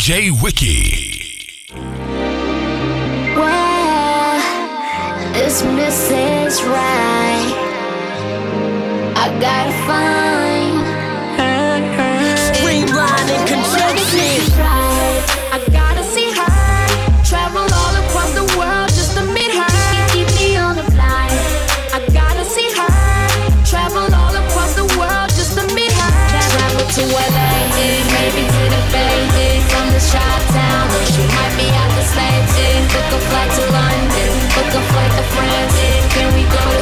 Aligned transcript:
DJ 0.00 0.30
Wiki. 0.42 1.74
Well, 3.36 4.40
this 5.34 5.60
Mrs. 5.60 6.64
Right. 6.66 7.52
I 9.14 9.28
gotta 9.38 9.72
find 9.86 10.29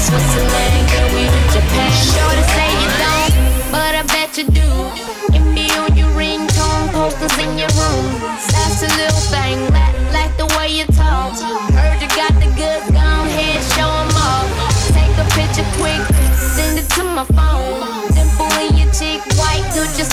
Switzerland? 0.09 0.89
Can 0.89 1.05
we 1.12 1.29
to 1.29 1.41
Japan? 1.53 1.93
Sure 1.93 2.33
to 2.33 2.45
say 2.57 2.69
you 2.80 2.89
don't, 2.97 3.33
but 3.69 3.93
I 3.93 4.03
bet 4.09 4.39
you 4.39 4.45
do. 4.48 4.69
Your 5.97 6.09
ringtone, 6.17 6.89
posters 6.93 7.37
in 7.39 7.59
your 7.59 7.69
room. 7.77 8.07
That's 8.48 8.81
little 8.97 9.25
thing, 9.29 9.59
like, 10.17 10.33
the 10.37 10.47
way 10.57 10.69
you 10.69 10.87
talk. 10.97 11.37
Heard 11.77 12.01
you 12.01 12.09
got 12.17 12.33
the. 12.41 12.48
Take 14.97 15.12
a 15.19 15.27
picture 15.37 15.69
quick, 15.77 16.01
send 16.37 16.79
it 16.79 16.89
to 16.97 17.05
my 17.05 17.25
phone. 17.37 17.84
Dimple 18.15 18.53
in 18.65 18.81
your 18.81 18.91
cheek, 18.93 19.20
white, 19.37 19.67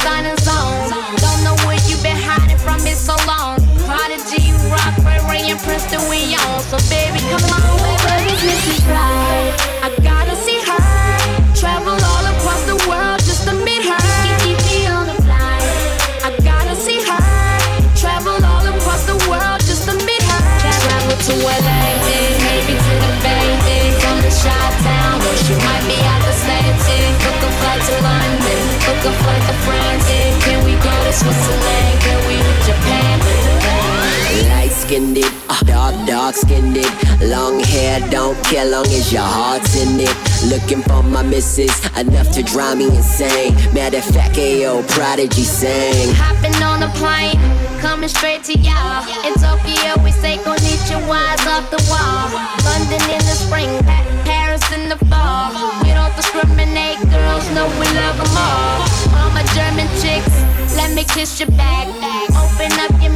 signing 0.03 0.37
zone. 0.43 0.91
Don't 1.23 1.41
know 1.43 1.55
you 1.87 1.95
been 2.03 2.17
hiding 2.17 2.57
from 2.57 2.79
so 2.99 3.15
long. 3.27 3.63
And 5.45 5.59
Princeton, 5.61 6.01
we 6.09 6.33
on. 6.33 6.59
So 6.67 6.77
baby, 6.89 7.19
come 7.29 7.45
on, 7.53 7.54
to 27.85 27.91
London, 28.01 28.61
book 28.81 29.01
a 29.05 29.13
flight 29.21 29.43
to 29.45 29.55
France. 29.61 30.09
Can 30.41 30.65
we 30.65 30.73
go 30.81 30.89
to 31.05 31.13
Switzerland? 31.13 31.93
Can 32.01 32.19
we 32.25 32.35
to 32.41 32.53
Japan? 32.65 33.19
Light 34.49 34.71
skinned 34.71 35.17
it, 35.17 35.31
uh, 35.49 35.59
dark, 35.65 35.93
dark 36.07 36.35
skinned 36.35 36.77
it. 36.77 36.91
Long 37.21 37.59
hair 37.59 37.99
don't 38.09 38.35
care 38.43 38.65
long 38.65 38.87
as 38.87 39.13
your 39.13 39.21
heart's 39.21 39.75
in 39.75 39.99
it. 39.99 40.15
Looking 40.49 40.81
for 40.81 41.03
my 41.03 41.21
missus, 41.21 41.73
enough 41.95 42.31
to 42.31 42.41
drive 42.41 42.79
me 42.79 42.87
insane. 42.87 43.53
Matter 43.73 43.97
of 43.97 44.05
fact, 44.05 44.35
AO 44.37 44.81
Prodigy 44.89 45.43
sang. 45.43 46.09
Hopping 46.17 46.57
on 46.63 46.81
a 46.81 46.89
plane, 46.97 47.37
coming 47.81 48.09
straight 48.09 48.43
to 48.45 48.57
y'all. 48.57 49.05
In 49.27 49.33
Tokyo, 49.37 50.01
we 50.03 50.11
say 50.11 50.37
konnichiwa's 50.37 51.45
off 51.45 51.69
the 51.69 51.81
wall. 51.85 52.33
London 52.65 53.01
in 53.13 53.21
the 53.29 53.37
spring, 53.37 53.69
girls 57.45 57.55
know 57.55 57.67
we 57.79 57.85
love 57.95 58.17
them 58.17 58.37
all. 58.37 58.81
All 59.17 59.29
my 59.31 59.43
German 59.53 59.87
chicks, 60.01 60.31
let 60.75 60.93
me 60.93 61.03
kiss 61.03 61.39
your 61.39 61.49
back. 61.51 61.87
Open 62.29 62.71
up 62.79 62.91
your 63.01 63.14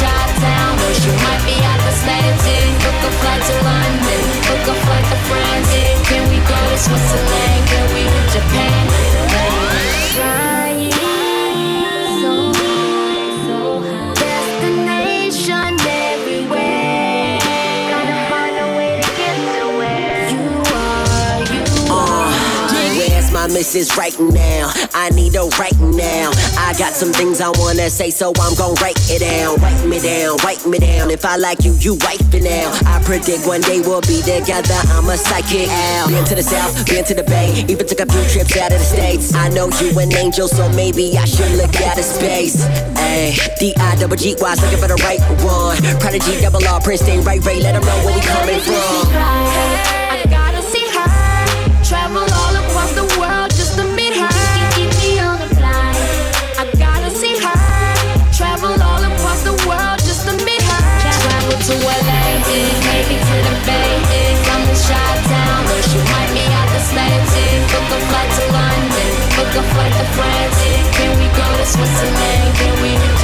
Bay, 0.00 0.06
from 0.06 0.14
the 0.14 0.28
Shop 0.28 0.30
Town, 0.38 0.78
or 0.78 0.94
she 0.94 1.10
might 1.24 1.42
be 1.44 1.56
out 1.64 1.80
the 1.82 1.92
States. 1.92 2.44
Book 2.82 3.00
a 3.02 3.10
flight 3.18 3.42
to 3.42 3.54
London, 3.64 4.22
book 4.46 4.68
a 4.68 4.74
flight 4.84 5.04
to 5.04 5.16
France. 5.26 6.08
Can 6.08 6.28
we 6.30 6.38
go 6.46 6.56
to 6.70 6.78
Switzerland? 6.78 7.67
My 23.38 23.46
missus 23.46 23.96
right 23.96 24.18
now? 24.18 24.70
I 24.94 25.10
need 25.10 25.34
her 25.34 25.46
right 25.62 25.78
now. 25.78 26.34
I 26.58 26.74
got 26.76 26.92
some 26.92 27.12
things 27.12 27.40
I 27.40 27.50
wanna 27.54 27.88
say, 27.88 28.10
so 28.10 28.32
I'm 28.40 28.54
gon' 28.56 28.74
write 28.82 28.98
it 29.06 29.20
down. 29.22 29.62
Write 29.62 29.86
me 29.86 30.00
down, 30.00 30.38
write 30.42 30.66
me 30.66 30.78
down. 30.78 31.10
If 31.10 31.24
I 31.24 31.36
like 31.36 31.62
you, 31.62 31.72
you 31.78 31.94
wife 32.02 32.34
it 32.34 32.42
now. 32.42 32.66
I 32.90 32.98
predict 33.04 33.46
one 33.46 33.60
day 33.60 33.80
we'll 33.80 34.02
be 34.02 34.18
together. 34.22 34.78
I'm 34.90 35.08
a 35.08 35.16
psychic 35.16 35.70
out. 35.70 36.08
Been 36.08 36.24
to 36.24 36.34
the 36.34 36.42
south, 36.42 36.74
been 36.86 37.04
to 37.04 37.14
the 37.14 37.22
bay, 37.22 37.64
even 37.68 37.86
took 37.86 38.00
a 38.00 38.06
few 38.10 38.24
trips 38.26 38.56
out 38.58 38.72
of 38.72 38.80
the 38.82 38.84
states. 38.84 39.34
I 39.34 39.48
know 39.50 39.70
you 39.78 39.96
an 39.98 40.10
angel, 40.16 40.48
so 40.48 40.68
maybe 40.70 41.16
I 41.16 41.24
should 41.24 41.52
look 41.54 41.74
out 41.86 41.98
of 41.98 42.04
space. 42.04 42.66
Ayy, 42.98 43.38
D 43.60 43.74
I 43.78 43.94
double 43.96 44.16
G 44.16 44.34
Y, 44.34 44.54
looking 44.58 44.82
for 44.82 44.88
the 44.88 44.98
right 45.06 45.22
one. 45.46 45.78
Prodigy, 46.02 46.40
double 46.40 46.66
R, 46.66 46.80
Princeton, 46.80 47.22
right, 47.22 47.44
Ray, 47.46 47.60
let 47.62 47.78
them 47.78 47.86
know 47.86 47.98
where 48.02 48.16
we 48.16 48.22
coming 48.22 48.60
from. 48.60 49.14
I 49.14 50.26
gotta 50.26 50.62
see 50.62 50.86
her. 50.90 51.06
Travel 51.84 52.26
to 61.68 61.76
LA, 61.84 62.24
to 63.28 63.36
the 63.44 63.54
Bay, 63.68 63.92
might 66.00 66.30
be 66.32 66.44
out 66.56 66.68
the. 66.80 67.36
Book 67.68 67.88
a 67.92 67.98
flight 68.08 68.30
to 68.40 68.44
London, 68.56 69.12
book 69.36 69.52
a 69.52 69.62
flight 69.76 69.92
to 70.00 70.06
France. 70.16 70.56
Can 70.96 71.12
we 71.20 71.28
go 71.28 71.44
to 71.44 71.66
Switzerland? 71.68 72.56
Can 72.56 72.72
we 72.80 73.17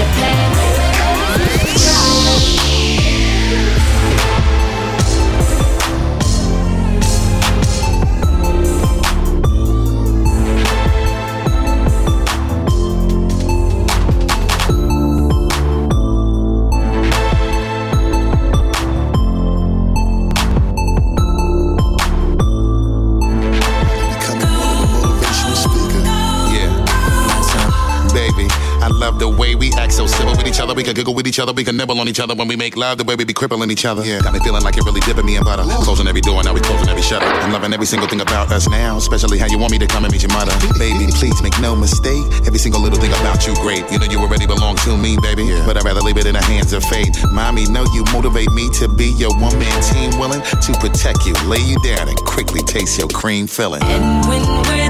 so 29.95 30.07
civil 30.07 30.35
with 30.37 30.47
each 30.47 30.59
other. 30.59 30.75
We 30.75 30.83
can 30.83 30.95
giggle 30.95 31.15
with 31.15 31.27
each 31.27 31.39
other. 31.39 31.53
We 31.53 31.63
can 31.63 31.77
nibble 31.77 32.01
on 32.01 32.09
each 32.09 32.19
other 32.19 32.35
when 32.35 32.49
we 32.49 32.57
make 32.57 32.77
love. 32.77 32.99
The 32.99 33.05
way 33.05 33.15
we 33.15 33.25
be 33.25 33.33
crippling 33.33 33.71
each 33.71 33.85
other. 33.85 34.05
Yeah. 34.05 34.21
Got 34.21 34.35
me 34.35 34.41
feeling 34.41 34.63
like 34.63 34.75
you're 34.75 34.85
really 34.85 35.01
dipping 35.01 35.25
me 35.25 35.37
in 35.37 35.45
butter. 35.45 35.63
Closing 35.87 36.09
every 36.09 36.21
door, 36.21 36.43
now 36.43 36.53
we 36.53 36.61
closing 36.61 36.89
every 36.89 37.03
shutter. 37.03 37.27
I'm 37.27 37.53
loving 37.53 37.73
every 37.73 37.87
single 37.87 38.09
thing 38.09 38.21
about 38.21 38.51
us 38.51 38.69
now. 38.69 38.97
Especially 38.97 39.39
how 39.39 39.47
you 39.47 39.57
want 39.57 39.71
me 39.71 39.79
to 39.79 39.87
come 39.87 40.05
and 40.05 40.13
meet 40.13 40.23
your 40.23 40.33
mother. 40.33 40.53
Baby, 40.79 41.07
please 41.15 41.41
make 41.43 41.59
no 41.61 41.77
mistake. 41.77 42.27
Every 42.47 42.59
single 42.59 42.81
little 42.81 42.99
thing 42.99 43.13
about 43.23 43.47
you 43.47 43.55
great. 43.63 43.87
You 43.93 43.99
know 43.99 44.07
you 44.07 44.19
already 44.19 44.47
belong 44.47 44.77
to 44.83 44.97
me, 44.97 45.17
baby. 45.23 45.47
But 45.65 45.77
I'd 45.77 45.85
rather 45.85 46.01
leave 46.01 46.19
it 46.19 46.27
in 46.27 46.35
the 46.35 46.43
hands 46.43 46.73
of 46.73 46.83
fate. 46.85 47.15
Mommy, 47.31 47.67
know 47.71 47.87
you 47.95 48.03
motivate 48.13 48.51
me 48.51 48.69
to 48.83 48.89
be 48.89 49.15
your 49.15 49.33
one 49.39 49.57
man 49.59 49.79
team, 49.83 50.19
willing 50.19 50.43
to 50.43 50.73
protect 50.83 51.25
you, 51.25 51.35
lay 51.47 51.63
you 51.63 51.79
down, 51.87 52.09
and 52.09 52.19
quickly 52.27 52.63
taste 52.63 52.99
your 52.99 53.09
cream 53.09 53.47
filling. 53.47 53.83
And 53.83 54.27
when 54.27 54.43
we're 54.43 54.84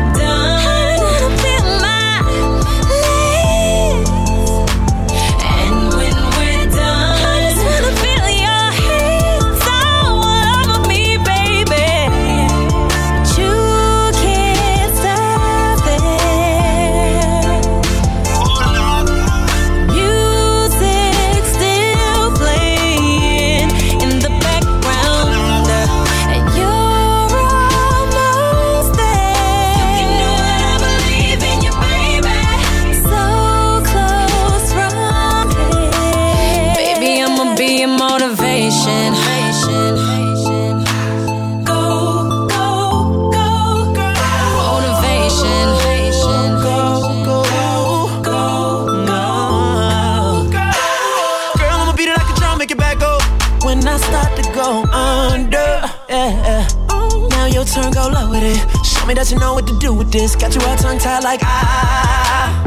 turn, 57.85 57.93
go 57.93 58.09
low 58.09 58.31
with 58.31 58.43
it. 58.43 58.87
Show 58.87 59.07
me 59.07 59.15
that 59.15 59.31
you 59.31 59.39
know 59.39 59.55
what 59.55 59.67
to 59.67 59.79
do 59.79 59.93
with 59.93 60.11
this. 60.11 60.37
Got 60.37 60.55
you 60.55 60.61
all 60.63 60.77
tongue 60.77 60.99
tied 60.99 61.25
like 61.25 61.41
ah. 61.43 62.63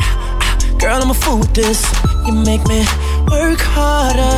Girl, 0.80 1.02
I'm 1.02 1.10
a 1.10 1.14
fool 1.14 1.40
with 1.40 1.54
this. 1.54 1.82
You 2.26 2.34
make 2.34 2.66
me 2.68 2.80
work 3.32 3.60
harder 3.62 4.38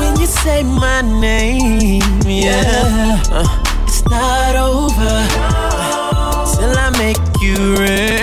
when 0.00 0.18
you 0.20 0.26
say 0.26 0.62
my 0.62 1.02
name. 1.02 2.02
Yeah, 2.26 3.22
Uh, 3.30 3.46
it's 3.86 4.04
not 4.06 4.56
over 4.56 5.16
till 6.56 6.74
I 6.76 6.90
make 6.98 7.18
you 7.40 7.76
rain. 7.76 8.17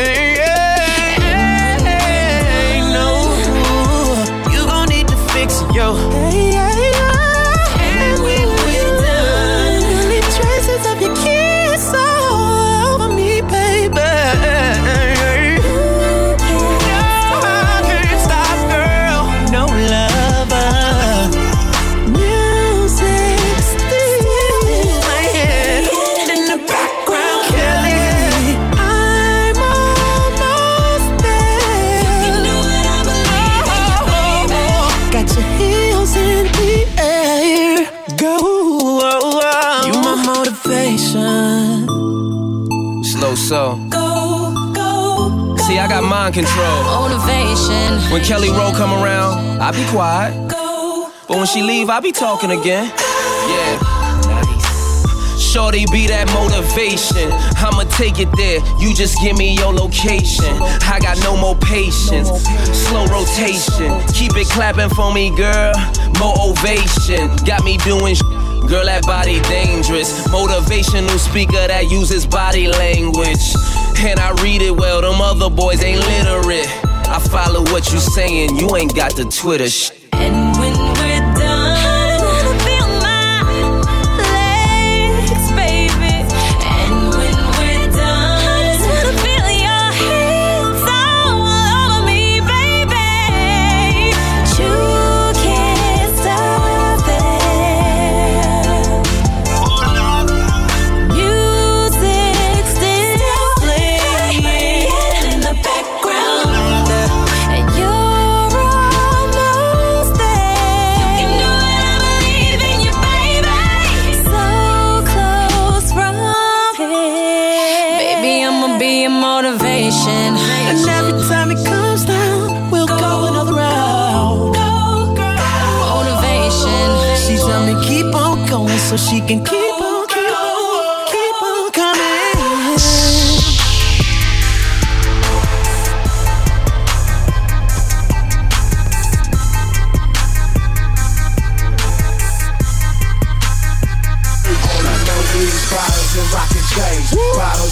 Control. 46.36 46.84
Motivation. 46.84 48.12
When 48.12 48.22
Kelly 48.22 48.50
Rowe 48.50 48.74
come 48.76 48.92
around, 48.92 49.62
I 49.62 49.72
be 49.72 49.86
quiet. 49.90 50.36
Go, 50.52 51.10
But 51.30 51.38
when 51.38 51.48
she 51.48 51.62
leave, 51.62 51.90
I 51.90 52.02
be 52.02 52.12
talking 52.12 52.52
again. 52.52 52.92
Yeah. 53.48 53.80
Shorty 55.40 55.86
be 55.94 56.08
that 56.08 56.28
motivation. 56.36 57.32
I'ma 57.64 57.88
take 57.96 58.20
it 58.20 58.28
there. 58.36 58.60
You 58.84 58.94
just 58.94 59.16
give 59.24 59.38
me 59.38 59.56
your 59.56 59.72
location. 59.72 60.52
I 60.84 61.00
got 61.00 61.18
no 61.24 61.38
more 61.38 61.56
patience. 61.56 62.28
Slow 62.76 63.08
rotation. 63.08 63.96
Keep 64.12 64.36
it 64.36 64.50
clapping 64.52 64.90
for 64.90 65.14
me, 65.14 65.32
girl. 65.38 65.72
More 66.20 66.36
ovation. 66.52 67.32
Got 67.48 67.64
me 67.64 67.78
doing 67.88 68.16
sh- 68.16 68.22
Girl, 68.68 68.84
that 68.84 69.04
body 69.06 69.40
dangerous. 69.48 70.28
Motivational 70.28 71.16
speaker 71.20 71.68
that 71.70 71.86
uses 71.90 72.26
body 72.26 72.68
language. 72.68 73.54
And 73.98 74.20
I 74.20 74.32
read 74.44 74.62
it 74.62 74.76
well, 74.76 75.02
them 75.02 75.22
other 75.22 75.50
boys 75.50 75.84
ain't 75.84 76.00
literate. 76.00 76.68
I 77.08 77.20
follow 77.20 77.62
what 77.72 77.92
you 77.92 78.00
saying, 78.00 78.56
you 78.58 78.76
ain't 78.76 78.96
got 78.96 79.16
the 79.16 79.26
Twitter 79.26 79.70
sh. 79.70 79.95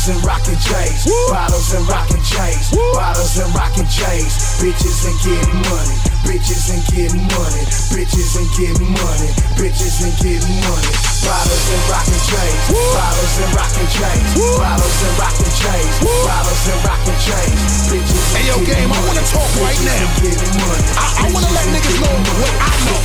Bottles 0.03 0.17
and 0.17 0.27
rockin' 0.27 0.59
chains, 0.59 1.05
bottles 1.29 1.73
and 1.73 1.88
rockin' 1.88 2.21
chains, 2.23 2.71
bottles 2.94 3.38
and 3.38 3.55
rockin' 3.55 3.88
chains, 3.88 4.35
bitches 4.59 5.07
and 5.07 5.17
getting 5.23 5.61
money, 5.71 6.02
bitches 6.24 6.72
and 6.72 6.84
getting 6.92 7.24
money, 7.36 7.64
bitches 7.92 8.36
and 8.40 8.48
getting 8.56 8.92
money, 8.92 9.30
bitches 9.60 10.04
and 10.04 10.14
getting 10.24 10.58
money, 10.68 10.92
bottles 11.24 11.65
and 11.72 11.84
rockin' 11.92 12.22
chains, 12.27 12.63
bottles 12.96 13.36
and 13.44 13.51
rockin' 13.56 13.89
chains, 13.92 14.30
bottles 14.60 15.00
and 15.03 15.15
rockin' 15.20 15.53
chains, 15.60 15.94
bottles 16.24 16.63
and 16.72 16.80
rockin' 16.88 17.20
chains, 17.20 17.60
bitches 17.92 18.24
and 18.24 18.38
Hey, 18.39 18.46
yo, 18.48 18.56
getting 18.63 18.88
game, 18.88 18.92
I 18.92 18.96
money, 18.96 19.08
wanna 19.08 19.25
talk 19.27 19.50
right 19.60 19.75
bitches 19.75 19.88
now. 19.88 20.03
and 20.03 20.13
getting 20.24 20.53
money, 20.63 20.84
I, 20.96 21.06
I 21.13 21.25
wanna 21.34 21.51
let 21.51 21.65
niggas 21.75 21.98
know 22.00 22.15
what 22.39 22.53
I 22.60 22.72
know. 22.88 23.00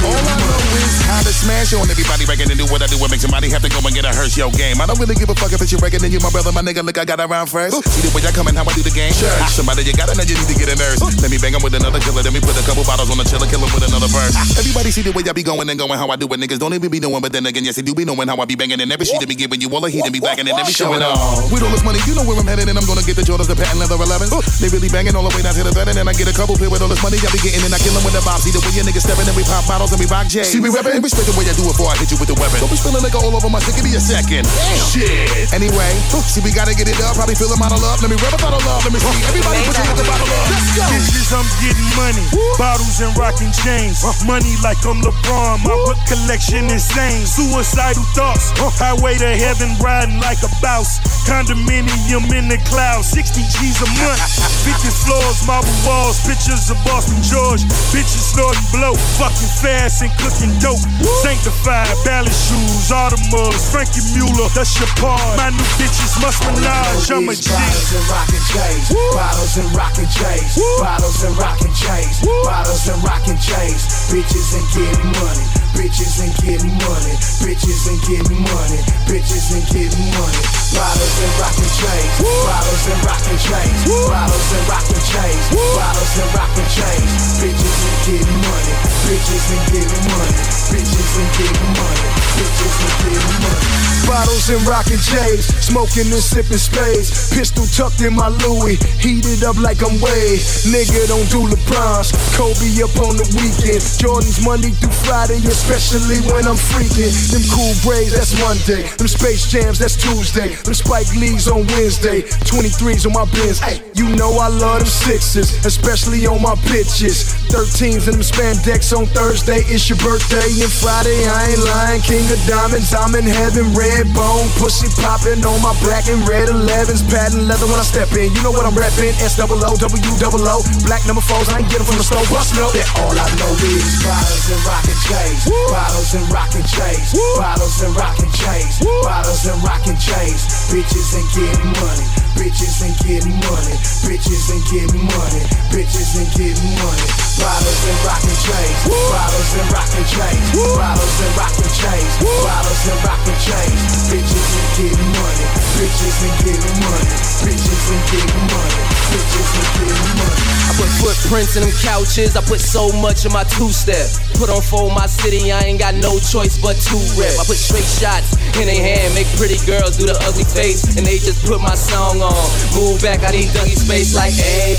All 0.00 0.16
I 0.16 0.34
know 0.40 0.78
is 0.80 0.94
how 1.04 1.20
to 1.20 1.32
smash 1.34 1.74
on 1.76 1.84
everybody 1.90 2.24
record 2.24 2.48
and 2.48 2.58
do 2.58 2.64
what 2.72 2.80
I 2.82 2.86
do 2.88 2.96
and 2.96 3.10
make 3.10 3.20
somebody 3.20 3.50
have 3.50 3.62
to 3.62 3.68
go 3.68 3.82
and 3.84 3.92
get 3.92 4.06
a 4.06 4.12
Hershey 4.14 4.40
yo 4.40 4.48
game. 4.54 4.80
I 4.80 4.86
don't 4.86 4.98
really 4.98 5.14
give 5.14 5.28
a 5.28 5.36
fuck 5.36 5.52
if 5.52 5.60
it's 5.60 5.70
your 5.72 5.82
record 5.82 6.02
and 6.02 6.12
you 6.12 6.18
my 6.22 6.30
brother, 6.30 6.52
my 6.52 6.62
nigga. 6.62 6.80
Look, 6.82 6.96
I 6.96 7.04
got 7.04 7.20
around 7.20 7.48
first. 7.52 7.76
See 7.84 8.00
the 8.06 8.10
way 8.16 8.22
I 8.24 8.32
come 8.32 8.46
and 8.48 8.56
how 8.56 8.64
I 8.64 8.72
do 8.72 8.82
the 8.82 8.94
game. 8.94 9.12
Sure. 9.12 9.28
Ah, 9.42 9.50
somebody 9.50 9.84
you 9.84 9.92
gotta 9.92 10.14
know 10.16 10.24
you 10.24 10.34
need 10.38 10.48
to 10.48 10.56
get 10.56 10.72
a 10.72 10.76
nurse. 10.80 11.02
Let 11.20 11.28
me 11.30 11.36
bang 11.38 11.52
him 11.52 11.62
with 11.62 11.74
another 11.76 12.00
killer, 12.00 12.22
then 12.24 12.32
we 12.32 12.40
put 12.40 12.56
a 12.60 12.66
couple 12.68 12.84
bottles 12.84 13.08
on 13.08 13.16
the 13.16 13.24
chiller, 13.24 13.48
kill 13.48 13.64
him 13.64 13.72
with 13.72 13.88
another 13.88 14.06
verse. 14.12 14.36
Ah. 14.36 14.60
Everybody 14.60 14.92
see 14.92 15.00
the 15.00 15.16
way 15.16 15.24
I 15.24 15.32
be 15.32 15.40
going 15.40 15.64
and 15.64 15.78
going 15.80 15.96
how 15.96 16.12
I 16.12 16.16
do 16.20 16.28
it. 16.28 16.36
Niggas 16.36 16.60
don't 16.60 16.76
even 16.76 16.92
be 16.92 17.00
knowing, 17.00 17.24
but 17.24 17.32
then 17.32 17.48
again, 17.48 17.64
yes, 17.64 17.80
they 17.80 17.84
do 17.84 17.96
be 17.96 18.04
knowing 18.04 18.28
how 18.28 18.36
I 18.36 18.44
be 18.44 18.54
banging 18.54 18.80
and 18.80 18.92
every 18.92 19.08
sheet 19.08 19.20
to 19.24 19.28
be 19.28 19.34
giving 19.34 19.60
you 19.60 19.72
all 19.72 19.80
the 19.80 19.88
heat 19.88 20.04
and 20.04 20.12
be 20.12 20.20
backing 20.20 20.44
and 20.44 20.56
every 20.60 20.76
off. 20.76 21.48
With 21.48 21.64
all 21.64 21.72
this 21.72 21.82
money, 21.82 21.98
you 22.04 22.12
know 22.12 22.24
where 22.28 22.36
I'm 22.36 22.44
headed, 22.44 22.68
and 22.68 22.76
I'm 22.76 22.84
gonna 22.84 23.02
get 23.02 23.16
the 23.16 23.24
Jordans, 23.24 23.48
the 23.48 23.56
patent 23.56 23.80
leather 23.80 23.96
11s. 23.96 24.32
They 24.60 24.68
really 24.68 24.92
banging 24.92 25.16
all 25.16 25.24
the 25.24 25.32
way 25.32 25.40
down 25.40 25.56
to 25.56 25.64
the 25.64 25.72
thread, 25.72 25.88
and 25.88 25.96
then 25.96 26.06
I 26.06 26.12
get 26.12 26.28
a 26.28 26.36
couple 26.36 26.54
pair 26.60 26.68
with 26.68 26.84
all 26.84 26.92
this 26.92 27.00
money 27.00 27.16
I 27.16 27.32
be 27.32 27.40
getting, 27.40 27.64
and 27.64 27.72
I 27.72 27.80
kill 27.80 27.96
them 27.96 28.04
with 28.04 28.12
the 28.12 28.22
bob. 28.22 28.44
See 28.44 28.52
the 28.52 28.60
way 28.60 28.76
your 28.76 28.84
niggas 28.84 29.08
stepping, 29.08 29.24
and 29.24 29.36
we 29.36 29.44
pop 29.48 29.64
bottles 29.64 29.96
and 29.96 30.00
we 30.00 30.06
rock 30.10 30.28
J. 30.28 30.44
See 30.44 30.60
we 30.60 30.68
reppin', 30.68 31.00
respect 31.00 31.30
the 31.30 31.36
way 31.40 31.48
I 31.48 31.56
do 31.56 31.64
it 31.64 31.72
before 31.72 31.88
I 31.88 31.96
hit 31.96 32.12
you 32.12 32.18
with 32.20 32.28
the 32.28 32.36
weapon. 32.36 32.60
Don't 32.60 32.72
be 32.72 32.76
spilling 32.76 33.00
liquor 33.00 33.22
all 33.24 33.32
over 33.32 33.48
my 33.48 33.60
shit, 33.64 33.76
give 33.78 33.86
me 33.88 33.96
a 33.96 34.02
second. 34.02 34.44
Shit. 34.92 35.48
Anyway, 35.56 35.90
see 36.28 36.44
we 36.44 36.52
gotta 36.52 36.76
get 36.76 36.90
it 36.90 37.00
up, 37.00 37.16
probably 37.16 37.38
feel 37.38 37.48
a 37.48 37.56
out 37.56 37.72
of 37.72 37.80
love. 37.80 38.04
Let 38.04 38.10
me 38.12 38.18
rub 38.20 38.36
a 38.36 38.40
bottle 38.40 38.60
of 38.60 38.66
love, 38.66 38.84
let 38.84 38.92
me 38.92 39.00
see. 39.00 39.20
Everybody 39.30 39.64
put 39.64 39.76
your 39.78 39.96
the 39.96 40.04
bottle 40.04 40.28
up. 40.28 40.44
Let's 40.50 40.70
go. 40.76 40.84
Bitches, 40.90 41.30
I'm 41.32 41.48
getting 41.62 41.90
money. 41.94 42.26
Bottles 42.58 43.00
and 43.00 43.12
rocking 43.16 43.52
chains. 43.52 44.02
Money 44.26 44.54
like 44.62 44.78
I'm 44.86 45.00
LeBron. 45.02 45.64
My 45.64 45.76
whip 45.86 45.98
collection 46.08 46.70
insane. 46.70 47.26
Suicidal 47.26 48.04
thoughts. 48.16 48.52
Highway 48.78 49.18
to 49.18 49.32
heaven 49.36 49.74
riding 49.80 50.20
like 50.20 50.40
a 50.42 50.50
bouse. 50.62 50.98
Condominium 51.28 52.28
in 52.32 52.48
the 52.48 52.58
clouds. 52.68 53.08
60 53.12 53.40
G's 53.40 53.78
a 53.82 53.88
month. 54.02 54.20
50 54.66 54.90
floors, 55.04 55.40
marble 55.46 55.72
walls. 55.86 56.20
Pictures 56.26 56.70
of 56.70 56.78
Boston 56.84 57.20
George. 57.22 57.62
Bitches 57.94 58.34
snorting 58.34 58.66
blow. 58.72 58.94
Fucking 59.18 59.52
fast 59.62 60.02
and 60.02 60.12
cooking 60.20 60.52
dope. 60.60 60.80
Sanctified, 61.22 61.92
ballet 62.04 62.32
shoes, 62.32 62.90
Audemars, 62.92 63.60
Frankie 63.72 64.04
Mueller. 64.12 64.48
That's 64.52 64.76
your 64.78 64.88
part. 65.00 65.20
My 65.36 65.50
new 65.50 65.68
bitches 65.80 66.20
must 66.20 66.40
menage. 66.44 67.10
I'm 67.10 67.28
a 67.28 67.34
G. 67.34 67.48
Bottles 67.50 67.96
and 67.96 68.06
rockin' 68.08 68.40
chains, 68.48 68.86
bottles 69.14 69.56
and 69.56 69.68
rockin' 69.74 70.08
chains, 70.08 70.52
bottles 70.78 71.22
and 71.24 71.34
rockin' 71.38 71.72
chains, 71.74 72.20
bottles 72.44 72.88
and 72.88 73.00
rockin' 73.04 73.38
chains, 73.38 74.10
bitches 74.10 74.54
and 74.56 74.66
getting 74.72 75.10
money, 75.20 75.46
bitches 75.76 76.20
and 76.22 76.32
getting 76.42 76.74
money, 76.84 77.14
bitches 77.42 77.88
and 77.88 78.00
getting 78.06 78.40
money, 78.40 78.80
bitches 79.08 79.52
and 79.54 79.64
getting 79.70 80.06
money, 80.14 80.42
bottles 80.74 81.16
and 81.20 81.32
rockin' 81.40 81.70
chains, 81.80 82.12
bottles 82.46 82.84
and 82.88 83.00
rockin' 83.04 83.40
chains, 83.40 83.80
bottles 84.08 84.50
and 84.52 84.64
rockin' 84.68 85.02
chains, 85.10 85.44
bottles 85.76 86.14
and 86.20 86.30
rockin' 86.36 86.68
chains, 86.70 87.10
bitches 87.40 87.78
and 87.84 87.98
getting 88.06 88.38
money, 88.44 88.74
bitches 89.08 89.46
and 89.50 89.64
getting 89.72 90.04
money, 90.12 90.42
bitches 90.70 91.12
and 91.20 91.30
getting 91.36 91.70
money, 91.76 92.08
bitches 92.36 92.76
and 92.80 92.94
getting 93.04 93.36
money. 93.42 93.90
Bottles 94.10 94.50
and 94.50 94.66
rockin' 94.66 94.98
chains, 94.98 95.46
smoking 95.62 96.10
and 96.10 96.22
sipping 96.22 96.58
spades. 96.58 97.30
Pistol 97.30 97.64
tucked 97.66 98.00
in 98.00 98.14
my 98.14 98.26
Louis, 98.42 98.74
heated 98.98 99.44
up 99.44 99.56
like 99.58 99.78
I'm 99.86 100.00
Wade. 100.02 100.40
Nigga 100.66 101.06
don't 101.06 101.28
do 101.30 101.46
LeBrons, 101.46 102.10
Kobe 102.36 102.70
up 102.82 102.94
on 103.02 103.16
the 103.16 103.26
weekend. 103.38 103.82
Jordan's 103.98 104.40
Monday 104.44 104.70
through 104.76 104.94
Friday, 105.06 105.40
especially 105.46 106.20
when 106.30 106.46
I'm 106.46 106.58
freaking. 106.58 107.12
Them 107.32 107.44
Cool 107.50 107.74
Greys, 107.82 108.12
that's 108.12 108.34
Monday. 108.38 108.86
Them 108.96 109.08
space 109.08 109.46
jams, 109.50 109.78
that's 109.78 109.96
Tuesday. 109.96 110.54
Them 110.62 110.74
Spike 110.74 111.10
Lees 111.16 111.48
on 111.48 111.66
Wednesday. 111.74 112.22
23s 112.46 113.06
on 113.06 113.14
my 113.14 113.26
bins. 113.34 113.58
Hey, 113.58 113.82
you 113.94 114.08
know 114.16 114.30
I 114.38 114.48
love 114.48 114.80
them 114.80 114.88
sixes, 114.88 115.54
especially 115.66 116.26
on 116.26 116.42
my 116.42 116.54
bitches. 116.68 117.34
13s 117.50 118.06
and 118.06 118.20
them 118.20 118.26
spandex 118.26 118.94
on 118.96 119.06
Thursday. 119.10 119.66
It's 119.66 119.90
your 119.90 119.98
birthday 119.98 120.46
and 120.62 120.72
Friday. 120.72 121.26
I 121.26 121.52
ain't 121.52 121.62
lying. 121.66 122.02
King 122.02 122.24
of 122.30 122.40
diamonds, 122.46 122.94
I'm 122.94 123.14
in 123.14 123.26
heaven. 123.26 123.74
Red 123.74 124.06
bone, 124.14 124.48
pussy 124.56 124.88
popping 125.02 125.42
on 125.44 125.58
my 125.60 125.74
black 125.82 126.06
and 126.06 126.22
red 126.28 126.48
11s. 126.48 127.02
Patent 127.10 127.44
leather 127.44 127.66
when 127.66 127.80
I 127.80 127.86
step 127.86 128.12
in. 128.14 128.32
You 128.32 128.42
know 128.42 128.52
what 128.52 128.64
I'm 128.64 128.76
reppin'. 128.76 129.14
S 129.20 129.36
double 129.36 129.60
O, 129.64 129.76
W 129.76 130.12
double 130.18 130.46
O. 130.46 130.62
Black 130.86 131.02
number 131.06 131.22
fours, 131.22 131.48
I 131.50 131.60
ain't 131.60 131.70
get 131.70 131.82
from 131.82 131.98
the 131.98 132.06
store. 132.06 132.19
Bust 132.28 132.52
up. 132.60 132.68
That 132.76 132.84
all 133.00 133.16
I 133.16 133.24
know 133.40 133.48
is 133.64 134.04
bottles 134.04 134.52
and 134.52 134.60
rockin' 134.68 135.00
chains. 135.08 135.40
Bottles 135.72 136.12
and 136.12 136.26
rockin' 136.28 136.66
chains. 136.68 137.16
Bottles 137.40 137.80
and 137.80 137.96
rockin' 137.96 138.28
chains. 138.36 138.76
Bottles 139.00 139.48
and 139.48 139.56
rockin' 139.64 139.96
chains. 139.96 140.44
Bitches 140.68 141.16
and 141.16 141.24
getting 141.32 141.72
money. 141.80 142.06
Bitches 142.36 142.84
and 142.84 142.92
getting 143.00 143.40
money. 143.40 143.76
Bitches 144.04 144.52
and 144.52 144.60
getting 144.68 145.00
money. 145.00 145.42
Bitches 145.72 146.20
and 146.20 146.28
getting 146.36 146.72
money. 146.76 147.06
Bottles 147.40 147.82
and 147.88 147.98
rockin' 148.04 148.38
chains. 148.44 148.78
Bottles 148.84 149.52
and 149.56 149.68
rockin' 149.72 150.08
chains. 150.12 150.46
Bottles 150.76 151.16
and 151.24 151.32
rockin' 151.40 151.72
chains. 151.72 152.12
Bottles 152.20 152.84
and 152.84 153.00
rockin' 153.00 153.40
chains. 153.40 153.80
Bitches 154.12 154.50
and 154.60 154.68
getting 154.76 155.10
money. 155.16 155.46
Bitches 155.80 156.18
and 156.20 156.36
getting 156.44 156.76
money. 156.84 157.16
Bitches 157.48 157.84
and 157.88 158.02
getting 158.12 158.44
money. 158.44 158.80
Bitches 159.08 159.50
and 159.56 159.68
getting 159.80 160.12
money. 160.20 160.59
I 160.70 160.72
put 160.78 160.86
footprints 161.02 161.58
in 161.58 161.66
them 161.66 161.74
couches. 161.82 162.38
I 162.38 162.42
put 162.46 162.62
so 162.62 162.94
much 163.02 163.26
in 163.26 163.34
my 163.34 163.42
two 163.42 163.74
step. 163.74 164.06
Put 164.38 164.54
on 164.54 164.62
for 164.62 164.86
my 164.94 165.10
city. 165.10 165.50
I 165.50 165.66
ain't 165.66 165.82
got 165.82 165.98
no 165.98 166.22
choice 166.22 166.62
but 166.62 166.78
to 166.86 166.96
rep. 167.18 167.34
I 167.34 167.42
put 167.42 167.58
straight 167.58 167.82
shots 167.82 168.38
in 168.54 168.70
their 168.70 168.78
hand. 168.78 169.10
Make 169.18 169.26
pretty 169.34 169.58
girls 169.66 169.98
do 169.98 170.06
the 170.06 170.14
ugly 170.22 170.46
face. 170.46 170.94
And 170.94 171.02
they 171.02 171.18
just 171.18 171.42
put 171.42 171.58
my 171.58 171.74
song 171.74 172.22
on. 172.22 172.46
Move 172.78 173.02
back, 173.02 173.26
I 173.26 173.34
need 173.34 173.50
Dougie 173.50 173.74
space 173.74 174.14
like, 174.14 174.30
hey. 174.30 174.78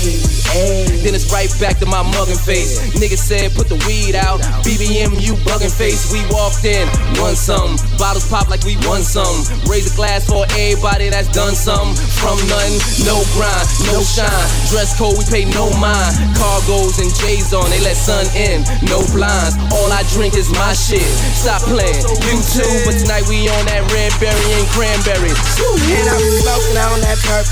Then 1.04 1.12
it's 1.12 1.28
right 1.28 1.52
back 1.60 1.76
to 1.84 1.86
my 1.86 2.00
mugging 2.00 2.40
face. 2.40 2.80
Nigga 2.96 3.20
said, 3.20 3.52
put 3.52 3.68
the 3.68 3.76
weed 3.84 4.16
out. 4.16 4.40
BBM, 4.64 5.20
you 5.20 5.36
bugging 5.44 5.68
face. 5.68 6.08
We 6.08 6.24
walked 6.32 6.64
in, 6.64 6.88
won 7.20 7.36
some. 7.36 7.76
Bottles 8.00 8.24
pop 8.32 8.48
like 8.48 8.64
we 8.64 8.80
won 8.88 9.04
some. 9.04 9.44
Raise 9.68 9.92
a 9.92 9.94
glass 9.96 10.24
for 10.24 10.48
everybody 10.56 11.12
that's 11.12 11.28
done 11.28 11.52
some. 11.52 11.92
From 12.16 12.40
nothing, 12.48 12.80
no 13.04 13.20
grind, 13.36 13.68
no 13.92 14.00
shine. 14.00 14.48
Dress 14.72 14.96
code, 14.96 15.20
we 15.20 15.28
pay 15.28 15.44
no. 15.52 15.68
Cargos 15.82 17.02
and 17.02 17.10
J's 17.10 17.50
on, 17.52 17.66
they 17.70 17.80
let 17.82 17.96
sun 17.98 18.26
in. 18.38 18.62
No 18.86 19.02
blinds, 19.10 19.58
all 19.74 19.90
I 19.90 20.06
drink 20.14 20.34
is 20.38 20.46
my 20.54 20.72
shit. 20.74 21.02
Stop 21.34 21.62
playing, 21.66 22.06
you 22.22 22.38
too. 22.54 22.70
But 22.86 23.02
tonight 23.02 23.26
we 23.26 23.50
on 23.50 23.66
that 23.66 23.82
red 23.90 24.14
berry 24.22 24.48
and 24.54 24.68
cranberry. 24.70 25.34
And 25.34 26.06
I'm 26.06 26.22
smoking 26.38 26.78
on 26.78 27.00
that 27.02 27.18
perp, 27.26 27.46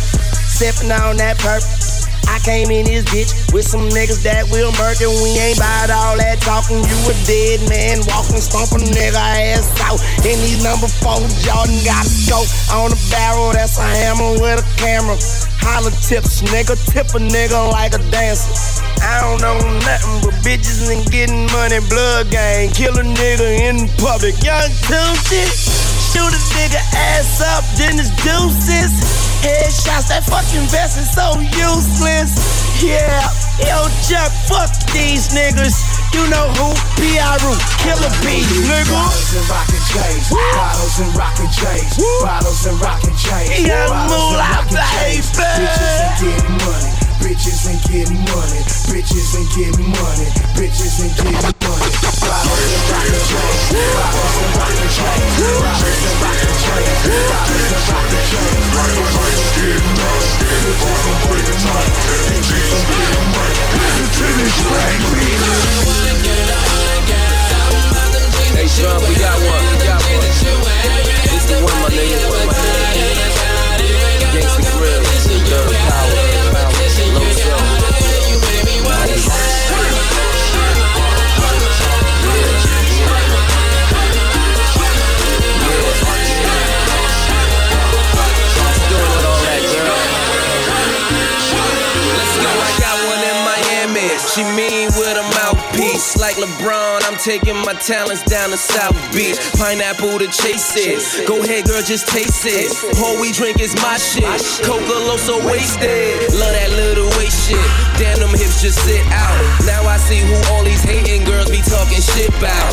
sipping 0.47 0.93
on 0.93 1.17
that 1.17 1.39
perp. 1.39 1.67
I 2.31 2.39
came 2.47 2.71
in 2.71 2.87
this 2.87 3.03
bitch 3.11 3.35
with 3.53 3.67
some 3.67 3.91
niggas 3.91 4.23
that 4.23 4.47
will 4.55 4.71
and 4.71 5.15
we 5.27 5.35
ain't 5.35 5.59
bout 5.59 5.91
all 5.91 6.15
that 6.15 6.39
talking. 6.39 6.79
You 6.79 6.99
a 7.11 7.15
dead 7.27 7.67
man 7.67 7.99
walking, 8.07 8.39
stomping 8.39 8.87
nigga 8.95 9.19
ass 9.19 9.67
out. 9.83 9.99
And 10.23 10.39
these 10.39 10.63
number 10.63 10.87
four 10.87 11.19
Jordan 11.43 11.83
got 11.83 12.07
a 12.07 12.09
scope 12.09 12.47
on 12.71 12.95
the 12.95 13.01
barrel. 13.11 13.51
That's 13.51 13.75
a 13.79 13.83
hammer 13.83 14.39
with 14.39 14.63
a 14.63 14.67
camera. 14.79 15.19
Holla 15.61 15.91
tips, 16.01 16.41
nigga, 16.49 16.75
tip 16.89 17.13
a 17.13 17.21
nigga 17.21 17.71
like 17.71 17.93
a 17.93 18.03
dancer. 18.11 18.49
I 19.05 19.21
don't 19.21 19.41
know 19.41 19.61
nothing 19.85 20.21
but 20.25 20.37
bitches 20.41 20.89
and 20.89 21.05
getting 21.13 21.47
money, 21.53 21.81
blood 21.89 22.31
gang, 22.31 22.71
kill 22.71 22.97
a 22.97 23.05
nigga 23.05 23.49
in 23.69 23.89
public. 24.01 24.41
Young 24.41 24.73
Tuesday, 24.89 25.49
shoot 26.13 26.33
a 26.33 26.41
nigga 26.57 26.81
ass 26.97 27.45
up, 27.45 27.65
then 27.77 28.01
it's 28.01 28.09
deuces. 28.25 28.93
Headshots, 29.45 30.09
that 30.09 30.25
fucking 30.25 30.69
vest 30.69 30.97
is 30.97 31.09
so 31.13 31.37
useless. 31.41 32.33
Yeah, 32.81 33.29
yo, 33.61 33.89
Chuck, 34.09 34.33
fuck 34.49 34.73
these 34.93 35.29
niggas. 35.29 36.00
You 36.13 36.27
know 36.27 36.51
who? 36.59 36.75
P.I.R.U. 36.99 37.55
Killer 37.87 38.11
B, 38.27 38.43
nigga. 38.67 38.91
Bottles 38.91 39.31
and 39.37 39.47
rockin' 39.47 39.85
chains. 39.95 40.27
Bottles 40.31 40.99
and 40.99 41.15
rockin' 41.15 41.51
chains. 41.55 41.95
Bottles 42.23 42.67
and 42.67 42.81
rockin' 42.83 43.17
Bottles 43.17 43.63
and 43.63 43.95
moolah, 44.11 44.67
baby. 44.75 45.23
Bitches 45.31 46.03
and 46.03 46.19
getting 46.19 46.57
money. 46.67 46.91
Bitches 47.23 47.67
and 47.71 47.79
getting 47.87 48.21
money. 48.27 48.61
Bitches 48.91 49.39
and 49.39 49.47
getting 49.55 49.87
money. 49.87 50.29
Bitches 50.59 50.99
and 51.01 51.13
getting 51.17 51.55
money. 51.69 52.10
Gangsta 52.21 52.43
Grillz. 52.43 53.71
Power. 75.51 75.75
Power. 75.89 76.40
LeBron, 96.41 97.05
I'm 97.05 97.21
taking 97.21 97.57
my 97.69 97.77
talents 97.77 98.25
down 98.25 98.49
to 98.49 98.57
South 98.57 98.97
Beach. 99.13 99.37
Pineapple 99.61 100.17
to 100.25 100.29
chase 100.33 100.73
it. 100.73 101.29
Go 101.29 101.45
ahead, 101.45 101.69
girl, 101.69 101.83
just 101.85 102.09
taste 102.09 102.49
it. 102.49 102.73
All 102.97 103.21
we 103.21 103.29
drink 103.33 103.61
is 103.61 103.77
my 103.85 104.01
shit. 104.01 104.25
Coca 104.65 104.97
so 105.21 105.37
wasted. 105.45 106.33
Love 106.33 106.55
that 106.57 106.73
little 106.81 107.13
waist 107.21 107.45
shit. 107.45 107.61
Damn, 108.01 108.25
them 108.25 108.33
hips 108.33 108.65
just 108.65 108.81
sit 108.89 109.05
out. 109.13 109.37
Now 109.69 109.85
I 109.85 110.01
see 110.01 110.25
who 110.25 110.37
all 110.49 110.65
these 110.65 110.81
hating 110.81 111.29
girls 111.29 111.53
be 111.53 111.61
talking 111.61 112.01
shit 112.01 112.33
about. 112.33 112.73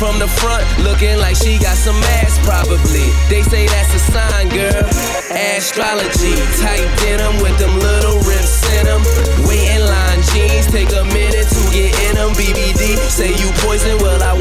From 0.00 0.18
the 0.18 0.28
front, 0.40 0.64
looking 0.80 1.20
like 1.20 1.36
she 1.36 1.60
got 1.60 1.76
some 1.76 2.00
ass, 2.24 2.40
probably. 2.48 3.12
They 3.28 3.44
say 3.44 3.68
that's 3.68 3.92
a 3.92 4.00
sign, 4.16 4.48
girl. 4.48 4.88
Astrology, 5.28 6.40
tight 6.56 6.88
denim 7.04 7.36
with 7.44 7.56
them 7.60 7.76
little 7.78 8.16
rips 8.24 8.64
in 8.80 8.88
them. 8.88 9.04
Wait 9.44 9.68
in 9.76 9.84
line 9.84 10.20
jeans, 10.32 10.66
take 10.72 10.88
a 10.96 11.04
minute 11.12 11.48
to. 11.52 11.63
BBD, 12.34 12.98
say 13.08 13.30
you 13.30 13.50
poison, 13.62 13.96
well, 13.98 14.20
I 14.22 14.32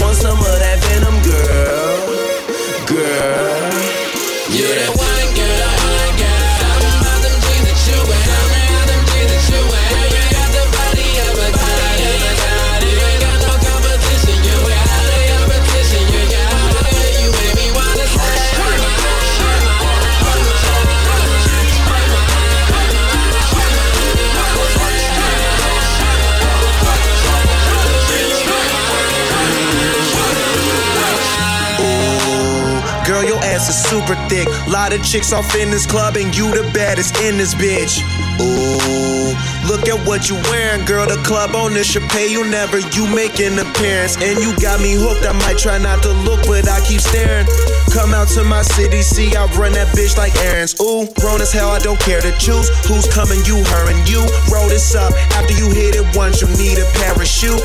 thick. 34.29 34.48
Lot 34.67 34.93
of 34.93 35.03
chicks 35.03 35.34
off 35.34 35.55
in 35.55 35.70
this 35.70 35.86
club, 35.86 36.15
and 36.17 36.36
you 36.36 36.51
the 36.51 36.63
baddest 36.74 37.17
in 37.22 37.38
this 37.38 37.53
bitch. 37.53 38.01
Ooh, 38.41 39.32
look 39.70 39.88
at 39.88 40.00
what 40.08 40.29
you 40.29 40.36
wearing, 40.50 40.86
girl. 40.86 41.05
The 41.05 41.22
club 41.24 41.55
owner 41.55 41.84
should 41.84 42.03
pay 42.10 42.32
you 42.32 42.43
never. 42.50 42.79
You 42.79 43.08
make 43.13 43.39
an 43.39 43.60
appearance, 43.60 44.17
and 44.17 44.39
you 44.41 44.55
got 44.60 44.82
me 44.82 44.93
hooked. 44.93 45.25
I 45.25 45.34
might 45.46 45.58
try 45.58 45.77
not 45.77 46.01
to 46.03 46.12
look, 46.25 46.41
but 46.48 46.67
I 46.67 46.82
keep 46.86 47.01
staring. 47.01 47.46
Come 47.93 48.13
out 48.13 48.27
to 48.34 48.43
my 48.43 48.63
city, 48.63 49.01
see 49.01 49.36
I 49.36 49.46
run 49.53 49.74
that 49.74 49.93
bitch 49.93 50.17
like 50.17 50.36
errands. 50.41 50.74
Ooh, 50.82 51.05
grown 51.22 51.41
as 51.41 51.53
hell, 51.53 51.70
I 51.70 51.79
don't 51.79 52.00
care 52.00 52.22
to 52.22 52.32
choose 52.41 52.70
who's 52.89 53.05
coming. 53.13 53.38
You, 53.46 53.62
her, 53.62 53.86
and 53.91 54.01
you. 54.10 54.25
Roll 54.50 54.67
this 54.67 54.96
up. 54.96 55.13
After 55.38 55.53
you 55.53 55.70
hit 55.70 55.96
it 55.96 56.05
once, 56.17 56.41
you 56.41 56.50
need 56.58 56.82
a 56.82 56.88
parachute. 56.98 57.62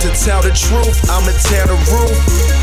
To 0.00 0.08
tell 0.18 0.42
the 0.42 0.50
truth, 0.56 0.96
I'ma 1.12 1.30
tear 1.46 1.66
the 1.68 1.76
roof 1.92 2.16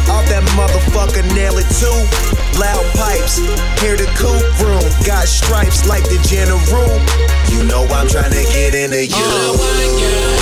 off 0.10 0.26
that 0.28 0.44
motherfucker, 0.58 1.24
nail 1.38 1.54
it 1.56 1.70
too. 1.78 2.39
Loud 2.58 2.86
pipes, 2.96 3.38
hear 3.82 3.96
the 3.96 4.10
coop 4.18 4.42
room. 4.64 4.82
Got 5.06 5.28
stripes 5.28 5.88
like 5.88 6.04
the 6.04 6.20
general. 6.26 6.90
You 7.52 7.64
know 7.68 7.86
I'm 7.94 8.08
trying 8.08 8.32
to 8.32 8.44
get 8.54 8.74
into 8.74 9.06
you. 9.06 10.39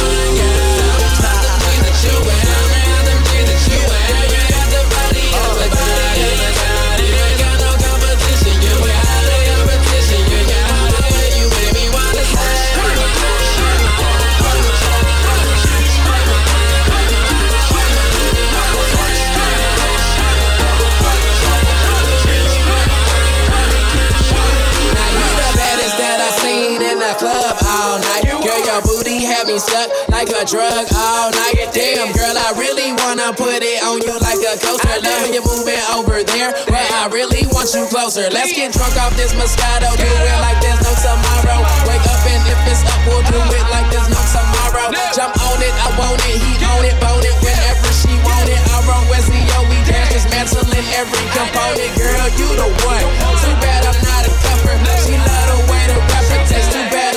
Stuck 29.59 29.89
like 30.09 30.29
a 30.29 30.45
drug 30.45 30.85
all 30.93 31.31
night. 31.31 31.69
Damn, 31.73 32.13
girl, 32.13 32.35
I 32.37 32.53
really 32.57 32.93
wanna 32.93 33.33
put 33.33 33.61
it 33.65 33.81
on 33.81 34.01
you 34.01 34.13
like 34.21 34.41
a 34.45 34.53
coaster. 34.61 34.97
Love 35.01 35.33
you're 35.33 35.45
moving 35.45 35.81
over 35.97 36.21
there, 36.21 36.53
but 36.69 36.85
I 36.93 37.09
really 37.09 37.45
want 37.49 37.73
you 37.73 37.89
closer. 37.89 38.29
Let's 38.29 38.53
get 38.53 38.73
drunk 38.73 38.93
off 39.01 39.17
this 39.17 39.33
Moscato, 39.33 39.89
do 39.97 40.05
it 40.05 40.39
like 40.45 40.61
there's 40.61 40.81
no 40.85 40.93
tomorrow. 40.93 41.59
Wake 41.89 42.05
up 42.05 42.21
and 42.29 42.43
if 42.45 42.59
it's 42.69 42.85
up, 42.85 43.01
we'll 43.09 43.25
do 43.25 43.39
it 43.41 43.65
like 43.73 43.89
there's 43.89 44.09
no 44.13 44.21
tomorrow. 44.29 44.93
Jump 45.17 45.33
on 45.33 45.59
it, 45.63 45.73
I 45.73 45.89
want 45.97 46.21
it, 46.29 46.37
he 46.37 46.53
on 46.77 46.85
it, 46.85 46.93
bone 47.01 47.25
it 47.25 47.33
whenever 47.41 47.89
she 47.97 48.13
want 48.21 48.45
it. 48.45 48.61
I 48.61 48.77
roll 48.85 49.05
Wesley, 49.09 49.41
yo, 49.41 49.65
we 49.73 49.81
dance, 49.89 50.13
dismantling 50.13 50.85
every 50.93 51.25
component. 51.33 51.91
Girl, 51.97 52.29
you 52.37 52.49
the 52.53 52.69
one. 52.85 53.05
Too 53.41 53.55
bad 53.57 53.89
I'm 53.89 53.97
not 54.05 54.21
a 54.21 54.31
cupper. 54.45 54.75
She 55.01 55.17
love 55.17 55.47
the 55.49 55.57
way 55.71 55.83
the 55.89 55.97
rapper 55.97 56.41
takes. 56.45 56.69
Too 56.69 56.85
bad 56.93 57.16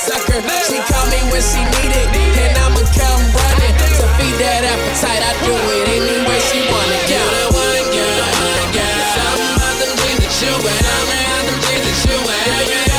sucker. 0.00 0.40
She 0.64 0.80
call 0.88 1.04
me 1.12 1.20
when 1.28 1.44
she 1.44 1.60
need 1.60 1.92
it, 1.92 2.08
and 2.16 2.56
I'ma 2.56 2.80
come 2.96 3.22
running 3.36 3.74
to 4.00 4.04
feed 4.16 4.36
that 4.40 4.64
appetite. 4.64 5.20
I 5.20 5.32
do 5.44 5.52
it 5.52 5.86
any 5.92 6.16
way 6.24 6.40
she 6.40 6.64
want 6.72 6.88
it. 6.88 7.04
You're 7.12 7.20
the 7.20 7.46
one, 7.52 7.60
one, 7.60 8.68
girl. 8.72 8.96
Something 9.12 9.52
about 9.60 9.76
them 9.76 9.92
jeans 10.00 10.20
that 10.24 10.34
you 10.40 10.52
wear. 10.64 10.80
Something 10.80 11.20
about 11.20 11.42
them 11.44 11.58
jeans 11.68 11.84
that 11.84 11.98
you 12.08 12.16
wear. 12.24 12.89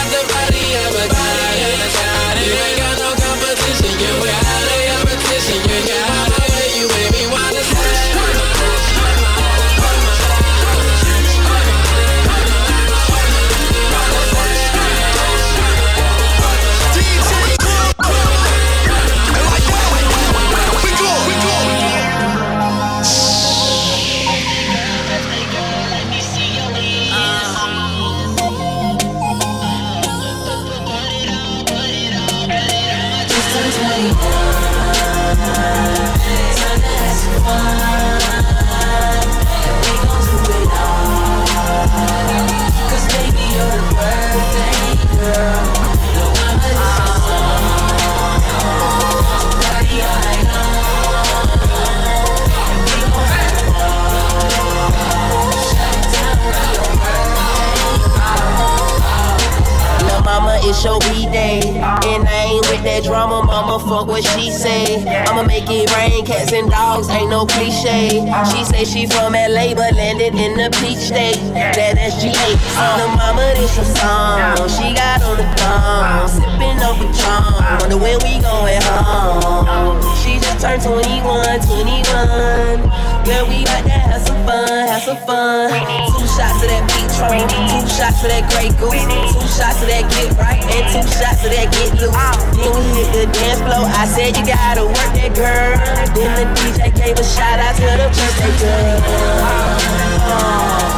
Fuck 64.02 64.08
what 64.08 64.24
she 64.24 64.52
say. 64.52 65.06
I'ma 65.28 65.44
make 65.44 65.70
it 65.70 65.94
rain, 65.96 66.26
cats 66.26 66.52
and 66.54 66.70
dogs, 66.70 67.10
ain't 67.10 67.30
no 67.30 67.46
cliche. 67.46 68.26
She 68.52 68.64
say 68.64 68.84
she 68.84 69.06
from 69.08 69.34
LA, 69.34 69.74
but 69.74 69.94
landed 69.94 70.36
in 70.36 70.58
the 70.58 70.70
peach 70.80 70.98
state. 70.98 71.38
That 71.54 71.98
SGA. 71.98 72.50
Lil' 72.98 73.16
mama, 73.16 73.54
this 73.56 73.76
your 73.76 73.86
song. 73.86 74.70
She 74.70 74.94
got 74.94 75.22
on 75.24 75.38
the 75.38 75.48
thong, 75.58 76.28
sipping 76.28 76.80
on 76.82 76.96
Patron. 76.98 77.80
Wonder 77.80 77.98
when 77.98 78.18
we 78.24 78.40
going 78.42 78.82
home. 78.82 80.02
She 80.24 80.40
just 80.40 80.62
turned 80.62 80.82
21, 80.82 81.60
21. 81.62 83.11
Girl, 83.22 83.46
we 83.46 83.62
about 83.62 83.86
to 83.86 83.94
have 83.94 84.22
some 84.26 84.42
fun, 84.50 84.88
have 84.90 85.04
some 85.04 85.18
fun. 85.30 85.70
Two 85.70 86.26
shots 86.26 86.58
of 86.66 86.74
that 86.74 86.90
Patron, 86.90 87.46
two 87.70 87.86
shots 87.86 88.26
of 88.26 88.34
that 88.34 88.50
Grey 88.50 88.74
Goose, 88.82 88.98
two 88.98 89.46
shots 89.46 89.78
of 89.82 89.94
that 89.94 90.10
Get 90.10 90.34
Right, 90.42 90.58
and 90.58 90.86
two 90.90 91.06
shots 91.06 91.46
of 91.46 91.54
that 91.54 91.70
Get 91.70 92.02
Loose. 92.02 92.18
Then 92.58 92.74
we 92.74 92.82
hit 92.98 93.14
the 93.14 93.26
dance 93.30 93.62
floor. 93.62 93.86
I 93.86 94.10
said 94.10 94.34
you 94.34 94.42
gotta 94.42 94.90
work 94.90 95.12
that 95.14 95.38
girl. 95.38 95.78
Then 96.18 96.34
the 96.34 96.50
DJ 96.58 96.90
gave 96.98 97.14
a 97.14 97.24
shout 97.24 97.62
out 97.62 97.78
to 97.78 97.86
the 97.94 98.10
birthday 98.10 98.58
girl. 98.58 98.98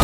It's, 0.00 0.03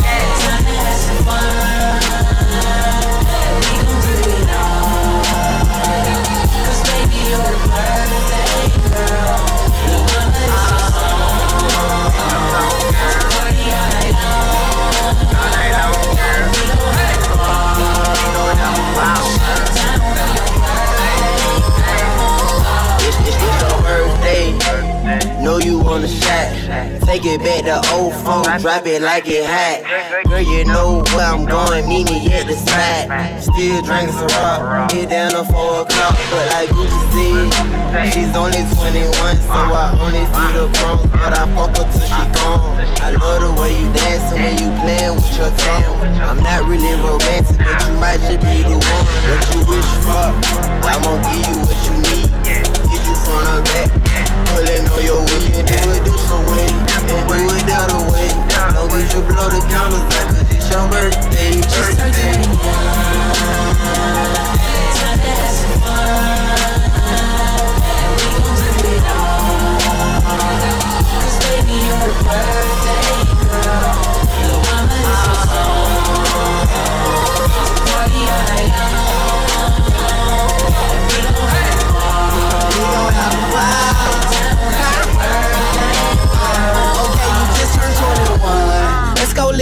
Want 25.91 26.05
a 26.05 26.07
shot. 26.07 27.03
Take 27.03 27.27
it 27.27 27.43
back 27.43 27.67
to 27.67 27.83
04, 27.83 28.63
drop 28.63 28.87
it 28.87 29.01
like 29.01 29.27
it 29.27 29.43
hot. 29.43 30.23
Girl, 30.23 30.39
you 30.39 30.63
know 30.63 31.03
where 31.11 31.27
I'm 31.27 31.43
going, 31.43 31.83
meet 31.83 32.07
me 32.07 32.31
at 32.31 32.47
the 32.47 32.55
spot. 32.55 33.11
Still 33.43 33.83
drinking 33.83 34.15
some 34.15 34.31
rock, 34.39 34.87
get 34.87 35.11
down 35.11 35.35
to 35.35 35.43
4 35.43 35.83
o'clock. 35.83 36.15
But 36.31 36.47
like 36.55 36.71
Gucci 36.71 36.95
said, 37.11 38.07
she's 38.07 38.31
only 38.39 38.63
21, 38.71 39.35
so 39.35 39.51
I 39.51 39.91
only 39.99 40.23
see 40.31 40.49
the 40.55 40.71
prom. 40.79 41.11
But 41.11 41.35
I 41.35 41.43
fuck 41.59 41.75
her 41.75 41.83
till 41.83 42.07
she 42.07 42.23
gone. 42.39 42.71
I 43.03 43.11
love 43.11 43.43
the 43.43 43.51
way 43.59 43.75
you 43.75 43.91
dance 43.91 44.31
dancing 44.31 44.39
when 44.39 44.55
you 44.63 44.71
playing 44.87 45.19
with 45.19 45.27
your 45.35 45.51
tongue. 45.59 46.07
I'm 46.23 46.39
not 46.39 46.71
really 46.71 46.87
romantic, 47.03 47.59
but 47.59 47.83
you 47.83 47.93
might 47.99 48.23
just 48.23 48.39
be 48.39 48.63
the 48.63 48.79
one. 48.79 49.05
What 49.27 49.43
you 49.51 49.59
wish 49.67 49.91
for, 50.07 50.31
I'm 50.87 51.03
gonna 51.03 51.19
give 51.35 51.51
you 51.51 51.59
what 51.67 51.79
you 51.83 51.93
need. 51.99 52.31
Get 52.47 53.03
you 53.03 53.15
front 53.27 53.59
or 53.59 53.63
back. 53.75 54.10
Pulling 54.49 54.87
on 54.87 55.03
your 55.03 55.21
way 55.25 55.51
do 55.63 55.91
it, 55.91 56.03
do 56.05 56.13
some 56.17 56.45
way. 56.45 56.67
And 56.67 57.07
do 57.07 57.15
it 57.17 57.65
the 57.65 57.75
other 57.75 58.01
way. 58.11 58.27
Don't 58.73 58.89
get 58.89 59.13
you 59.13 59.21
blow 59.21 59.49
the 59.49 59.61
counters 59.69 60.05
like 60.09 60.27
cause 60.27 60.51
it's 60.51 60.69
your 60.69 60.85
birthday. 60.89 61.61
Birthday. 61.61 62.41
Okay, 65.13 66.70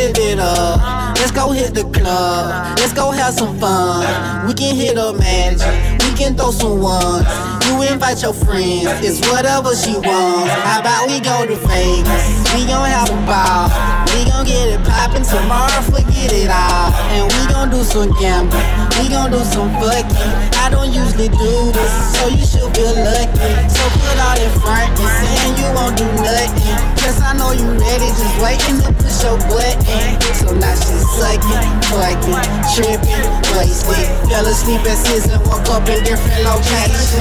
live 0.10 0.18
it 0.18 0.40
up. 0.40 1.16
Let's 1.16 1.32
go 1.32 1.52
hit 1.52 1.74
the 1.74 1.84
club. 1.84 2.78
Let's 2.80 2.94
go 2.94 3.12
have 3.12 3.34
some 3.34 3.58
fun. 3.60 4.48
We 4.48 4.54
can 4.54 4.76
hit 4.76 4.98
a 4.98 5.14
match. 5.14 5.62
We 6.04 6.18
can 6.18 6.36
throw 6.36 6.52
some 6.52 6.82
ones. 6.82 7.28
You 7.66 7.82
invite 7.84 8.22
your 8.22 8.34
friends. 8.34 8.90
It's 9.06 9.20
whatever 9.30 9.76
she 9.76 9.94
wants. 9.94 10.52
How 10.66 10.80
about 10.80 11.08
we 11.08 11.20
go 11.20 11.46
to 11.46 11.56
Vegas? 11.56 12.54
We 12.54 12.66
gon' 12.66 12.90
have 12.90 13.10
a 13.10 13.26
ball. 13.26 13.99
We 14.20 14.26
gon' 14.26 14.44
get 14.44 14.68
it 14.68 14.84
poppin' 14.84 15.24
tomorrow. 15.24 15.80
Forget 15.88 16.36
it 16.36 16.52
all. 16.52 16.92
And 17.16 17.32
we 17.32 17.40
gon' 17.48 17.72
do 17.72 17.80
some 17.88 18.12
gambling. 18.20 18.68
We 19.00 19.08
gon' 19.08 19.32
do 19.32 19.40
some 19.48 19.72
fucking. 19.80 20.12
I 20.60 20.68
don't 20.68 20.92
usually 20.92 21.32
do 21.32 21.72
this, 21.72 21.94
so 22.20 22.28
you 22.28 22.44
should 22.44 22.68
feel 22.76 23.00
lucky. 23.00 23.48
So 23.72 23.80
put 23.96 24.20
all 24.20 24.36
in 24.36 24.52
front 24.60 24.92
and 24.92 25.08
saying 25.24 25.56
you 25.56 25.72
won't 25.72 25.96
do 25.96 26.04
nothing. 26.20 26.76
Cause 27.00 27.16
I 27.24 27.32
know 27.40 27.56
you 27.56 27.64
ready, 27.80 28.12
just 28.12 28.36
waiting 28.44 28.84
to 28.84 28.92
push 29.00 29.24
your 29.24 29.40
button. 29.48 29.88
So 30.36 30.52
now 30.52 30.76
she's 30.76 31.00
sucking, 31.16 31.64
fucking, 31.88 32.44
tripping, 32.76 33.24
wasted. 33.56 34.04
Fell 34.28 34.44
asleep 34.52 34.84
at 34.84 35.00
six 35.00 35.32
woke 35.48 35.64
up 35.72 35.88
in 35.88 36.04
different 36.04 36.44
locations. 36.44 37.16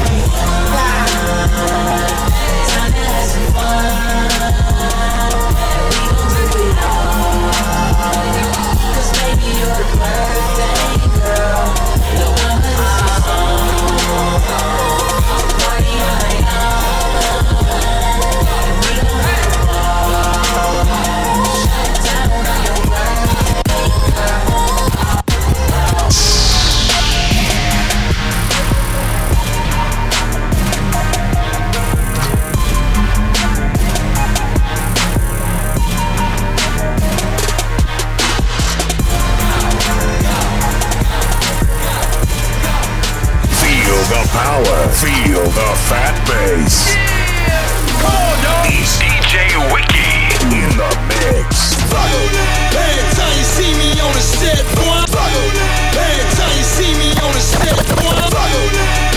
Feel 44.39 45.43
the 45.51 45.71
fat 45.91 46.15
bass. 46.27 46.95
Yeah! 46.95 47.59
Come 47.99 48.15
on, 48.15 48.35
dog. 48.39 48.71
It's 48.71 48.95
DJ 49.03 49.51
Wiki 49.75 50.11
in 50.47 50.71
the 50.79 50.91
mix. 51.11 51.75
Every 51.75 53.03
time 53.19 53.35
you 53.35 53.47
see 53.47 53.75
me 53.75 53.99
on 53.99 54.15
the 54.15 54.23
set, 54.23 54.63
boy. 54.79 55.03
Every 55.11 56.27
time 56.39 56.55
you 56.55 56.67
see 56.67 56.95
me 57.03 57.19
on 57.19 57.35
the 57.35 57.43
set, 57.43 57.83
boy. 57.99 58.15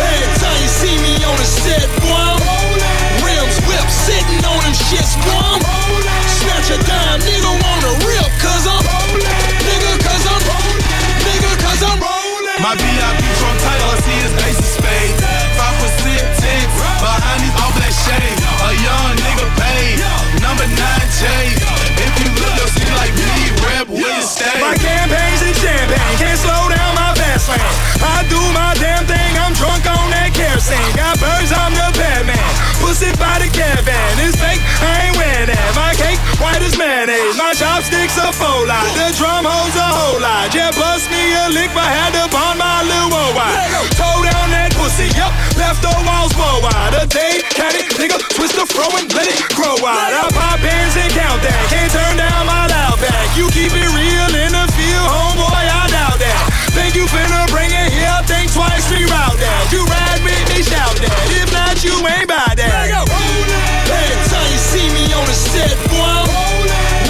Every 0.02 0.30
time 0.42 0.58
you 0.58 0.70
see 0.70 0.98
me 1.06 1.14
on 1.22 1.38
the 1.38 1.46
set, 1.46 1.86
boy. 2.02 2.42
Rims 3.22 3.58
whip, 3.70 3.86
sitting 3.94 4.42
on 4.42 4.58
them 4.66 4.74
shits, 4.74 5.14
boy. 5.22 5.62
Snatch 6.26 6.74
a 6.74 6.82
dime, 6.82 7.22
nigga 7.22 7.54
wanna 7.62 7.94
rip, 8.10 8.30
cause 8.42 8.66
I'm 8.66 8.82
nigga, 9.22 9.61
My 12.62 12.78
VIP 12.78 13.26
from 13.42 13.58
title, 13.58 13.90
I 13.90 13.98
see 14.06 14.18
his 14.22 14.34
ace 14.46 14.60
of 14.62 14.70
spades. 14.70 15.18
Five 15.58 15.76
percent 15.82 16.22
tints 16.38 16.76
behind 17.02 17.42
these 17.42 17.58
all 17.58 17.74
black 17.74 17.90
shades. 17.90 18.38
A 18.38 18.72
young 18.78 19.18
nigga 19.18 19.48
paid, 19.58 19.98
number 20.46 20.70
nine 20.70 21.10
J. 21.10 21.26
If 22.06 22.14
you 22.22 22.30
look, 22.38 22.54
you'll 22.62 22.70
see 22.70 22.86
like 23.02 23.18
me, 23.18 23.50
rep 23.66 23.90
where 23.90 24.14
you 24.14 24.22
stay. 24.22 24.62
My 24.62 24.78
campaign's 24.78 25.42
in 25.42 25.58
champagne, 25.58 26.18
can't 26.22 26.38
slow 26.38 26.70
down 26.70 26.94
my 26.94 27.21
lane. 27.50 27.62
I 28.02 28.26
do 28.30 28.42
my 28.54 28.74
damn 28.78 29.06
thing, 29.08 29.32
I'm 29.40 29.54
drunk 29.54 29.86
on 29.88 30.10
that 30.14 30.34
kerosene. 30.34 30.92
Got 30.94 31.18
birds, 31.18 31.50
I'm 31.54 31.74
the 31.74 31.90
Batman. 31.98 32.38
Pussy 32.82 33.14
by 33.18 33.40
the 33.42 33.50
caravan, 33.50 34.12
it's 34.22 34.38
fake, 34.38 34.62
I 34.82 35.10
ain't 35.10 35.16
wearing 35.18 35.50
that. 35.54 35.70
My 35.78 35.94
cake, 35.96 36.20
white 36.42 36.62
as 36.62 36.78
mayonnaise. 36.78 37.38
My 37.38 37.54
chopsticks 37.54 38.18
a 38.18 38.34
full 38.34 38.66
lot, 38.68 38.86
the 38.98 39.14
drum 39.18 39.46
holes 39.46 39.78
a 39.78 39.90
whole 39.90 40.20
lot. 40.20 40.50
Just 40.52 40.78
bust 40.78 41.08
me 41.10 41.22
a 41.38 41.50
lick, 41.54 41.72
but 41.74 41.86
had 41.86 42.14
to 42.18 42.26
bond 42.30 42.60
my 42.60 42.84
little 42.84 43.10
worldwide. 43.14 43.58
Toe 43.96 44.22
down 44.26 44.50
that 44.54 44.74
pussy, 44.76 45.10
yup, 45.14 45.32
left 45.58 45.82
the 45.86 45.94
walls 46.04 46.34
more 46.38 46.60
wide. 46.62 46.94
A 46.98 47.06
day, 47.06 47.42
cat 47.54 47.74
it, 47.78 47.90
nigga, 47.96 48.18
twist 48.34 48.58
the 48.58 48.66
fro 48.66 48.86
and 48.98 49.08
let 49.14 49.30
it 49.30 49.40
grow 49.54 49.78
wide. 49.80 50.14
I 50.14 50.26
pop 50.34 50.60
pants 50.60 50.98
and 50.98 51.10
count 51.14 51.42
that, 51.46 51.62
can't 51.70 51.90
turn 51.90 52.18
down 52.18 52.46
my 52.46 52.68
loud 52.68 52.98
back. 53.00 53.28
You 53.38 53.48
keep 53.54 53.72
it 53.72 53.90
real 53.94 54.30
in 54.36 54.52
the 54.52 54.66
field, 54.76 55.08
homeboy, 55.08 55.66
I 55.70 55.86
doubt 55.90 56.20
that. 56.20 56.51
Think 56.72 56.96
you 56.96 57.04
finna 57.12 57.44
bring 57.52 57.68
it 57.68 57.92
here, 57.92 58.16
think 58.32 58.48
twice, 58.48 58.88
reroute 58.88 59.36
that. 59.44 59.64
You 59.76 59.84
ride 59.92 60.24
with 60.24 60.40
me, 60.56 60.64
shout 60.64 60.96
that. 61.04 61.12
If 61.36 61.52
not, 61.52 61.76
you 61.84 61.92
ain't 62.08 62.32
by 62.32 62.48
that. 62.56 62.88
Every 62.88 64.28
time 64.32 64.48
you 64.48 64.62
see 64.72 64.88
me 64.96 65.12
on 65.12 65.26
the 65.28 65.36
set, 65.36 65.76
boy. 65.92 66.32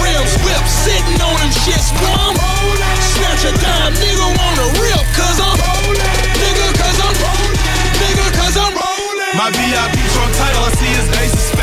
Rims 0.02 0.34
whip, 0.42 0.64
sitting 0.66 1.14
on 1.22 1.38
them 1.38 1.54
shits, 1.62 1.94
boy. 1.94 2.34
Snatch 2.98 3.46
a 3.46 3.54
dime, 3.62 3.94
nigga 4.02 4.34
wanna 4.34 4.66
rip, 4.82 4.98
cause 5.14 5.38
I'm 5.38 5.54
nigga, 6.42 6.66
cause 6.82 6.98
I'm 6.98 7.14
nigga, 8.02 8.26
cause 8.34 8.56
I'm 8.58 8.74
rolling. 8.74 9.34
My 9.38 9.46
VIP 9.54 9.94
from 10.10 10.26
title, 10.42 10.66
I 10.66 10.70
see 10.74 10.90
his 10.90 11.06
ace 11.22 11.38
of 11.38 11.61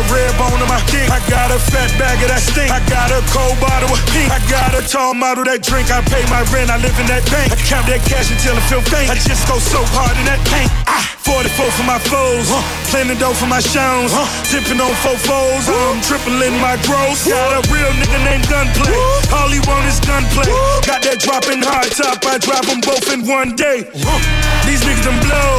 a 0.00 0.02
red 0.08 0.32
bone 0.40 0.56
in 0.56 0.68
my 0.68 0.80
dick. 0.88 1.08
I 1.12 1.20
got 1.28 1.52
a 1.52 1.60
fat 1.60 1.92
bag 2.00 2.16
of 2.24 2.32
that 2.32 2.40
stink. 2.40 2.72
I 2.72 2.80
got 2.88 3.12
a 3.12 3.20
cold 3.28 3.56
bottle 3.60 3.92
of 3.92 4.00
pink. 4.12 4.32
I 4.32 4.40
got 4.48 4.72
a 4.72 4.80
tall 4.80 5.12
model 5.12 5.44
that 5.44 5.60
drink. 5.60 5.92
I 5.92 6.00
pay 6.08 6.24
my 6.32 6.40
rent, 6.48 6.72
I 6.72 6.80
live 6.80 6.96
in 6.96 7.06
that 7.12 7.24
bank. 7.28 7.52
I 7.52 7.58
count 7.68 7.84
that 7.92 8.00
cash 8.08 8.32
until 8.32 8.56
I 8.56 8.62
feel 8.70 8.80
faint. 8.88 9.12
I 9.12 9.16
just 9.20 9.44
go 9.44 9.60
so 9.60 9.80
hard 9.92 10.16
in 10.16 10.24
that 10.24 10.40
paint. 10.48 10.70
Ah, 10.88 11.04
44 11.28 11.68
for 11.76 11.86
my 11.86 12.00
foes, 12.00 12.48
huh? 12.48 12.64
plenty 12.88 13.14
dough 13.20 13.36
for 13.36 13.50
my 13.50 13.60
shows. 13.60 14.10
Huh? 14.14 14.24
Tipping 14.48 14.80
on 14.80 14.94
four 15.04 15.18
foes, 15.20 15.64
I'm 15.68 16.00
tripling 16.00 16.56
my 16.64 16.80
gross. 16.88 17.28
Got 17.28 17.60
a 17.60 17.62
real 17.68 17.92
nigga 18.00 18.20
named 18.24 18.48
Gunplay. 18.48 18.94
All 19.36 19.50
he 19.52 19.60
want 19.68 19.84
is 19.84 20.00
gunplay. 20.00 20.48
Got 20.86 21.04
that 21.04 21.20
dropping 21.20 21.60
hard 21.60 21.92
top, 21.92 22.24
I 22.24 22.40
drive 22.40 22.66
them 22.66 22.80
both 22.80 23.04
in 23.12 23.28
one 23.28 23.52
day. 23.52 23.84
Huh? 23.92 24.20
These 24.64 24.80
niggas 24.86 25.04
them 25.04 25.18
blow. 25.20 25.52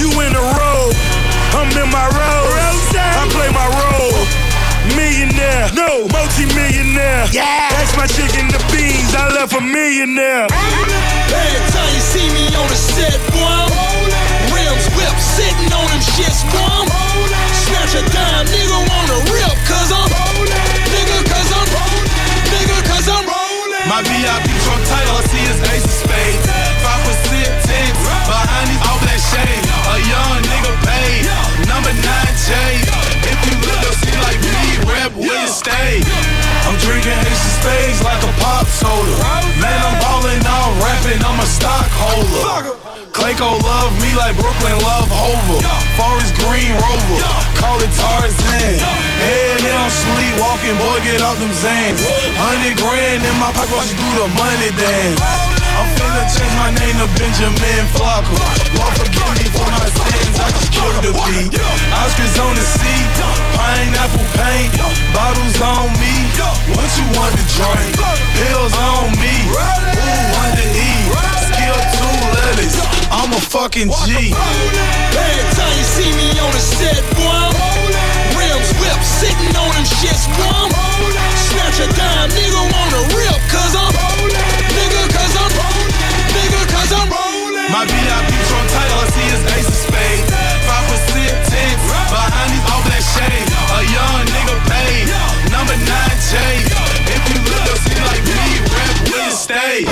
You 0.00 0.10
in 0.26 0.32
a 0.34 0.44
row. 0.58 1.09
I'm 1.54 1.70
in 1.74 1.88
my 1.90 2.06
role. 2.06 2.50
I 2.94 3.26
play 3.34 3.50
my 3.50 3.66
role. 3.66 4.18
Millionaire, 4.96 5.70
no, 5.74 6.06
multi-millionaire. 6.08 7.26
Yeah, 7.32 7.70
that's 7.74 7.94
my 7.96 8.06
chicken 8.06 8.48
the 8.48 8.60
beans. 8.72 9.14
I 9.14 9.28
left 9.34 9.52
a 9.54 9.60
millionaire. 9.60 10.46
Every 10.50 11.62
time 11.74 11.90
you 11.94 12.02
see 12.02 12.26
me 12.32 12.48
on 12.56 12.66
the 12.70 12.78
set, 12.78 13.18
boy. 13.34 13.66
Rims 14.54 14.86
whip, 14.96 15.14
sitting 15.18 15.70
on 15.74 15.86
them 15.90 16.02
shits, 16.16 16.42
boy. 16.50 16.86
Snatch 17.54 17.94
a 17.98 18.02
dime, 18.10 18.46
nigga 18.50 18.78
wanna 18.90 19.18
rip, 19.30 19.54
cause 19.66 19.90
I'm 19.92 20.10
nigga, 20.90 21.18
cause 21.28 21.50
I'm 21.54 21.68
nigga, 22.50 22.78
cause 22.88 23.06
I'm 23.08 23.24
rolling. 23.26 23.86
My 23.86 24.02
VIP 24.02 24.48
from 24.64 24.80
title, 24.86 25.18
I 25.18 25.22
see 25.28 25.44
his 25.44 25.60
ace 25.70 25.84
of 25.84 25.94
spades. 26.02 26.79
Behind 28.30 28.70
these 28.70 28.82
all 28.86 28.98
black 29.02 29.18
shades. 29.18 29.66
A 29.90 29.96
young 30.06 30.38
nigga 30.46 30.72
paid, 30.86 31.26
number 31.66 31.90
nine 31.98 32.34
J. 32.46 32.54
If 33.26 33.38
you 33.42 33.58
look, 33.58 33.78
you'll 33.82 33.98
see 33.98 34.14
like 34.22 34.38
me, 34.38 34.78
rep 34.86 35.10
where 35.18 35.34
you 35.34 35.50
stay. 35.50 35.98
I'm 36.62 36.78
drinking 36.78 37.18
of 37.18 37.38
spades 37.58 37.98
like 38.06 38.22
a 38.22 38.30
pop 38.38 38.70
soda. 38.70 39.18
Man, 39.58 39.74
I'm 39.82 39.98
ballin' 39.98 40.46
out, 40.46 40.70
rapping, 40.78 41.18
I'm 41.26 41.42
a 41.42 41.48
stockholder. 41.50 42.78
Clayco 43.10 43.58
love 43.66 43.90
me 43.98 44.14
like 44.14 44.38
Brooklyn 44.38 44.78
love 44.78 45.10
Hova. 45.10 45.58
Forest 45.98 46.30
Green 46.38 46.70
Rover, 46.78 47.18
call 47.58 47.82
it 47.82 47.90
Tarzan. 47.98 48.78
Head 49.26 49.58
down, 49.66 49.90
sleep 49.90 50.34
walking, 50.38 50.78
boy, 50.78 51.02
get 51.02 51.18
off 51.18 51.34
them 51.42 51.50
Xans. 51.50 51.98
Hundred 52.38 52.78
grand 52.78 53.26
in 53.26 53.36
my 53.42 53.50
pocket, 53.50 53.74
watch 53.74 53.90
you 53.90 53.98
do 53.98 54.10
the 54.22 54.28
money 54.38 54.70
dance. 54.78 55.49
I'm 56.00 56.08
finna 56.08 56.24
change 56.32 56.54
my 56.56 56.70
name 56.80 56.96
to 56.96 57.08
Benjamin 57.20 57.84
Flocka. 57.92 58.32
Lord 58.72 58.94
forgive 58.96 59.32
me 59.36 59.46
for 59.52 59.68
my 59.68 59.84
sins, 59.84 60.36
I 60.40 60.48
just 60.48 60.72
killed 60.72 60.96
the 61.04 61.12
beat. 61.28 61.52
Oscars 61.92 62.36
on 62.40 62.56
the 62.56 62.64
seat, 62.64 63.08
pineapple 63.52 64.24
paint, 64.32 64.72
bottles 65.12 65.60
on 65.60 65.92
me. 66.00 66.14
What 66.72 66.88
you 66.96 67.04
want 67.12 67.36
to 67.36 67.44
drink? 67.52 67.92
Pills 68.32 68.72
on 68.80 69.12
me. 69.20 69.34
Who 69.44 69.60
want 70.32 70.56
to 70.56 70.66
eat? 70.72 71.04
Skill 71.52 71.80
two 71.92 72.16
letters. 72.32 72.74
I'm 73.12 73.32
a 73.36 73.40
fucking 73.52 73.92
G. 74.08 74.32
Every 74.32 75.46
time 75.52 75.74
you 75.76 75.84
see 75.84 76.10
me 76.16 76.32
on 76.40 76.50
the 76.56 76.62
set, 76.64 77.04
boy. 77.12 77.52
Rims 78.40 78.72
whip, 78.80 79.00
sitting 79.04 79.52
on 79.52 79.68
them 79.76 79.84
shits, 79.84 80.24
boy. 80.32 80.72
Snatch 81.36 81.84
a 81.84 81.88
dime, 81.92 82.30
nigga 82.32 82.62
wanna 82.72 83.00
rip, 83.12 83.40
cause 83.52 83.74
I'm 83.76 83.92
nigga, 84.32 84.49
My 87.70 87.86
VIP 87.86 88.30
from 88.50 88.66
title, 88.66 88.98
I 88.98 89.06
see 89.14 89.28
his 89.30 89.42
ace 89.54 89.68
of 89.70 89.78
spades. 89.78 90.26
Five 90.66 90.84
percent 90.90 91.34
tints 91.46 91.82
behind 92.10 92.50
these 92.50 92.66
all 92.66 92.82
black 92.82 92.98
shades. 92.98 93.46
A 93.46 93.80
young 93.86 94.26
nigga 94.26 94.56
paid, 94.66 95.06
number 95.54 95.78
nine 95.86 96.18
J. 96.18 96.34
If 97.14 97.22
you 97.30 97.38
look, 97.46 97.62
you'll 97.62 97.78
see 97.78 97.94
like 98.10 98.26
me, 98.26 98.58
where 98.74 98.90
you 99.06 99.30
stay. 99.30 99.86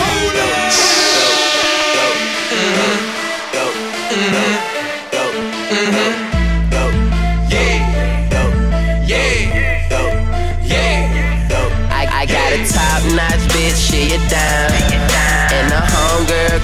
I, 11.90 12.02
I 12.10 12.26
got 12.26 12.50
a 12.52 12.60
top 12.66 13.02
notch 13.14 13.44
bitch, 13.54 13.78
she 13.86 14.14
a 14.14 14.18
dime. 14.28 14.77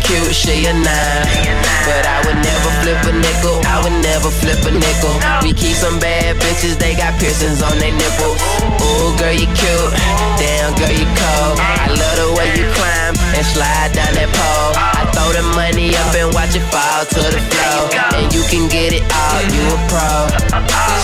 Cute, 0.05 0.35
she 0.37 0.69
a 0.69 0.73
nine. 0.73 1.57
But 1.89 2.05
I 2.05 2.21
would 2.29 2.37
never 2.37 2.71
flip 2.85 3.01
a 3.09 3.13
nickel, 3.13 3.57
I 3.65 3.81
would 3.81 3.99
never 4.05 4.29
flip 4.29 4.61
a 4.69 4.73
nickel. 4.73 5.17
We 5.41 5.53
keep 5.53 5.77
some 5.77 5.99
bad 5.99 6.37
bitches, 6.37 6.77
they 6.77 6.93
got 6.95 7.17
piercings 7.21 7.61
on 7.65 7.77
their 7.81 7.93
nipples. 7.93 8.37
Ooh, 8.85 9.17
girl, 9.17 9.33
you 9.33 9.49
cute. 9.57 9.91
Damn, 10.37 10.77
girl, 10.77 10.93
you 10.93 11.09
cold. 11.09 11.57
I 11.57 11.89
love 11.89 12.17
the 12.21 12.29
way 12.37 12.49
you 12.53 12.69
climb 12.77 13.17
and 13.33 13.47
slide 13.49 13.97
down 13.97 14.13
that 14.13 14.29
pole. 14.29 14.73
I 14.77 15.09
throw 15.13 15.31
the 15.33 15.45
money 15.57 15.97
up 15.97 16.13
and 16.13 16.33
watch 16.37 16.53
it 16.53 16.65
fall 16.69 17.05
to 17.05 17.23
the 17.25 17.41
floor. 17.41 17.89
And 18.21 18.29
you 18.33 18.45
can 18.53 18.69
get 18.69 18.93
it 18.93 19.05
all, 19.09 19.41
you 19.53 19.65
a 19.73 19.79
pro. 19.89 20.29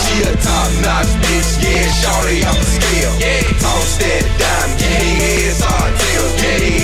She 0.04 0.28
a 0.28 0.32
top 0.44 0.70
notch 0.84 1.12
bitch, 1.24 1.60
yeah, 1.64 1.88
shorty 1.88 2.44
off 2.44 2.56
the 2.56 2.68
scale. 2.68 3.14
Yeah, 3.16 3.48
toss 3.64 3.96
that 3.96 4.24
dime, 4.36 4.72
get 4.76 5.00
it 5.00 5.16
heads, 5.24 5.60
hard 5.64 5.92
tails, 5.96 6.34
get 6.40 6.79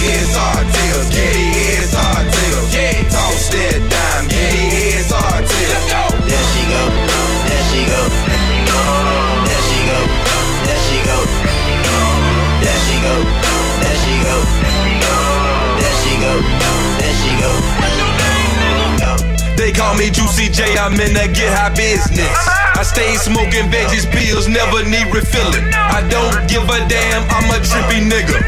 call 19.77 19.95
me 19.95 20.09
Juicy 20.11 20.49
J, 20.49 20.75
I'm 20.81 20.97
in 20.97 21.13
that 21.15 21.37
get 21.37 21.53
high 21.53 21.71
business. 21.77 22.33
I 22.75 22.83
stay 22.83 23.15
smoking 23.21 23.69
veggies 23.69 24.09
pills, 24.09 24.49
never 24.49 24.83
need 24.83 25.07
refilling. 25.13 25.69
I 25.77 26.01
don't 26.09 26.49
give 26.49 26.65
a 26.65 26.81
damn, 26.89 27.23
I'm 27.29 27.47
a 27.53 27.61
trippy 27.61 28.01
nigga. 28.01 28.41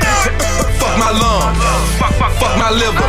Fuck 0.80 0.94
my 0.96 1.12
lungs, 1.12 1.60
fuck 2.00 2.16
fuck, 2.16 2.32
fuck 2.40 2.54
my 2.56 2.72
liver. 2.72 3.08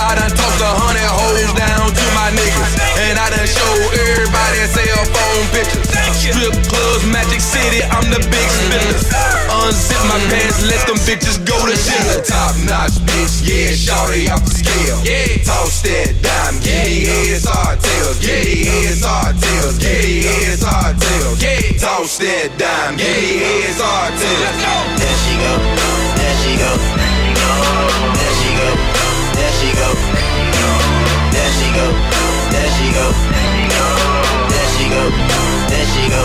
I 0.00 0.16
done 0.16 0.32
tossed 0.32 0.64
a 0.64 0.70
hundred 0.80 1.08
hoes 1.12 1.52
down 1.52 1.92
to 1.92 2.04
my 2.16 2.32
niggas. 2.32 2.72
And 3.04 3.20
I 3.20 3.28
done 3.30 3.46
show 3.46 3.87
everybody 3.98 4.62
cell 4.70 5.04
phone 5.10 5.46
pictures. 5.50 5.86
Strip 6.18 6.54
clubs, 6.68 7.04
Magic 7.08 7.40
City, 7.40 7.80
I'm 7.88 8.04
the 8.12 8.20
big 8.20 8.48
spender. 8.52 9.00
Unzip 9.48 10.02
my 10.10 10.18
pants, 10.28 10.60
let 10.66 10.82
them 10.86 10.98
bitches 11.08 11.40
go 11.42 11.56
to 11.56 11.72
dinner. 11.72 12.20
Top 12.22 12.54
notch, 12.68 13.00
bitch, 13.08 13.42
yeah, 13.48 13.72
shawty 13.72 14.28
off 14.28 14.44
the 14.44 14.52
scale. 14.52 15.00
Yeah, 15.02 15.40
toss 15.42 15.80
that 15.82 16.14
dime, 16.20 16.60
give 16.60 16.84
me 16.84 17.08
heads, 17.08 17.48
hard 17.48 17.80
tails, 17.80 18.18
give 18.20 18.44
me 18.44 18.64
heads, 18.68 19.02
hard 19.02 19.40
tails, 19.40 19.78
give 19.78 20.04
me 20.04 20.22
heads, 20.22 20.62
hard 20.62 21.00
tails. 21.00 21.40
Yeah, 21.40 21.80
toss 21.80 22.18
that 22.18 22.52
dime, 22.60 22.96
give 23.00 23.08
me 23.08 23.40
heads, 23.40 23.80
hard 23.80 24.12
tails. 24.20 24.52
There 25.00 25.18
she 25.24 25.34
go, 25.40 25.52
there 26.18 26.36
she 26.44 26.52
go, 26.60 26.70
there 26.76 27.16
she 27.24 27.70
go, 27.72 27.88
there 28.12 28.34
she 28.36 28.50
go, 28.52 28.68
there 29.32 29.54
she 29.56 29.70
go, 29.72 29.88
there 31.32 31.52
she 31.56 31.68
go, 31.72 31.86
there 32.52 32.70
she 32.76 32.86
go, 32.92 33.57
there 35.68 35.86
she 35.94 36.08
go. 36.10 36.22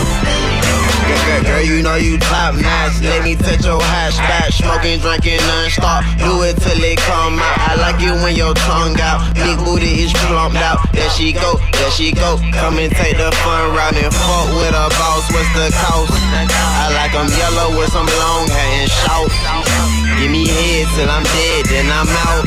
Girl, 1.44 1.62
you 1.62 1.82
know 1.82 1.96
you 1.96 2.18
top 2.18 2.56
notch. 2.56 3.02
Let 3.02 3.24
me 3.24 3.36
touch 3.36 3.66
your 3.66 3.82
hash 3.82 4.18
back. 4.18 4.52
Smoking, 4.52 5.00
drinking, 5.00 5.38
non-stop. 5.48 6.04
Do 6.18 6.42
it 6.44 6.58
till 6.58 6.84
it 6.84 6.98
come 7.00 7.40
out. 7.40 7.58
I 7.70 7.76
like 7.76 8.02
it 8.02 8.14
when 8.24 8.36
your 8.36 8.54
tongue 8.54 9.00
out. 9.00 9.34
Big 9.36 9.58
booty 9.60 10.04
is 10.04 10.14
plumped 10.14 10.58
out. 10.58 10.80
There 10.94 11.10
she 11.10 11.34
go, 11.34 11.60
there 11.74 11.92
she 11.92 12.12
go. 12.14 12.38
Come 12.54 12.80
and 12.80 12.94
take 12.94 13.18
the 13.18 13.32
fun 13.44 13.76
route 13.76 13.98
and 13.98 14.14
fuck 14.14 14.48
with 14.56 14.74
a 14.74 14.88
boss. 14.96 15.30
What's 15.34 15.52
the 15.54 15.70
cost? 15.74 16.73
I 16.84 16.90
like 16.92 17.14
'em 17.16 17.30
yellow 17.40 17.80
with 17.80 17.92
some 17.94 18.06
long 18.06 18.46
hair 18.50 18.82
and 18.82 18.92
shout. 18.92 19.32
Give 20.20 20.30
me 20.30 20.44
head 20.46 20.88
till 20.96 21.10
I'm 21.10 21.24
dead, 21.24 21.66
then 21.72 21.88
I'm 21.90 22.10
out. 22.28 22.44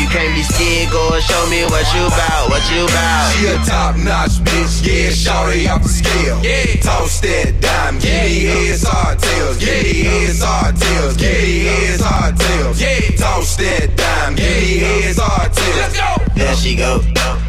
You 0.00 0.08
can't 0.08 0.34
be 0.34 0.42
scared, 0.42 0.90
go 0.90 1.14
and 1.14 1.22
show 1.22 1.46
me 1.46 1.62
what 1.70 1.86
you 1.94 2.02
bout, 2.10 2.50
what 2.50 2.64
you 2.72 2.82
bout. 2.88 3.30
She 3.32 3.46
a 3.46 3.56
top 3.64 3.94
notch 3.96 4.42
bitch, 4.42 4.82
yeah, 4.82 5.10
shawty 5.22 5.70
off 5.70 5.82
the 5.84 5.88
scale. 5.88 6.38
Yeah, 6.42 6.82
toss 6.82 7.20
that 7.20 7.60
dime, 7.60 8.00
give 8.00 8.24
me 8.24 8.44
heads, 8.50 8.82
hard 8.82 9.20
tails, 9.20 9.56
give 9.58 9.84
me 9.84 10.02
heads, 10.02 10.42
hard 10.42 10.74
tails, 10.76 11.16
give 11.16 11.42
me 11.42 11.64
heads, 11.70 12.02
hard 12.02 12.36
tails. 12.40 12.80
Yeah, 12.80 13.16
toss 13.22 13.54
that 13.56 13.94
dime, 13.94 14.34
give 14.34 14.62
me 14.62 14.78
heads, 14.78 15.18
hard 15.22 15.52
tails. 15.52 15.76
Let's 15.76 15.96
go. 15.96 16.10
There 16.34 16.56
she 16.56 16.74
go, 16.74 16.98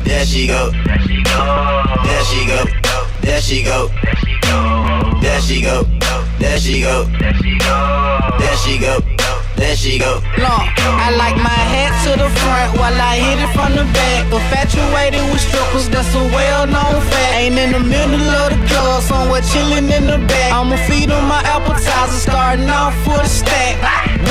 there 0.06 0.26
she 0.26 0.46
go, 0.46 0.70
there 0.70 1.00
she 1.02 1.24
go, 1.24 1.46
there 2.06 2.24
she 2.30 2.46
go, 2.46 2.60
there 3.22 3.42
she 3.42 3.64
go, 3.64 3.90
there 5.22 5.40
she 5.42 5.62
go, 5.62 5.84
there 6.40 6.58
she 6.58 6.82
go, 6.82 7.06
there 7.20 7.34
she 7.34 7.58
go. 7.58 8.02
There 8.40 8.58
she 8.58 8.78
go. 8.80 9.00
There 9.56 9.76
she 9.76 10.00
go. 10.00 10.22
Long. 10.42 10.66
I 10.98 11.14
like 11.16 11.38
my 11.38 11.62
head 11.74 11.94
to 12.06 12.18
the 12.18 12.30
front 12.42 12.80
while 12.80 12.98
I 12.98 13.16
hit 13.22 13.38
it 13.38 13.52
from 13.54 13.78
the 13.78 13.86
back. 13.94 14.26
Infatuated 14.34 15.22
with 15.30 15.42
strippers, 15.42 15.88
that's 15.90 16.10
a 16.16 16.24
well-known 16.34 17.02
fact. 17.06 17.34
Ain't 17.38 17.58
in 17.58 17.72
the 17.72 17.80
middle 17.80 18.26
of 18.42 18.50
the 18.50 18.60
club, 18.66 19.04
somewhere 19.04 19.42
chilling 19.42 19.90
in 19.94 20.08
the 20.10 20.18
back. 20.26 20.54
I'ma 20.54 20.78
feed 20.90 21.12
on 21.12 21.26
my 21.30 21.42
appetizer, 21.46 22.18
starting 22.18 22.70
off 22.70 22.96
with 23.06 23.22
a 23.22 23.30
stack. 23.30 23.78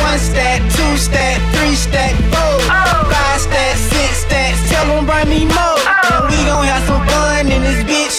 One 0.03 0.19
stack, 0.19 0.61
two 0.75 0.97
stack, 0.99 1.39
three 1.55 1.75
stack, 1.79 2.15
four, 2.35 2.59
five 3.07 3.41
stack, 3.41 3.77
six 3.77 4.27
stacks. 4.27 4.59
Tell 4.71 4.91
'em 4.91 5.07
bring 5.07 5.29
me 5.31 5.45
more. 5.47 5.79
And 6.11 6.27
we 6.27 6.39
gon' 6.45 6.67
have 6.67 6.83
some 6.91 7.00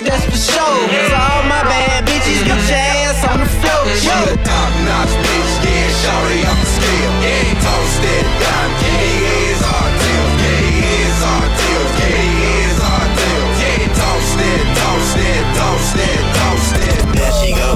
bitch, 0.02 0.10
that's 0.10 0.26
for 0.26 0.32
sure. 0.32 0.90
So 1.10 1.16
all 1.16 1.44
my 1.46 1.64
bad 1.64 2.06
bitches, 2.06 2.44
get 2.46 2.58
your 2.58 2.78
ass 2.78 3.24
on 3.30 3.40
the 3.40 3.46
floor. 3.46 3.86
She 3.96 4.08
Yo. 4.08 4.14
a 4.14 4.38
top 4.44 4.74
notch 4.86 5.14
bitch, 5.22 5.54
yeah, 5.66 6.02
shawty 6.02 6.46
off 6.50 6.60
the 6.60 6.66
scale. 6.66 7.14
Yeah, 7.22 7.62
toss 7.62 7.94
that 8.02 8.26
dime, 8.42 8.74
give 8.82 8.98
me 9.02 9.14
heads, 9.22 9.62
hard 9.62 9.94
tails, 10.02 10.34
give 10.42 10.58
me 10.62 10.72
heads, 10.82 11.22
hard 11.22 11.52
tails, 11.60 11.92
give 11.98 12.14
me 12.18 12.28
heads, 12.42 12.80
hard 12.82 13.12
tails. 13.18 13.56
Yeah, 13.62 14.00
toss 14.00 14.30
that, 14.40 14.64
toss 14.80 15.08
that, 15.18 15.44
toss 15.58 15.88
that, 15.98 16.22
toss 16.38 16.66
that. 16.82 17.00
There 17.16 17.34
she 17.40 17.50
go, 17.54 17.70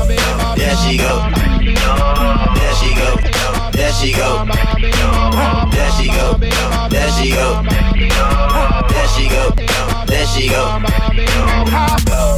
there 0.55 0.77
she 0.81 0.93
go, 0.97 1.13
there 2.55 2.75
she 2.79 2.89
go, 2.95 3.09
there 3.71 3.93
she 3.93 4.09
go, 4.13 4.29
there 5.69 5.91
she 5.95 6.07
go, 6.09 6.27
there 6.89 7.11
she 7.11 7.29
go, 7.29 7.47
there 8.89 9.07
she 9.13 9.25
go, 9.29 9.43
there 10.05 10.25
she 10.27 10.49
go. 10.49 11.54
Shawty 11.85 12.34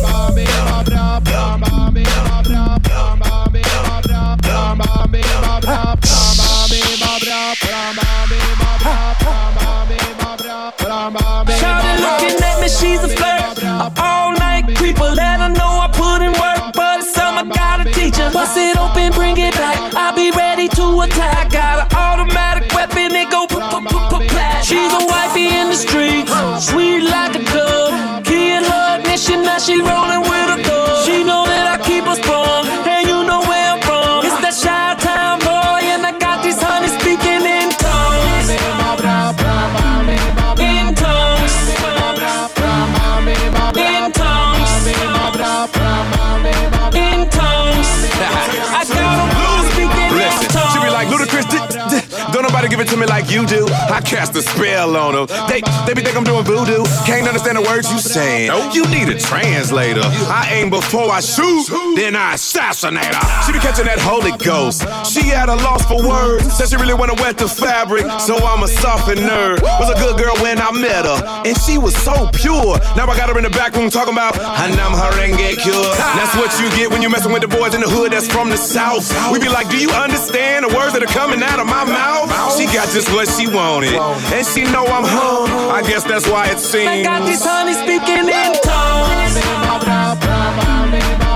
to 52.87 52.97
me 52.97 53.05
like 53.05 53.29
you 53.31 53.45
do. 53.45 53.67
I 53.69 54.01
cast 54.01 54.35
a 54.35 54.41
spell 54.41 54.95
on 54.95 55.13
them. 55.13 55.27
They 55.49 55.61
they 55.85 55.93
be 55.93 56.01
think 56.01 56.15
I'm 56.15 56.23
doing 56.23 56.43
voodoo. 56.43 56.83
Can't 57.05 57.27
understand 57.27 57.57
the 57.57 57.61
words 57.61 57.91
you 57.91 57.99
saying. 57.99 58.51
You 58.73 58.85
need 58.87 59.09
a 59.09 59.17
translator. 59.19 60.01
I 60.03 60.49
aim 60.51 60.69
before 60.69 61.11
I 61.11 61.19
shoot, 61.19 61.67
then 61.95 62.15
I 62.15 62.35
assassinate 62.35 63.13
her. 63.13 63.25
She 63.45 63.51
be 63.51 63.59
catching 63.59 63.85
that 63.85 63.99
Holy 63.99 64.31
Ghost. 64.37 64.83
She 65.05 65.31
at 65.31 65.49
a 65.49 65.55
loss 65.55 65.85
for 65.85 65.99
words. 66.01 66.47
Said 66.53 66.69
she 66.69 66.77
really 66.77 66.93
wanna 66.93 67.15
wet 67.15 67.37
the 67.37 67.47
fabric, 67.47 68.05
so 68.19 68.35
I'm 68.37 68.63
a 68.63 68.67
softener. 68.67 69.57
Was 69.79 69.89
a 69.89 69.99
good 69.99 70.17
girl 70.17 70.35
when 70.41 70.59
I 70.59 70.71
met 70.71 71.05
her, 71.05 71.19
and 71.45 71.55
she 71.57 71.77
was 71.77 71.95
so 71.95 72.29
pure. 72.33 72.79
Now 72.95 73.07
I 73.07 73.17
got 73.17 73.29
her 73.29 73.37
in 73.37 73.43
the 73.43 73.49
back 73.49 73.75
room 73.75 73.89
talking 73.89 74.13
about 74.13 74.35
Hanam 74.35 74.93
Harenge 74.95 75.57
cure. 75.59 75.91
That's 76.15 76.35
what 76.35 76.51
you 76.59 76.69
get 76.77 76.91
when 76.91 77.01
you 77.01 77.09
messing 77.09 77.31
with 77.31 77.41
the 77.41 77.47
boys 77.47 77.73
in 77.75 77.81
the 77.81 77.89
hood 77.89 78.11
that's 78.11 78.27
from 78.27 78.49
the 78.49 78.57
south. 78.57 79.09
We 79.31 79.39
be 79.39 79.49
like, 79.49 79.69
do 79.69 79.77
you 79.77 79.89
understand 79.91 80.65
the 80.65 80.71
words 80.75 80.93
that 80.93 81.03
are 81.03 81.13
coming 81.13 81.43
out 81.43 81.59
of 81.59 81.67
my 81.67 81.83
mouth? 81.83 82.31
She 82.57 82.65
got 82.77 82.93
just 82.93 83.11
what 83.11 83.27
she 83.27 83.47
wanted, 83.47 83.95
and 83.95 84.45
she 84.45 84.61
know 84.61 84.85
I'm 84.85 85.03
hung. 85.03 85.49
I 85.71 85.81
guess 85.81 86.03
that's 86.03 86.29
why 86.29 86.45
it 86.51 86.59
seems. 86.59 86.87
I 86.87 87.01
got 87.01 87.25
these 87.25 87.41
honey 87.43 87.73
speaking 87.73 88.29
in 88.29 88.53
tongues. 88.61 89.33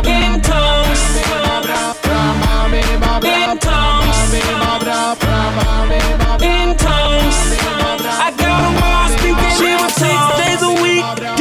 In 0.05 0.37
tongues. 0.45 1.01
In 3.25 3.57
tongues. 3.57 4.33
In 6.45 6.77
tongues. 6.77 7.39
I 8.21 8.29
got 8.37 8.61
them 8.61 8.77
all 8.85 9.09
speaking 9.17 9.53
she 9.57 9.73
in 9.73 9.89
six 9.97 10.19
days 10.37 10.61
a 10.61 10.73
week. 10.77 11.40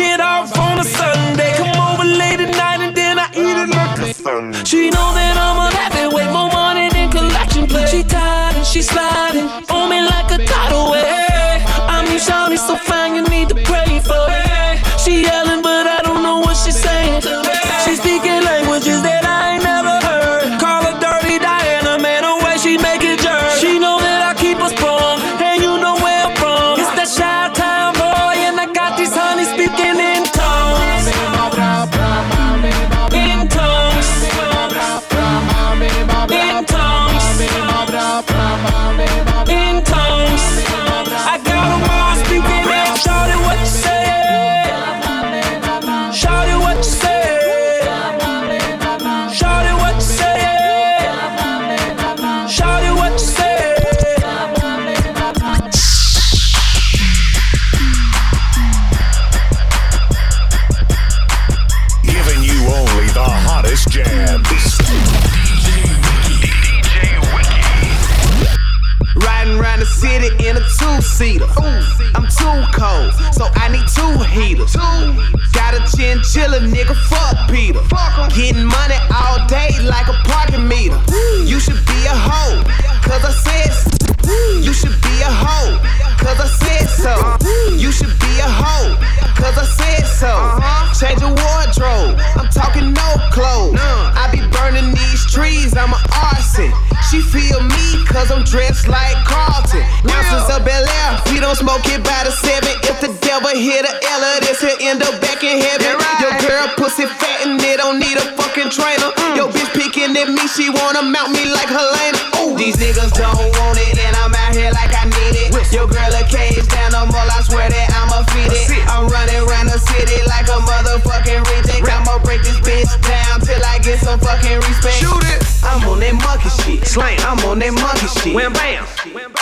That 127.61 127.73
monkey 127.77 128.09
shit. 128.21 128.35
Wham 128.35 128.53
bam. 128.53 128.85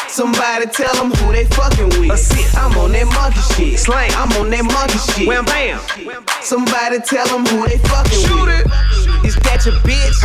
Somebody 0.08 0.66
tell 0.66 0.92
them 0.98 1.10
who 1.10 1.32
they 1.32 1.46
fucking 1.54 1.88
with. 2.02 2.12
I'm 2.58 2.76
on 2.78 2.92
that 2.92 3.06
monkey 3.06 3.40
shit. 3.54 3.78
Slang. 3.78 4.10
I'm 4.14 4.30
on 4.36 4.50
that 4.50 4.64
monkey 4.66 4.98
shit. 4.98 5.28
Wham 5.28 5.44
bam. 5.46 5.78
Somebody 6.42 6.98
tell 7.00 7.26
them 7.28 7.46
who 7.46 7.66
they 7.66 7.78
fucking 7.88 8.18
Shoot 8.18 8.46
with. 8.46 8.66
It. 8.66 9.26
Is 9.26 9.36
that 9.46 9.64
your 9.66 9.74
bitch? 9.86 10.18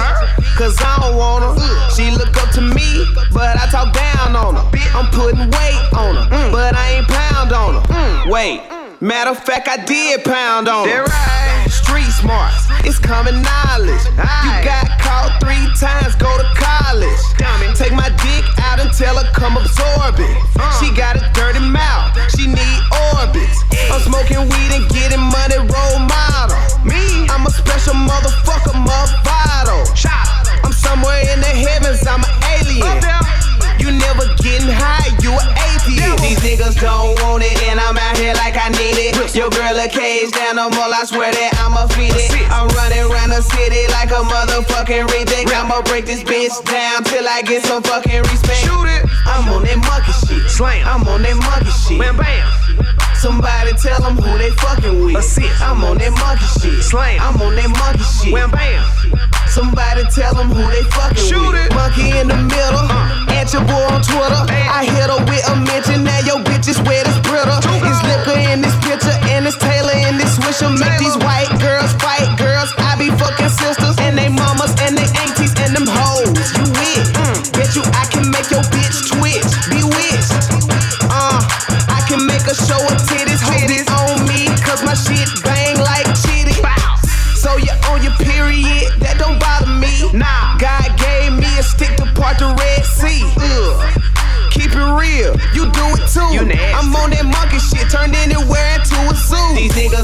Cause 0.58 0.78
I 0.82 1.00
don't 1.02 1.18
want 1.18 1.44
her. 1.46 1.90
She 1.94 2.12
look 2.12 2.36
up 2.38 2.50
to 2.58 2.62
me, 2.62 3.06
but 3.34 3.58
I 3.58 3.70
talk 3.70 3.94
down 3.94 4.36
on 4.36 4.56
her. 4.56 4.66
I'm 4.94 5.10
putting 5.10 5.50
weight 5.50 5.84
on 5.94 6.16
her, 6.16 6.28
mm. 6.30 6.52
but 6.52 6.76
I 6.76 7.02
ain't 7.02 7.08
pound 7.08 7.52
on 7.52 7.74
her. 7.76 7.86
Mm. 7.94 8.32
Wait. 8.32 8.62
Matter 9.02 9.32
of 9.32 9.44
fact, 9.44 9.68
I 9.68 9.84
did 9.84 10.24
pound 10.24 10.70
on 10.70 10.88
her. 10.88 11.04
Right. 11.04 11.68
Street 11.68 12.08
smarts, 12.08 12.68
it's 12.86 13.00
common 13.00 13.42
knowledge. 13.42 14.06
You 14.16 14.64
got 14.64 14.93
caught 15.14 15.38
three 15.40 15.66
times, 15.78 16.16
go 16.16 16.30
to 16.42 16.48
college. 16.58 17.22
Take 17.78 17.94
my 17.94 18.10
dick 18.26 18.46
out 18.66 18.80
and 18.80 18.92
tell 18.94 19.16
her 19.18 19.30
come 19.34 19.58
absorb 19.58 20.18
it. 20.18 20.36
She 20.80 20.90
got 20.94 21.18
a 21.18 21.24
dirty 21.34 21.62
mouth, 21.62 22.18
she 22.34 22.48
need 22.48 22.80
orbits. 23.14 23.62
I'm 23.92 24.02
smoking 24.02 24.42
weed 24.50 24.72
and 24.74 24.86
getting 24.90 25.22
money, 25.22 25.60
role 25.70 26.00
model. 26.02 26.58
Me, 26.86 27.28
I'm 27.30 27.46
a 27.46 27.52
special 27.52 27.94
motherfucker, 27.94 28.74
mother 28.74 29.18
vital. 29.26 29.84
I'm 30.64 30.74
somewhere 30.74 31.22
in 31.34 31.40
the 31.42 31.54
heavens, 31.66 32.06
I'm 32.08 32.24
an 32.24 32.34
alien. 32.58 33.23
You 33.84 33.92
never 33.92 34.24
getting 34.40 34.72
high, 34.72 35.12
you 35.20 35.36
an 35.36 35.50
atheist. 35.76 36.24
These 36.24 36.40
niggas 36.40 36.80
don't 36.80 37.20
want 37.20 37.44
it, 37.44 37.52
and 37.68 37.84
I'm 37.84 38.00
out 38.00 38.16
here 38.16 38.32
like 38.40 38.56
I 38.56 38.72
need 38.80 38.96
it. 38.96 39.12
Your 39.36 39.52
girl 39.52 39.76
a 39.76 39.92
cage 39.92 40.32
down 40.32 40.56
the 40.56 40.72
mall, 40.72 40.88
I 40.88 41.04
swear 41.04 41.28
that 41.28 41.52
I'ma 41.60 41.92
feed 41.92 42.16
it. 42.16 42.32
I'm 42.48 42.72
running 42.80 43.04
around 43.12 43.36
the 43.36 43.44
city 43.44 43.84
like 43.92 44.08
a 44.16 44.24
motherfucking 44.24 45.12
reject. 45.12 45.52
I'ma 45.52 45.84
break 45.84 46.08
this 46.08 46.24
bitch 46.24 46.56
down 46.64 47.04
till 47.04 47.28
I 47.28 47.44
get 47.44 47.68
some 47.68 47.84
fucking 47.84 48.24
respect. 48.32 48.64
Shoot 48.64 48.88
it. 48.88 49.04
I'm 49.28 49.52
on 49.52 49.68
that 49.68 49.76
monkey 49.84 50.16
shit. 50.32 50.48
Slam. 50.48 50.88
I'm 50.88 51.04
on 51.04 51.20
that 51.28 51.36
monkey 51.44 51.76
shit. 51.76 52.00
Bam 52.00 52.16
bam. 52.16 52.48
Somebody 53.20 53.76
tell 53.84 54.00
them 54.00 54.16
who 54.16 54.32
they 54.40 54.52
fucking 54.64 55.04
with. 55.04 55.20
I'm 55.60 55.84
on 55.84 56.00
that 56.00 56.16
monkey 56.24 56.48
shit. 56.56 56.80
Slam. 56.88 57.20
I'm 57.20 57.36
on 57.36 57.52
that 57.60 57.68
monkey 57.68 58.08
shit. 58.08 58.32
Wham 58.32 58.48
bam. 58.48 59.33
Somebody 59.54 60.02
tell 60.10 60.34
them 60.34 60.50
who 60.50 60.66
they 60.74 60.82
fucking 60.98 61.30
Shoot 61.30 61.54
with. 61.54 61.70
It. 61.70 61.78
Monkey 61.78 62.10
in 62.18 62.26
the 62.26 62.42
middle. 62.42 62.90
At 63.38 63.54
your 63.54 63.62
boy 63.62 63.86
on 63.86 64.02
Twitter. 64.02 64.42
I 64.50 64.82
hit 64.82 65.06
her 65.06 65.22
with 65.30 65.46
a 65.46 65.54
mention. 65.62 66.02
Now 66.02 66.18
your 66.26 66.42
bitch 66.42 66.66
is 66.66 66.82
wet 66.90 67.06
as 67.06 67.22
brittle. 67.22 67.62
It's 67.62 68.02
liquor 68.02 68.34
in 68.50 68.66
this 68.66 68.74
picture 68.82 69.14
and 69.30 69.46
it's 69.46 69.54
Taylor 69.62 69.94
in 70.10 70.18
this 70.18 70.42
swisher. 70.42 70.74
Make 70.74 70.98
these 70.98 71.14
white 71.22 71.54
girls 71.62 71.94
fight 72.02 72.34
girls. 72.42 72.74
I 72.82 72.98
be 72.98 73.14
fucking 73.14 73.54
sisters 73.54 73.94
and 74.02 74.18
they 74.18 74.26
mamas 74.26 74.74
and 74.82 74.98
they 74.98 75.06
aunties 75.22 75.54
and 75.62 75.78
them 75.78 75.86
hoes. 75.86 76.34
You 76.58 76.66
with? 76.74 77.14
Bet 77.54 77.78
you 77.78 77.86
I 77.94 78.10
can 78.10 78.34
make 78.34 78.50
your 78.50 78.66
bitch 78.74 79.06
twitch. 79.06 79.54
Bewitched. 79.70 80.34
Uh, 81.14 81.38
I 81.94 82.02
can 82.10 82.26
make 82.26 82.42
her 82.50 82.58
show 82.58 82.82
her 82.82 82.98
titties. 83.06 83.38
Hope 83.46 83.70
this 83.70 83.86
on 83.86 84.26
me, 84.26 84.50
cause 84.66 84.82
my 84.82 84.98
shit 84.98 85.30
bang 85.46 85.63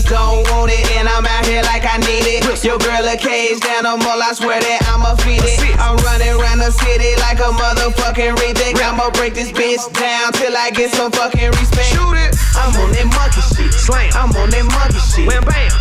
don't 0.10 0.42
want 0.50 0.74
it, 0.74 0.82
and 0.98 1.08
I'm 1.08 1.24
out 1.24 1.46
here 1.46 1.62
like 1.70 1.86
I 1.86 2.02
need 2.02 2.26
it. 2.26 2.42
Your 2.60 2.78
girl 2.78 3.08
a 3.08 3.16
cage 3.16 3.62
down 3.62 3.88
the 3.88 3.96
mall, 4.04 4.20
I 4.20 4.34
swear 4.36 4.60
that 4.60 4.82
I'ma 4.92 5.16
feed 5.24 5.40
it. 5.40 5.62
I'm 5.80 5.96
running 6.04 6.36
around 6.36 6.60
the 6.60 6.74
city 6.76 7.16
like 7.24 7.40
a 7.40 7.48
motherfucking 7.56 8.36
reject. 8.36 8.84
I'ma 8.84 9.14
break 9.16 9.34
this 9.34 9.54
bitch 9.54 9.80
down 9.96 10.34
till 10.34 10.52
I 10.52 10.74
get 10.76 10.92
some 10.92 11.14
fucking 11.14 11.56
respect. 11.56 11.88
Shoot 11.88 12.20
it. 12.20 12.36
I'm 12.58 12.76
on 12.76 12.92
that 12.92 13.08
monkey 13.08 13.40
shit. 13.54 13.72
Slam. 13.72 14.12
I'm 14.12 14.36
on 14.36 14.50
that 14.52 14.66
monkey 14.68 15.00
shit. 15.00 15.24
Wham 15.30 15.46
bam. 15.48 15.72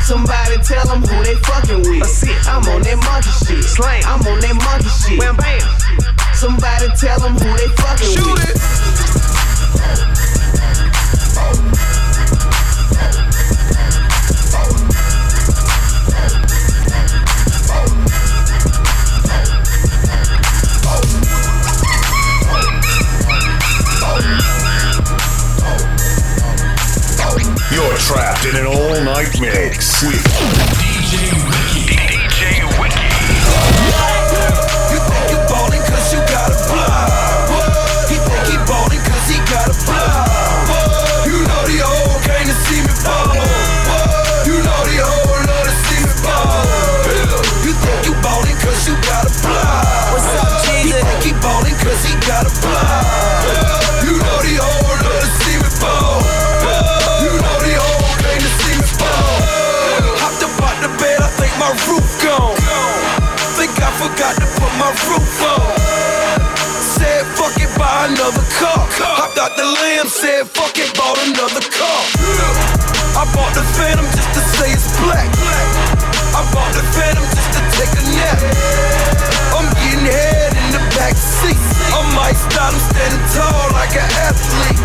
Somebody 0.00 0.56
tell 0.64 0.86
them 0.88 1.04
who 1.04 1.16
they 1.26 1.36
fucking 1.44 1.84
with. 1.84 2.06
I'm 2.48 2.64
on 2.72 2.80
that 2.86 2.96
monkey 2.96 3.34
shit. 3.44 3.60
Slang. 3.66 4.00
I'm 4.08 4.24
on 4.24 4.40
that 4.40 4.56
monkey 4.56 4.88
shit. 4.88 5.20
Wham 5.20 5.36
bam. 5.36 5.60
Somebody 6.32 6.88
tell 6.96 7.20
them 7.20 7.36
who 7.36 7.50
they 7.60 7.68
fucking 7.76 8.14
Shoot 8.14 8.30
with. 8.30 8.56
It. 8.56 9.26
You're 11.36 11.95
trapped 28.06 28.46
in 28.46 28.54
an 28.54 28.66
all-night 28.66 29.34
mix 29.40 29.98
with 30.06 30.22
DJ 30.78 31.26
Wiki. 31.42 31.90
DJ 31.90 32.62
Wiki. 32.78 33.10
You 34.94 34.98
think 35.10 35.26
you 35.34 35.38
ballin' 35.50 35.82
cause 35.82 36.14
you 36.14 36.22
got 36.30 36.54
a 36.54 36.58
block. 36.70 37.50
He 38.06 38.14
think 38.22 38.46
he 38.46 38.56
ballin' 38.62 39.02
cause 39.02 39.26
he 39.26 39.42
got 39.50 39.66
a 39.66 39.76
block. 39.82 40.22
You 41.26 41.42
know 41.50 41.62
the 41.66 41.82
old 41.82 42.22
came 42.22 42.46
to 42.46 42.54
see 42.70 42.78
me 42.78 42.94
ball. 43.02 43.34
You 44.46 44.62
know 44.62 44.80
the 44.86 45.02
old 45.02 45.42
love 45.42 45.66
to 45.66 45.74
see 45.90 45.98
me 46.06 46.14
ball. 46.22 46.62
You 47.66 47.74
think 47.74 48.06
you 48.06 48.14
ballin' 48.22 48.54
cause 48.62 48.86
you 48.86 48.94
got 49.02 49.26
a 49.26 49.34
block. 49.42 50.14
What's 50.14 50.30
up, 50.30 50.62
Jesus? 50.62 50.94
He 50.94 51.02
think 51.02 51.22
he 51.26 51.32
ballin' 51.42 51.74
cause 51.82 52.06
he 52.06 52.14
got 52.22 52.46
a 52.46 52.54
block. 52.62 53.05
Out 69.46 69.54
the 69.54 69.62
lamb, 69.62 70.08
said 70.10 70.42
fuck 70.50 70.74
it, 70.74 70.90
bought 70.98 71.14
another 71.22 71.62
car. 71.70 72.02
I 73.14 73.22
bought 73.30 73.54
the 73.54 73.62
Phantom 73.78 74.06
just 74.10 74.30
to 74.34 74.42
say 74.58 74.74
it's 74.74 74.90
black. 74.98 75.30
I 76.34 76.42
bought 76.50 76.72
the 76.74 76.82
Phantom 76.90 77.22
just 77.30 77.50
to 77.54 77.62
take 77.78 77.92
a 77.94 78.04
nap. 78.18 78.42
I'm 79.54 79.70
getting 79.78 80.02
head 80.02 80.50
in 80.50 80.68
the 80.74 80.82
back 80.98 81.14
seat. 81.14 81.54
I 81.94 82.02
might 82.18 82.34
start, 82.34 82.74
I'm 82.74 82.82
standing 82.90 83.22
tall 83.38 83.70
like 83.70 83.94
an 83.94 84.08
athlete. 84.26 84.82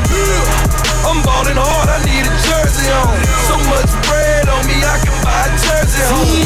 I'm 1.10 1.26
ballin' 1.26 1.58
hard, 1.58 1.90
I 1.90 1.98
need 2.06 2.26
a 2.30 2.36
jersey 2.46 2.86
on. 2.94 3.18
So 3.50 3.58
much 3.66 3.90
bread 4.06 4.46
on 4.46 4.62
me, 4.70 4.78
I 4.78 4.98
can 5.02 5.16
buy 5.26 5.42
a 5.42 5.52
jersey 5.58 6.06
home. 6.06 6.38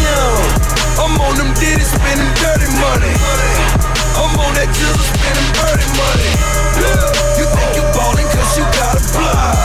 I'm 1.04 1.20
on 1.20 1.36
them 1.36 1.52
ditties 1.60 1.92
spending 1.92 2.32
dirty 2.40 2.70
money. 2.80 3.95
I'm 4.16 4.32
on 4.40 4.52
that 4.56 4.72
jizzle 4.72 4.96
spending 5.12 5.52
dirty 5.60 5.88
money. 6.00 6.32
Yeah. 6.80 7.40
You 7.40 7.46
think 7.52 7.70
you 7.76 7.84
ballin' 7.92 8.28
cause 8.32 8.56
you 8.56 8.66
got 8.80 8.96
a 8.96 9.04
block. 9.12 9.56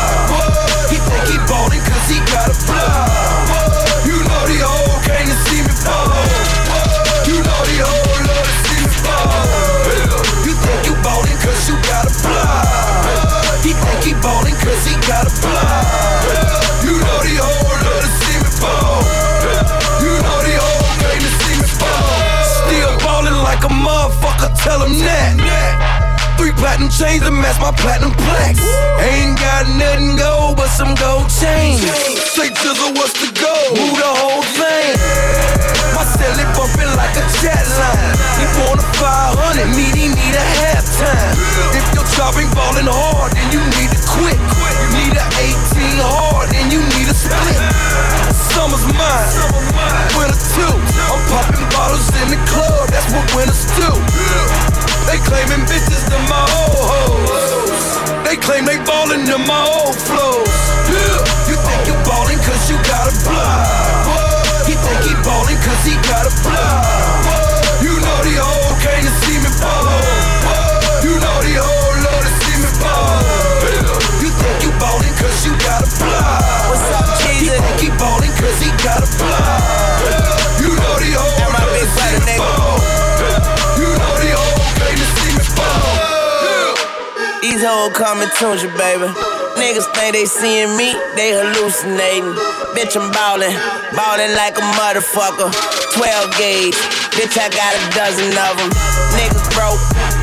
He 0.90 0.98
think 0.98 1.24
he 1.30 1.38
ballin' 1.46 1.82
cause 1.86 2.06
he 2.10 2.18
got 2.34 2.50
a 2.50 2.56
block. 2.66 3.46
You 4.02 4.18
know 4.26 4.42
the 4.50 4.58
whole 4.66 4.98
came 5.06 5.26
to 5.30 5.36
see 5.46 5.62
me 5.62 5.74
ball. 5.86 6.10
You 7.30 7.38
know 7.46 7.60
the 7.70 7.78
whole 7.86 8.20
love 8.26 8.46
to 8.46 8.56
see 8.66 8.82
me 8.82 8.98
ball. 9.06 9.46
You 10.42 10.52
think 10.58 10.80
you 10.90 10.94
ballin' 11.06 11.38
cause 11.38 11.62
you 11.70 11.76
got 11.86 12.10
a 12.10 12.12
block. 12.26 12.66
He 13.62 13.72
think 13.72 14.00
he 14.02 14.12
ballin' 14.18 14.58
cause 14.58 14.82
he 14.82 14.98
got 15.06 15.30
a 15.30 15.32
Platinum 26.60 26.92
chains 26.92 27.24
to 27.24 27.32
match 27.32 27.56
my 27.56 27.72
platinum 27.72 28.12
plaques. 28.12 28.60
Ain't 29.00 29.32
got 29.40 29.64
nothing 29.80 30.16
gold 30.16 30.60
but 30.60 30.68
some 30.68 30.92
gold 30.92 31.28
chains. 31.32 31.80
Straight 32.32 32.52
to 32.52 32.70
the 32.76 32.88
what's 33.00 33.16
the 33.16 33.32
goal? 33.32 33.80
Move 33.80 33.96
the 33.96 34.12
whole 34.20 34.44
thing. 34.44 34.92
My 35.96 36.04
celly 36.04 36.44
bumping 36.52 36.92
like 37.00 37.16
a 37.16 37.24
chat 37.40 37.64
line. 37.80 38.12
He 38.36 38.44
want 38.60 38.76
a 38.76 38.88
500, 39.00 39.72
me, 39.72 39.88
he 39.92 40.12
need 40.12 40.36
a 40.36 40.46
halftime. 40.60 41.32
If 41.72 41.84
your 41.96 42.04
job 42.12 42.36
ain't 42.36 42.52
ballin' 42.52 42.92
hard, 42.92 43.32
then 43.32 43.48
you 43.56 43.64
need 43.80 43.92
to 43.96 44.00
quit. 44.04 44.36
You 44.36 44.88
need 45.00 45.16
a 45.16 45.26
18 45.40 46.00
hard, 46.00 46.52
then 46.52 46.68
you 46.68 46.84
need 46.96 47.08
a 47.08 47.16
split. 47.16 47.60
Summer's 48.52 48.84
mine, 48.96 49.32
winter 50.12 50.40
too. 50.56 50.76
I'm 51.08 51.20
popping 51.32 51.64
bottles 51.72 52.08
in 52.20 52.36
the 52.36 52.40
club, 52.52 52.88
that's 52.92 53.08
what 53.16 53.24
winners 53.32 53.64
do. 53.80 54.09
Claiming 55.30 55.64
bitches 55.70 56.02
to 56.10 56.18
my 56.26 56.42
old 56.58 56.84
hoes. 56.90 58.26
They 58.26 58.34
claim 58.36 58.64
they 58.64 58.78
ballin' 58.82 59.26
to 59.26 59.38
my 59.38 59.62
old 59.78 59.94
flows. 59.94 60.50
You 61.46 61.54
think 61.54 61.86
you 61.86 61.94
ballin' 62.02 62.38
cause 62.42 62.68
you 62.68 62.74
got 62.82 63.06
a 63.06 63.14
block. 63.22 64.66
He 64.66 64.74
think 64.74 65.00
he 65.06 65.14
ballin' 65.22 65.58
cause 65.62 65.86
he 65.86 65.94
got 66.02 66.26
a 66.26 66.34
block. 66.42 66.89
These 87.60 87.68
hoes 87.68 87.92
and 87.92 88.32
tunes 88.40 88.62
you, 88.64 88.72
baby. 88.72 89.04
Niggas 89.60 89.84
think 89.92 90.16
they 90.16 90.24
seeing 90.24 90.72
me, 90.80 90.96
they 91.12 91.36
hallucinating. 91.36 92.32
Bitch, 92.72 92.96
I'm 92.96 93.12
ballin', 93.12 93.52
ballin' 93.92 94.32
like 94.32 94.56
a 94.56 94.64
motherfucker. 94.80 95.52
12 95.92 96.40
gauge, 96.40 96.80
bitch, 97.12 97.36
I 97.36 97.52
got 97.52 97.76
a 97.76 97.82
dozen 97.92 98.32
of 98.32 98.56
them. 98.56 98.72
Niggas 99.12 99.44
broke, 99.52 99.76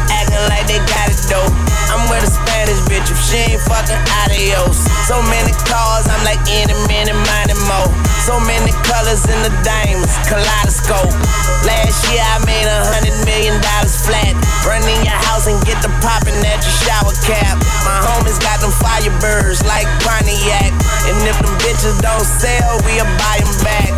acting 0.10 0.50
like 0.50 0.66
they 0.66 0.82
got 0.90 1.14
it 1.14 1.22
though. 1.30 1.46
I'm 1.94 2.10
with 2.10 2.26
a 2.26 2.32
Spanish 2.34 2.82
bitch, 2.90 3.06
if 3.06 3.22
she 3.30 3.54
ain't 3.54 3.62
fucking 3.70 4.02
adios. 4.26 4.82
So 5.06 5.22
many 5.30 5.54
calls, 5.70 6.10
I'm 6.10 6.26
like 6.26 6.42
any 6.50 6.74
minute, 6.90 7.14
money 7.14 7.54
more. 7.70 8.07
So 8.28 8.44
many 8.44 8.76
colors 8.84 9.24
in 9.24 9.40
the 9.40 9.56
diamonds, 9.64 10.12
kaleidoscope. 10.28 11.16
Last 11.64 12.12
year 12.12 12.20
I 12.20 12.44
made 12.44 12.68
a 12.68 12.84
hundred 12.84 13.16
million 13.24 13.56
dollars 13.64 14.04
flat. 14.04 14.36
Run 14.68 14.84
in 14.84 15.00
your 15.08 15.16
house 15.32 15.48
and 15.48 15.56
get 15.64 15.80
the 15.80 15.88
poppin' 16.04 16.36
at 16.44 16.60
your 16.60 16.76
shower 16.84 17.16
cap. 17.24 17.56
My 17.88 18.04
homies 18.04 18.36
got 18.44 18.60
them 18.60 18.76
firebirds 18.84 19.64
like 19.64 19.88
Pontiac. 20.04 20.76
And 21.08 21.16
if 21.24 21.40
them 21.40 21.56
bitches 21.64 21.96
don't 22.04 22.28
sell, 22.28 22.76
we'll 22.84 23.08
buy 23.16 23.40
them 23.40 23.56
back. 23.64 23.96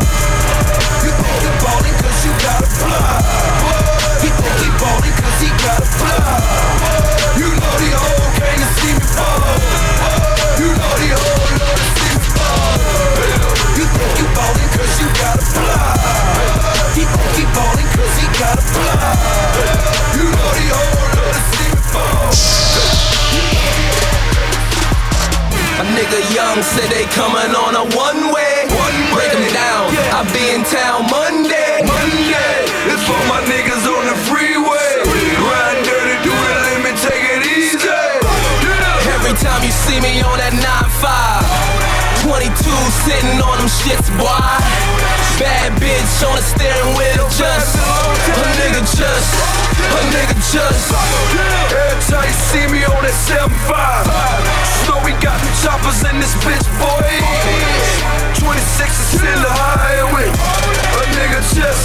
You 1.02 1.10
think 1.10 1.38
you 1.42 1.52
ballin' 1.66 1.98
cause 1.98 2.22
you 2.22 2.34
got 2.46 2.62
a 2.62 2.70
block. 2.86 3.26
He 4.22 4.30
think 4.30 4.56
he 4.62 4.70
ballin' 4.78 5.16
cause 5.26 5.40
he 5.42 5.50
got 5.66 5.82
a 5.82 5.90
block. 5.98 6.42
You 7.34 7.50
know 7.50 7.74
the 7.82 7.90
hoe 7.98 8.30
came 8.38 8.62
to 8.62 8.70
see 8.78 8.94
me 8.94 9.06
ball. 9.18 9.58
You 10.62 10.70
know 10.78 10.94
the 11.02 11.10
hoe 11.18 11.69
You 14.30 14.36
ballin' 14.38 14.70
cause 14.78 14.94
you 15.02 15.10
got 15.18 15.42
a 15.42 15.48
block. 15.58 15.98
He 16.94 17.02
think 17.02 17.34
he 17.34 17.46
ballin' 17.50 17.90
cause 17.98 18.16
he 18.22 18.28
got 18.38 18.62
a 18.62 18.66
block. 18.78 19.18
You 20.14 20.26
know 20.30 20.52
the 20.54 20.70
hoe 20.70 21.18
love 21.18 21.34
to 21.34 21.42
see 21.50 21.66
me 21.74 21.82
ball. 21.90 22.30
A 25.82 25.84
nigga 25.98 26.22
young 26.30 26.62
said 26.62 26.94
they 26.94 27.10
coming 27.10 27.58
on 27.58 27.74
a 27.74 27.90
one 27.98 28.30
way. 28.30 28.70
One 28.70 28.98
Break 29.18 29.34
them 29.34 29.50
down. 29.50 29.98
I 30.14 30.22
be 30.30 30.54
in 30.54 30.62
town 30.62 31.10
Monday. 31.10 31.82
Monday, 31.90 32.70
it's 32.86 33.02
for 33.10 33.18
my 33.26 33.42
niggas 33.50 33.82
on 33.82 34.14
the 34.14 34.18
freeway. 34.30 35.10
Ride 35.42 35.82
dirty, 35.90 36.22
do 36.22 36.30
the 36.30 36.58
limit, 36.70 36.96
take 37.02 37.26
it 37.34 37.50
easy. 37.50 37.82
Every 39.10 39.34
time 39.42 39.66
you 39.66 39.74
see 39.74 39.98
me 39.98 40.22
on 40.22 40.38
that 40.38 40.54
9-5 40.54 41.59
22 42.30 42.46
sitting 43.10 43.42
on 43.42 43.58
them 43.58 43.66
shits, 43.66 44.06
boy. 44.16 44.30
Bad 45.42 45.74
bitch 45.82 46.28
on 46.30 46.36
the 46.36 46.44
steering 46.44 46.96
wheel 46.96 47.28
Just 47.30 47.76
A 47.76 48.44
nigga 48.60 48.82
just 48.96 49.69
A 49.80 50.00
nigga 50.12 50.36
just 50.52 50.92
Every 50.92 52.04
time 52.12 52.28
you 52.28 52.38
see 52.52 52.66
me 52.68 52.84
on 52.86 53.02
that 53.04 53.16
7-5 53.28 54.88
Know 54.88 55.00
we 55.06 55.14
got 55.24 55.40
choppers 55.64 56.04
in 56.10 56.20
this 56.20 56.34
bitch, 56.44 56.66
boy 56.80 57.10
26 58.40 59.14
is 59.14 59.22
in 59.22 59.40
the 59.42 59.52
highway 59.52 60.28
A 60.28 61.04
nigga 61.16 61.42
just 61.56 61.84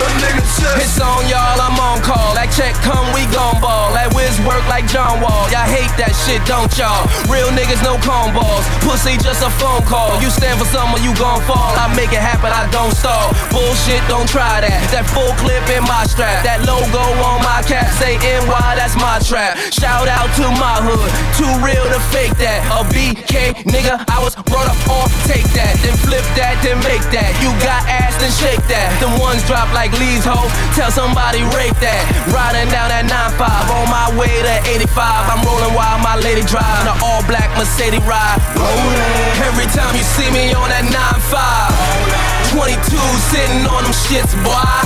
A 0.00 0.06
nigga 0.22 0.42
just 0.42 0.78
It's 0.82 1.00
on 1.00 1.28
y'all, 1.28 1.60
I'm 1.60 1.78
on 1.78 1.98
call. 2.08 2.32
That 2.32 2.48
check 2.56 2.72
come, 2.80 3.04
we 3.12 3.28
gon' 3.28 3.60
ball. 3.60 3.92
That 3.92 4.08
whiz 4.16 4.40
work 4.48 4.64
like 4.72 4.88
John 4.88 5.20
Wall. 5.20 5.44
Y'all 5.52 5.68
hate 5.68 5.92
that 6.00 6.16
shit, 6.24 6.40
don't 6.48 6.72
y'all? 6.80 7.04
Real 7.28 7.52
niggas, 7.52 7.84
no 7.84 8.00
cone 8.00 8.32
cornballs. 8.32 8.64
Pussy, 8.80 9.20
just 9.20 9.44
a 9.44 9.50
phone 9.60 9.84
call. 9.84 10.16
You 10.24 10.32
stand 10.32 10.56
for 10.56 10.68
something, 10.72 11.04
you 11.04 11.12
gon' 11.20 11.44
fall. 11.44 11.76
I 11.76 11.92
make 11.92 12.16
it 12.16 12.24
happen, 12.24 12.48
I 12.48 12.64
don't 12.72 12.92
stall. 12.96 13.36
Bullshit, 13.52 14.00
don't 14.08 14.28
try 14.28 14.64
that. 14.64 14.80
That 14.88 15.04
full 15.12 15.32
clip 15.36 15.64
in 15.68 15.84
my 15.84 16.08
strap. 16.08 16.44
That 16.44 16.64
logo 16.64 17.04
on 17.24 17.42
my 17.42 17.62
cap, 17.66 17.90
say 17.96 18.16
NY, 18.18 18.68
that's 18.76 18.94
my 18.96 19.18
trap. 19.18 19.58
Shout 19.72 20.08
out 20.08 20.30
to 20.36 20.46
my 20.60 20.78
hood, 20.84 21.10
too 21.34 21.50
real 21.64 21.87
to 21.98 22.04
fake 22.14 22.34
that. 22.38 22.62
A 22.70 22.86
BK 22.94 23.66
nigga, 23.66 23.98
I 24.06 24.22
was 24.22 24.34
brought 24.46 24.70
up 24.70 24.78
off, 24.86 25.10
take 25.26 25.46
that. 25.58 25.74
Then 25.82 25.96
flip 25.98 26.22
that, 26.38 26.62
then 26.62 26.78
make 26.86 27.02
that. 27.10 27.34
You 27.42 27.50
got 27.64 27.82
ass, 27.90 28.14
then 28.22 28.30
shake 28.30 28.62
that. 28.70 28.94
Them 29.02 29.18
ones 29.18 29.42
drop 29.46 29.66
like 29.74 29.90
leaves, 29.98 30.22
ho. 30.22 30.46
Tell 30.78 30.90
somebody 30.94 31.42
rape 31.54 31.76
that. 31.82 32.02
Riding 32.30 32.70
down 32.70 32.94
that 32.94 33.10
9-5, 33.10 33.42
on 33.74 33.86
my 33.90 34.06
way 34.14 34.30
to 34.30 34.54
85. 34.78 34.94
I'm 34.94 35.42
rolling 35.42 35.74
while 35.74 35.98
my 35.98 36.14
lady 36.22 36.46
drive. 36.46 36.86
In 36.86 36.88
a 36.92 36.96
all 37.02 37.22
black 37.26 37.50
Mercedes 37.58 38.02
ride. 38.06 38.38
Rolling. 38.54 39.42
Every 39.42 39.66
time 39.74 39.94
you 39.98 40.04
see 40.04 40.30
me 40.30 40.54
on 40.54 40.70
that 40.70 40.86
9-5. 40.86 42.28
22 42.54 42.96
sitting 43.28 43.66
on 43.68 43.84
them 43.84 43.92
shits, 43.92 44.32
boy. 44.40 44.78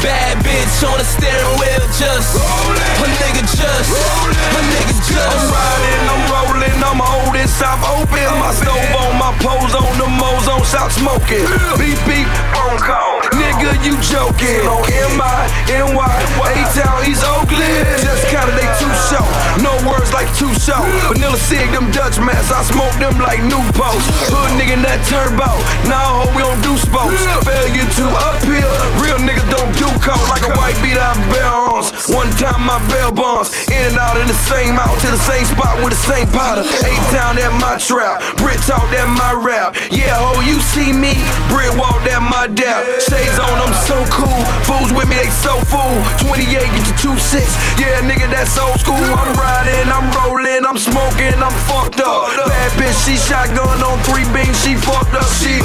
Bad 0.00 0.38
bitch 0.40 0.88
on 0.88 0.96
the 0.96 1.04
steering 1.04 1.54
wheel, 1.58 1.84
just 1.98 2.38
a 2.38 3.06
nigga 3.18 3.42
just, 3.44 3.90
a 3.92 4.60
nigga 4.72 4.94
just. 5.04 5.18
I'm 5.18 5.52
riding, 5.52 6.08
I'm 6.08 6.27
rolling, 6.30 6.78
I'm 6.84 7.00
holding, 7.00 7.48
stop 7.48 7.80
open. 7.96 8.28
My 8.38 8.52
stove 8.52 8.92
on, 9.00 9.18
my 9.18 9.32
pose 9.40 9.74
on, 9.74 9.92
the 9.98 10.08
mo's 10.08 10.48
on, 10.48 10.64
stop 10.64 10.90
smoking. 10.92 11.46
Beep, 11.80 11.98
beep, 12.06 12.28
phone 12.54 12.78
call. 12.78 13.17
Nigga, 13.36 13.76
you 13.84 13.94
joking. 14.00 14.64
On 14.64 14.80
M-I-N-Y, 14.86 16.14
A-Town, 16.48 16.98
East 17.04 17.24
Oakland. 17.24 17.84
Just 18.00 18.24
kinda, 18.32 18.52
they 18.56 18.68
too 18.80 18.92
short. 19.10 19.28
No 19.60 19.74
words 19.84 20.12
like 20.12 20.30
too 20.36 20.52
short. 20.56 20.86
Vanilla 21.10 21.36
Sig, 21.36 21.68
them 21.72 21.90
Dutch 21.90 22.18
mats, 22.20 22.50
I 22.52 22.62
smoke 22.64 22.94
them 22.96 23.18
like 23.20 23.42
new 23.44 23.60
posts. 23.76 24.08
Hood 24.32 24.52
nigga, 24.56 24.80
that 24.86 25.00
turbo. 25.10 25.50
Nah, 25.88 26.24
ho, 26.24 26.30
we 26.32 26.40
don't 26.40 26.60
do 26.62 26.76
spokes. 26.78 27.20
Failure 27.44 27.88
to 27.98 28.04
uphill. 28.30 28.72
Real 29.02 29.18
niggas 29.20 29.48
don't 29.50 29.72
do 29.76 29.88
coke 30.00 30.24
like 30.30 30.44
a 30.46 30.52
white 30.56 30.78
beat 30.80 30.96
I 30.96 31.12
bell 31.32 31.78
arms. 31.78 31.92
One 32.08 32.30
time 32.40 32.64
my 32.64 32.78
bell 32.88 33.12
bonds. 33.12 33.52
In 33.68 33.92
and 33.92 33.98
out 33.98 34.16
in 34.16 34.26
the 34.26 34.38
same 34.48 34.78
out 34.78 34.96
to 35.00 35.08
the 35.08 35.22
same 35.28 35.44
spot 35.44 35.78
with 35.82 35.92
the 35.92 36.02
same 36.08 36.28
powder. 36.28 36.64
Eight 36.86 37.04
down 37.12 37.38
at 37.38 37.52
my 37.60 37.76
trap. 37.78 38.20
Brit 38.38 38.58
talk 38.64 38.84
that 38.94 39.08
my 39.08 39.32
rap. 39.36 39.76
Yeah, 39.90 40.16
ho, 40.18 40.40
you 40.40 40.60
see 40.60 40.92
me. 40.92 41.14
Brit 41.50 41.72
walk 41.76 42.02
that 42.08 42.22
my 42.22 42.46
dap. 42.48 42.84
I'm 43.26 43.74
so 43.74 43.98
cool. 44.14 44.42
Fools 44.62 44.92
with 44.92 45.08
me, 45.08 45.16
they 45.16 45.30
so 45.30 45.58
fool. 45.66 45.98
28 46.22 46.46
get 46.48 46.86
you 46.86 47.12
2-6. 47.12 47.42
Yeah, 47.80 48.00
nigga, 48.06 48.30
that's 48.30 48.56
old 48.58 48.78
school. 48.80 48.94
I'm 48.96 49.34
riding, 49.34 49.90
I'm 49.90 50.08
rolling, 50.14 50.64
I'm 50.64 50.78
smoking, 50.78 51.34
I'm 51.34 51.52
fucked 51.66 52.00
up. 52.00 52.30
Bad 52.46 52.70
bitch, 52.78 52.96
she 53.04 53.16
shotgun 53.16 53.82
on 53.82 53.98
three 54.04 54.24
beams, 54.32 54.62
she 54.62 54.76
fucked 54.76 55.14
up. 55.14 55.26
She 55.40 55.60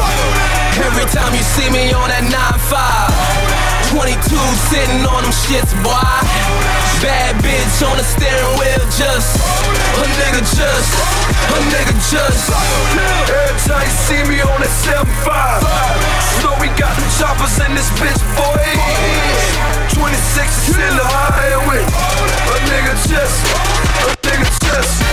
Every 0.81 1.05
time 1.13 1.33
you 1.35 1.43
see 1.43 1.69
me 1.69 1.93
on 1.93 2.09
that 2.09 2.25
9-5 2.27 3.62
22 3.93 4.09
sitting 4.73 5.05
on 5.05 5.21
them 5.21 5.29
shits, 5.45 5.69
boy. 5.85 5.93
Bad 6.97 7.37
bitch 7.45 7.85
on 7.85 7.93
the 7.93 8.01
steering 8.01 8.57
wheel, 8.57 8.81
just 8.89 9.37
A 9.37 10.05
nigga 10.17 10.41
just, 10.41 10.91
a 11.29 11.57
nigga 11.69 11.93
just. 12.09 12.49
Every 12.49 13.53
time 13.69 13.85
you 13.85 13.93
see 14.09 14.21
me 14.25 14.41
on 14.41 14.57
that 14.65 14.73
7-5 14.81 16.41
Know 16.41 16.57
we 16.57 16.73
got 16.73 16.97
them 16.97 17.05
choppers 17.21 17.53
in 17.61 17.69
this 17.77 17.85
bitch, 18.01 18.17
boy. 18.33 18.65
26 19.93 20.73
is 20.73 20.73
in 20.73 20.93
the 20.97 21.05
highway 21.05 21.85
A 21.85 22.57
nigga 22.65 22.97
just, 23.05 23.45
a 24.09 24.17
nigga 24.25 24.49
just 24.57 25.03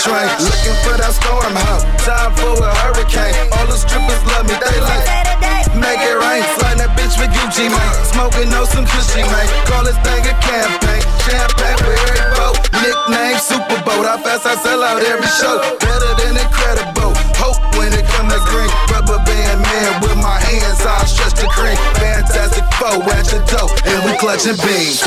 train. 0.00 0.28
Looking 0.40 0.76
for 0.80 0.96
that 0.96 1.12
storm 1.12 1.54
house. 1.68 1.84
Time 2.00 2.32
for 2.40 2.56
a 2.56 2.72
hurricane. 2.84 3.36
All 3.52 3.68
the 3.68 3.76
strippers 3.76 4.22
love 4.32 4.48
me, 4.48 4.56
they 4.56 4.80
like. 4.80 5.04
Make 5.76 6.00
it 6.02 6.16
rain, 6.16 6.42
slide 6.56 6.80
that 6.80 6.92
bitch 6.96 7.14
with 7.20 7.30
Gucci 7.36 7.68
Mane. 7.68 7.94
Smoking 8.08 8.50
on 8.56 8.66
some 8.66 8.88
cushy, 8.88 9.22
man. 9.22 9.46
Call 9.68 9.84
this 9.84 9.96
thing 10.00 10.24
a 10.24 10.34
campaign. 10.40 11.02
Champagne 11.28 11.78
for 11.84 11.94
every 11.94 12.24
boat. 12.36 12.56
Nickname 12.80 13.38
Super 13.38 13.78
Bowl. 13.84 14.02
How 14.02 14.18
fast 14.18 14.48
I 14.48 14.56
sell 14.64 14.82
out 14.82 15.04
every 15.04 15.30
show. 15.36 15.60
Better 15.78 16.12
than 16.16 16.40
incredible. 16.40 17.12
Hope 17.36 17.60
when 17.76 17.92
it 17.92 18.04
come 18.16 18.28
to 18.32 18.40
green. 18.48 18.72
Rubber 18.88 19.20
band 19.22 19.60
man 19.62 19.90
with 20.00 20.16
my 20.16 20.40
hands 20.40 20.80
I 20.80 21.04
stretch 21.04 21.36
the 21.36 21.48
cream. 21.52 21.76
Fantastic 22.00 22.64
foe 22.80 23.04
at 23.14 23.28
your 23.30 23.44
toe. 23.46 23.68
And 23.84 24.00
we 24.08 24.16
clutching 24.16 24.56
beams. 24.64 25.04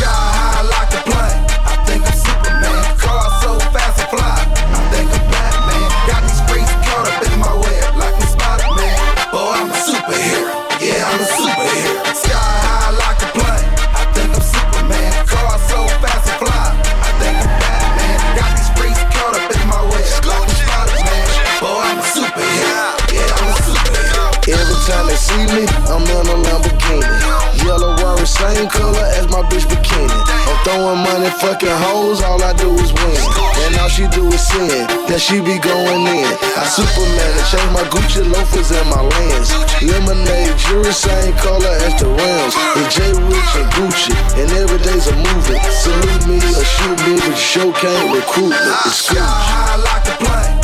She 35.24 35.40
be 35.40 35.58
going 35.58 36.04
in. 36.04 36.28
I 36.60 36.68
Superman 36.68 37.32
change 37.48 37.72
my 37.72 37.84
Gucci 37.88 38.28
loafers 38.28 38.72
and 38.72 38.90
my 38.90 39.00
lens. 39.00 39.56
Lemonade, 39.80 40.58
jury, 40.58 40.92
same 40.92 41.34
color 41.40 41.76
as 41.88 41.96
the 42.02 42.10
rims. 42.12 42.54
It's 42.76 42.96
J. 42.96 43.14
Rich 43.32 43.56
and 43.56 43.70
Gucci, 43.72 44.12
and 44.36 44.52
every 44.52 44.80
day's 44.84 45.08
a 45.08 45.16
movie. 45.16 45.60
Salute 45.72 46.28
me 46.28 46.38
or 46.44 46.66
shoot 46.76 47.00
me, 47.08 47.16
but 47.16 47.30
you 47.30 47.36
sure 47.36 47.74
can't 47.74 48.14
recruit 48.14 48.50
me. 48.50 48.74
It's 48.86 49.08
Sky 49.08 49.24
high 49.24 49.78
like 49.78 50.08
a 50.12 50.16
plane. 50.24 50.63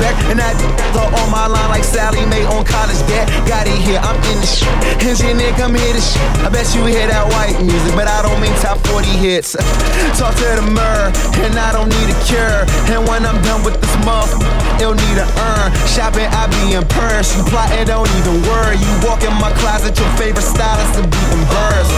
Respect 0.00 0.32
and 0.32 0.38
that 0.40 0.56
go 0.96 1.04
on 1.12 1.28
my 1.28 1.44
line 1.44 1.68
like 1.68 1.84
Sallie 1.84 2.24
Mae 2.24 2.40
on 2.48 2.64
college 2.64 2.96
debt. 3.04 3.28
Got 3.44 3.68
it 3.68 3.76
here, 3.84 4.00
I'm 4.00 4.16
in 4.32 4.40
the 4.40 4.48
shit. 4.48 4.72
Engineer, 5.04 5.52
come 5.60 5.76
hear 5.76 5.92
this 5.92 6.16
shit. 6.16 6.24
I 6.40 6.48
bet 6.48 6.64
you 6.72 6.88
hear 6.88 7.04
that 7.04 7.28
white 7.28 7.60
music, 7.60 7.92
but 7.92 8.08
I 8.08 8.24
don't 8.24 8.40
mean 8.40 8.56
top 8.64 8.80
40 8.88 9.04
hits. 9.20 9.52
Talk 10.16 10.32
to 10.40 10.56
the 10.56 10.64
mirror, 10.64 11.12
and 11.44 11.52
I 11.52 11.76
don't 11.76 11.92
need 11.92 12.08
a 12.08 12.16
cure. 12.24 12.64
And 12.88 13.04
when 13.12 13.28
I'm 13.28 13.44
done 13.44 13.60
with 13.60 13.76
this 13.76 13.92
month, 14.00 14.32
it'll 14.80 14.96
need 14.96 15.18
a 15.20 15.28
urn. 15.28 15.68
Shopping, 15.84 16.26
I 16.32 16.48
be 16.48 16.74
in 16.74 16.84
purse. 16.88 17.36
You 17.36 17.44
plotting, 17.44 17.86
don't 17.86 18.08
even 18.18 18.40
worry. 18.48 18.80
You 18.80 18.92
walk 19.04 19.22
in 19.22 19.34
my 19.36 19.52
closet, 19.60 19.92
your 20.00 20.08
favorite 20.16 20.42
stylist 20.42 20.96
to 20.96 21.04
be 21.04 21.22
embarrassed. 21.36 21.92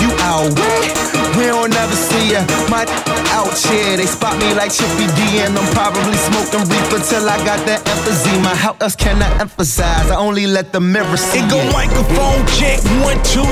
You 0.00 0.10
out 0.24 0.48
way, 0.56 0.82
we 1.36 1.44
don't 1.46 1.70
never 1.70 1.94
see 1.94 2.32
ya. 2.32 2.40
My 2.72 2.88
out 3.36 3.52
here, 3.68 3.96
they 3.96 4.08
spot 4.08 4.34
me 4.40 4.54
like 4.54 4.72
Chippy 4.72 5.06
D, 5.14 5.44
and 5.44 5.56
I'm 5.56 5.68
probably 5.76 6.16
smoking 6.16 6.64
reefer 6.66 7.04
till 7.04 7.28
I 7.28 7.36
got 7.44 7.60
that 7.68 7.84
emphysema. 7.84 8.56
How 8.56 8.76
else 8.80 8.96
can 8.96 9.22
I 9.22 9.30
emphasize? 9.38 10.10
I 10.10 10.16
only 10.16 10.46
let 10.46 10.72
the 10.72 10.80
mirror 10.80 11.16
see 11.16 11.38
It 11.38 11.50
go 11.50 11.60
microphone 11.72 12.42
check, 12.56 12.80
one, 13.04 13.20
two, 13.22 13.46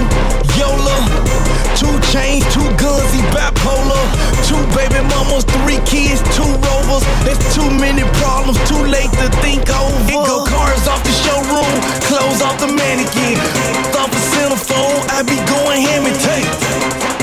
YOLO. 0.59 1.60
Two 1.79 1.95
chains, 2.11 2.43
two 2.53 2.67
guns, 2.77 3.11
he 3.15 3.23
bipolar. 3.31 4.05
Two 4.47 4.59
baby 4.75 5.01
mamas, 5.13 5.45
three 5.63 5.79
kids, 5.87 6.21
two 6.35 6.47
rovers. 6.67 7.05
There's 7.23 7.41
too 7.55 7.69
many 7.79 8.03
problems, 8.19 8.59
too 8.67 8.83
late 8.91 9.11
to 9.23 9.29
think 9.45 9.69
over. 9.71 10.11
It 10.11 10.19
go 10.27 10.45
cars 10.45 10.89
off 10.89 11.03
the 11.05 11.15
showroom, 11.15 11.75
clothes 12.07 12.43
off 12.43 12.59
the 12.59 12.67
mannequin. 12.67 13.39
Off 13.95 14.11
the 14.11 14.23
centerfold, 14.35 15.07
I 15.15 15.23
be 15.23 15.39
going 15.47 15.81
ham 15.83 16.07
and 16.07 16.19
take. 16.19 16.51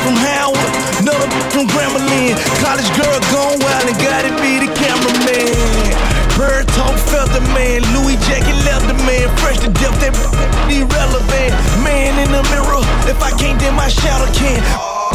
From 0.03 0.15
Howard, 0.15 0.71
another 1.03 1.27
from 1.51 1.67
Grambling. 1.67 2.37
College 2.63 2.89
girl 2.95 3.19
gone 3.33 3.59
wild 3.59 3.89
and 3.89 3.97
gotta 3.99 4.31
be 4.41 4.63
the 4.63 4.71
cameraman. 4.73 6.26
Bird 6.37 6.67
talk 6.77 6.93
feather 7.09 7.41
man, 7.57 7.81
Louis 7.97 8.13
jacket 8.29 8.53
leather 8.61 8.93
man, 9.09 9.25
fresh 9.41 9.57
to 9.57 9.73
death, 9.73 9.97
that 10.05 10.13
irrelevant. 10.69 11.49
Man 11.81 12.13
in 12.21 12.29
the 12.29 12.45
mirror, 12.53 12.85
if 13.09 13.17
I 13.25 13.33
can't, 13.41 13.57
then 13.57 13.73
my 13.73 13.89
shadow 13.89 14.29
can. 14.37 14.61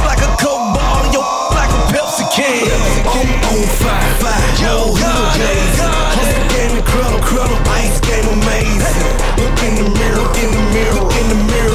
Like 0.02 0.18
a 0.18 0.30
coke 0.42 0.74
ball, 0.74 1.02
yo, 1.14 1.22
like 1.54 1.70
a 1.70 1.80
Pepsi 1.94 2.26
can. 2.34 2.66
I'm 3.06 3.30
on 3.54 3.62
fire, 3.78 4.14
fire, 4.18 4.50
yo, 4.66 4.98
days. 5.38 5.78
Hustle 5.78 6.42
game 6.50 6.74
incredible, 6.82 7.22
incredible, 7.22 7.70
ice 7.70 8.02
game 8.02 8.26
amazing. 8.26 9.14
Look 9.38 9.62
in 9.62 9.72
the 9.78 9.86
mirror, 9.94 10.26
look 10.26 10.34
in 10.42 10.50
the 10.50 10.62
mirror, 10.74 11.06
look 11.06 11.14
in 11.22 11.26
the 11.30 11.38
mirror, 11.38 11.71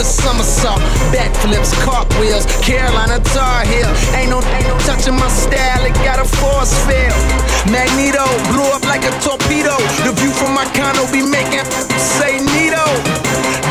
a 0.00 0.04
somersault. 0.04 0.80
Backflip 1.12 1.60
flips, 1.60 1.72
cartwheels, 1.84 2.46
Carolina 2.64 3.20
Tar 3.36 3.64
Heel. 3.68 3.88
Ain't 4.16 4.30
no, 4.30 4.40
ain't 4.56 4.66
no 4.66 4.76
touching 4.88 5.14
my 5.14 5.28
style, 5.28 5.84
it 5.84 5.94
got 6.00 6.18
a 6.18 6.24
force 6.24 6.72
field. 6.88 7.20
Magneto 7.68 8.24
blew 8.48 8.64
up 8.72 8.82
like 8.88 9.04
a 9.04 9.12
torpedo. 9.20 9.76
The 10.04 10.12
view 10.16 10.32
from 10.32 10.54
my 10.54 10.64
condo 10.72 11.04
be 11.12 11.20
making 11.20 11.64
say 12.00 12.40
Nito. 12.40 12.84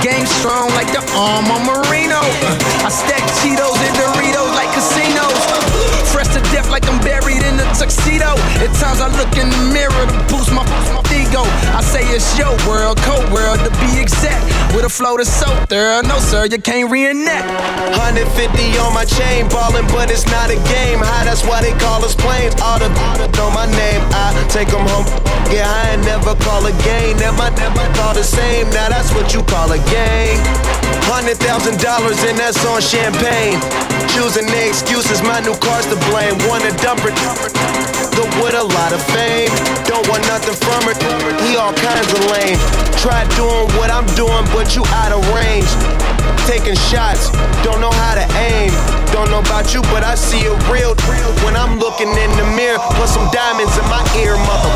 Game 0.05 0.25
strong 0.39 0.69
like 0.77 0.91
the 0.93 1.01
arm 1.17 1.49
on 1.49 1.65
Marino. 1.65 2.21
I 2.86 2.89
stack 2.93 3.25
Cheetos 3.41 3.82
and 3.82 3.95
Doritos 3.97 4.53
like 4.53 4.69
casinos. 4.77 5.68
Like 6.70 6.86
I'm 6.88 7.01
buried 7.01 7.41
in 7.41 7.59
a 7.59 7.67
tuxedo. 7.74 8.38
At 8.61 8.72
times 8.78 9.01
I 9.01 9.09
look 9.17 9.34
in 9.38 9.49
the 9.49 9.61
mirror 9.74 10.03
to 10.05 10.17
boost 10.30 10.53
my, 10.53 10.63
my 10.93 11.03
ego. 11.09 11.43
I 11.74 11.82
say 11.82 12.05
it's 12.13 12.38
your 12.38 12.53
world, 12.70 12.97
cold 13.03 13.26
world 13.34 13.59
to 13.65 13.72
be 13.82 13.99
exact. 13.99 14.45
With 14.74 14.86
a 14.86 14.89
flow 14.89 15.17
that's 15.17 15.34
so 15.34 15.49
thorough, 15.65 16.01
no 16.01 16.20
sir, 16.20 16.45
you 16.45 16.61
can't 16.61 16.91
reenact. 16.91 17.49
150 17.97 18.78
on 18.80 18.93
my 18.93 19.05
chain, 19.05 19.49
ballin', 19.49 19.88
but 19.88 20.11
it's 20.11 20.26
not 20.28 20.49
a 20.49 20.57
game. 20.70 20.99
High, 21.01 21.26
that's 21.26 21.43
why 21.43 21.61
they 21.61 21.74
call 21.82 22.05
us 22.05 22.15
planes. 22.15 22.53
All 22.61 22.78
the 22.78 22.89
know 23.39 23.49
my 23.51 23.65
name, 23.65 24.01
I 24.11 24.30
take 24.49 24.67
them 24.67 24.86
home. 24.86 25.38
Yeah, 25.49 25.65
I 25.65 25.97
ain't 25.97 26.05
never 26.05 26.35
call 26.45 26.61
a 26.65 26.73
game. 26.85 27.17
Never, 27.17 27.49
never 27.57 27.85
call 27.97 28.13
the 28.13 28.23
same. 28.23 28.69
Now 28.69 28.89
that's 28.89 29.09
what 29.17 29.33
you 29.33 29.41
call 29.41 29.71
a 29.73 29.81
game. 29.89 30.37
Hundred 31.09 31.41
thousand 31.41 31.81
dollars 31.81 32.21
and 32.23 32.37
that's 32.37 32.61
on 32.69 32.81
champagne. 32.81 33.57
Choosing 34.13 34.45
the 34.45 34.61
excuses, 34.69 35.21
my 35.25 35.41
new 35.41 35.57
car's 35.57 35.89
to 35.89 35.97
blame. 36.13 36.37
Wanna 36.45 36.69
dump 36.85 37.01
go 37.01 38.23
with 38.45 38.53
a 38.53 38.61
lot 38.61 38.93
of 38.93 39.01
fame. 39.09 39.49
Don't 39.89 40.05
want 40.05 40.21
nothing 40.29 40.53
from 40.53 40.85
it. 40.85 40.97
He 41.41 41.57
all 41.57 41.73
kinds 41.73 42.09
of 42.13 42.21
lame. 42.29 42.59
Try 43.01 43.25
doing 43.33 43.65
what 43.79 43.89
I'm 43.89 44.05
doing, 44.13 44.45
but 44.53 44.75
you 44.75 44.85
out 45.01 45.11
of 45.11 45.25
range. 45.33 46.18
Taking 46.47 46.75
shots, 46.89 47.29
don't 47.63 47.79
know 47.81 47.91
how 47.91 48.15
to 48.15 48.25
aim. 48.37 48.71
Don't 49.13 49.29
know 49.29 49.39
about 49.39 49.73
you, 49.73 49.81
but 49.93 50.03
I 50.03 50.15
see 50.15 50.39
it 50.41 50.55
real 50.69 50.95
when 51.45 51.55
I'm 51.55 51.77
looking 51.79 52.09
in 52.09 52.31
the 52.37 52.45
mirror. 52.57 52.79
Put 52.97 53.07
some 53.09 53.29
diamonds 53.31 53.77
in 53.77 53.85
my 53.85 54.01
ear, 54.17 54.33
mother. 54.49 54.71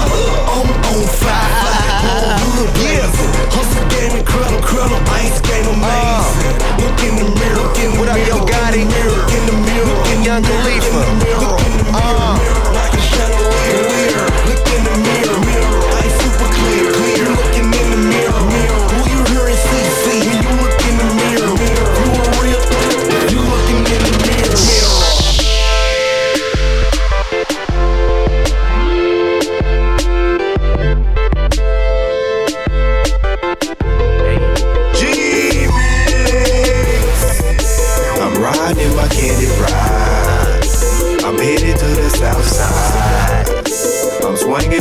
I'm 0.53 0.69
on 0.69 1.03
fire. 1.17 2.37
yeah. 2.77 3.09
Hustle 3.53 3.85
game 3.89 4.13
incredible, 4.21 4.57
incredible. 4.61 5.01
Ice 5.17 5.41
game 5.41 5.65
amazing. 5.65 6.53
Look 6.77 6.99
in 7.01 7.13
the 7.17 7.25
mirror, 7.41 7.57
look 7.57 7.77
in 7.81 7.89
the 7.93 7.99
What 7.99 8.09
up, 8.09 8.17
mirror. 8.21 8.37
yo, 8.37 8.45
Gotti? 8.45 8.83
Look 8.85 9.33
in 9.33 9.43
the 9.49 9.55
mirror, 9.65 9.85
look 9.89 10.07
in 10.13 10.17
the 10.21 10.25
Young 10.29 10.41
mirror. 10.45 10.61
Khalifa. 10.61 10.93
Look 10.93 11.61
in 11.65 11.73
the 11.73 11.85
mirror, 11.89 12.37
like 12.77 12.93
a 12.93 13.01
shadow 13.01 13.41
of 13.41 13.49
a 13.49 13.81
mirror. 13.97 14.29
Look 14.45 14.67
in 14.69 14.81
the 14.85 14.93
mirror, 14.93 15.01
mirror. 15.01 15.09
Uh. 15.09 15.12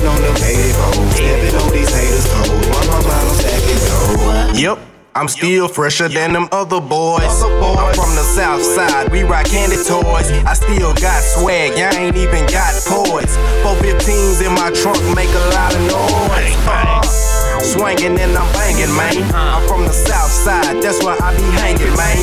I'm 0.03 0.09
on 0.09 0.21
them 0.21 0.35
84, 0.35 1.11
stepping 1.15 1.55
on 1.63 1.71
these 1.71 1.95
haters' 1.95 2.27
toes. 2.27 2.67
While 2.75 2.87
my 2.91 3.03
bottle 3.07 3.35
stacking 3.39 3.79
gold. 3.87 4.59
Yep. 4.59 4.79
I'm 5.15 5.29
still 5.29 5.69
fresher 5.69 6.09
than 6.09 6.33
them 6.33 6.49
other 6.53 6.81
boys. 6.81 7.23
I'm 7.23 7.95
from 7.95 8.17
the 8.17 8.25
south 8.35 8.63
side, 8.63 9.13
we 9.13 9.23
rock 9.23 9.45
candy 9.45 9.77
toys. 9.77 10.33
I 10.49 10.55
still 10.55 10.95
got 10.95 11.23
swag, 11.23 11.73
I 11.73 11.95
ain't 12.01 12.17
even 12.17 12.47
got 12.47 12.73
poise. 12.89 13.37
415s 13.63 14.41
in 14.41 14.55
my 14.55 14.73
trunk 14.73 14.99
make 15.15 15.29
a 15.29 15.45
lot 15.53 15.75
of 15.75 15.83
noise. 15.83 16.57
Uh, 16.67 17.61
swinging 17.61 18.19
and 18.19 18.33
I'm 18.33 18.51
banging, 18.55 18.97
man. 18.97 19.23
I'm 19.35 19.69
from 19.69 19.85
the 19.85 19.93
south 19.93 20.31
side, 20.31 20.83
that's 20.83 21.05
where 21.05 21.21
I 21.23 21.37
be 21.37 21.45
hanging, 21.61 21.95
man. 21.95 22.17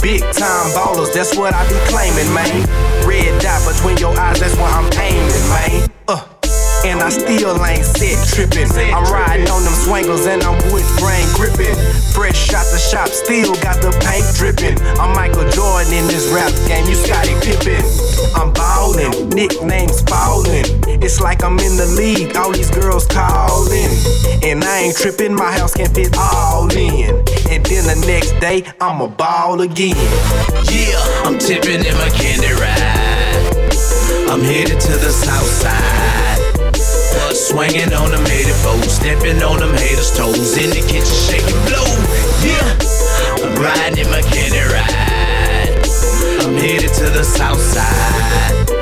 Big 0.00 0.22
time 0.32 0.72
ballers, 0.72 1.12
that's 1.12 1.36
what 1.36 1.52
I 1.52 1.68
be 1.68 1.76
claiming, 1.92 2.32
man. 2.32 2.66
Red 3.06 3.38
dot 3.42 3.60
between 3.68 3.98
your 3.98 4.18
eyes, 4.18 4.40
that's 4.40 4.56
where 4.56 4.64
I'm 4.64 4.90
aiming, 4.98 5.48
man. 5.52 5.90
Uh. 6.08 6.39
And 6.82 7.02
I 7.02 7.10
still 7.10 7.60
ain't 7.64 7.84
set 7.84 8.16
trippin'. 8.32 8.72
I'm 8.88 9.04
riding 9.12 9.48
on 9.52 9.62
them 9.64 9.76
swangas 9.84 10.26
and 10.26 10.42
I'm 10.42 10.56
wood 10.72 10.84
grain 10.96 11.28
gripping. 11.36 11.76
Fresh 12.16 12.54
out 12.56 12.64
the 12.72 12.80
shop, 12.80 13.08
still 13.08 13.52
got 13.60 13.84
the 13.84 13.92
paint 14.00 14.24
drippin'. 14.32 14.80
I'm 14.96 15.12
Michael 15.12 15.44
Jordan 15.50 15.92
in 15.92 16.06
this 16.08 16.32
rap 16.32 16.48
game, 16.66 16.88
you 16.88 16.96
Scottie 16.96 17.36
Pippen. 17.44 17.84
I'm 18.34 18.52
ballin', 18.54 19.28
nicknames 19.28 20.00
fallin'. 20.08 20.64
It's 21.04 21.20
like 21.20 21.44
I'm 21.44 21.58
in 21.60 21.76
the 21.76 21.86
league, 22.00 22.34
all 22.36 22.50
these 22.50 22.70
girls 22.70 23.06
callin'. 23.06 23.92
And 24.42 24.64
I 24.64 24.88
ain't 24.88 24.96
trippin', 24.96 25.34
my 25.34 25.52
house 25.52 25.74
can 25.74 25.92
fit 25.92 26.16
all 26.16 26.64
in. 26.72 27.12
And 27.52 27.60
then 27.66 27.84
the 27.84 28.04
next 28.08 28.32
day, 28.40 28.64
I'm 28.80 29.02
a 29.02 29.08
ball 29.08 29.60
again. 29.60 30.00
Yeah, 30.64 30.96
I'm 31.28 31.38
tipping 31.38 31.84
in 31.84 31.94
my 32.00 32.08
candy 32.08 32.56
ride. 32.56 33.68
I'm 34.32 34.40
headed 34.40 34.80
to 34.80 34.92
the 34.96 35.10
south 35.10 35.44
side. 35.44 36.39
Swinging 37.34 37.92
on 37.92 38.10
them 38.10 38.26
84, 38.26 38.82
stepping 38.84 39.42
on 39.42 39.60
them 39.60 39.74
haters' 39.76 40.10
toes. 40.10 40.56
In 40.56 40.70
the 40.70 40.82
kitchen, 40.86 41.04
shaking 41.04 41.60
blow. 41.66 41.88
Yeah, 42.42 42.78
I'm 43.42 43.54
riding 43.60 44.04
in 44.04 44.10
my 44.10 44.22
candy 44.22 44.60
ride. 44.60 45.80
I'm 46.44 46.54
headed 46.54 46.92
to 46.94 47.10
the 47.10 47.24
south 47.24 47.60
side. 47.60 48.79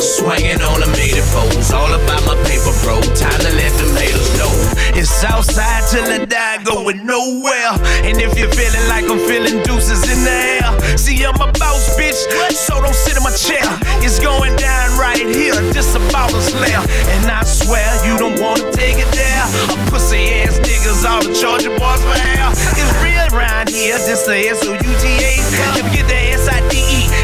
Swinging 0.00 0.62
on 0.62 0.80
the 0.80 0.86
them 0.86 0.94
84s, 0.94 1.74
all 1.74 1.92
about 1.92 2.22
my 2.26 2.36
paper, 2.46 2.72
bro. 2.82 3.00
Time 3.18 3.40
to 3.42 3.50
let 3.58 3.72
them 3.74 3.90
haters 3.98 4.30
know. 4.38 4.50
It's 4.94 5.10
Southside 5.10 5.82
till 5.90 6.06
I 6.06 6.24
die, 6.24 6.62
going 6.62 7.04
nowhere. 7.04 7.74
And 8.06 8.20
if 8.20 8.38
you're 8.38 8.52
feeling 8.52 8.86
like 8.88 9.04
I'm 9.10 9.18
feeling 9.26 9.62
deuces 9.64 10.06
in 10.06 10.22
the 10.22 10.38
air, 10.62 10.96
see, 10.96 11.24
I'm 11.24 11.34
a 11.36 11.50
boss, 11.58 11.96
bitch, 11.98 12.16
so 12.54 12.80
don't 12.80 12.94
sit 12.94 13.16
in 13.16 13.22
my 13.22 13.34
chair. 13.34 13.66
It's 14.00 14.18
going 14.20 14.54
down 14.56 14.98
right 14.98 15.18
here, 15.18 15.58
just 15.72 15.96
about 15.96 16.32
a 16.32 16.40
slayer. 16.40 16.82
And 17.18 17.26
I 17.26 17.42
swear 17.44 17.86
you 18.06 18.16
don't 18.18 18.38
wanna 18.40 18.70
take 18.72 18.98
it 18.98 19.10
there. 19.12 19.44
A 19.74 19.76
pussy 19.90 20.46
ass 20.46 20.58
niggas, 20.60 21.04
all 21.04 21.22
the 21.22 21.34
Georgia 21.34 21.70
boys 21.74 22.00
for 22.00 22.16
hair. 22.16 22.48
It's 22.78 22.92
real 23.02 23.26
around 23.34 23.68
here, 23.68 23.98
this 23.98 24.24
the 24.24 24.36
S-O-U-T-A. 24.54 25.32
Can 25.74 25.84
we 25.84 25.90
get 25.96 26.06
the 26.08 26.20
S-I-D-E? 26.40 27.10
It's 27.10 27.15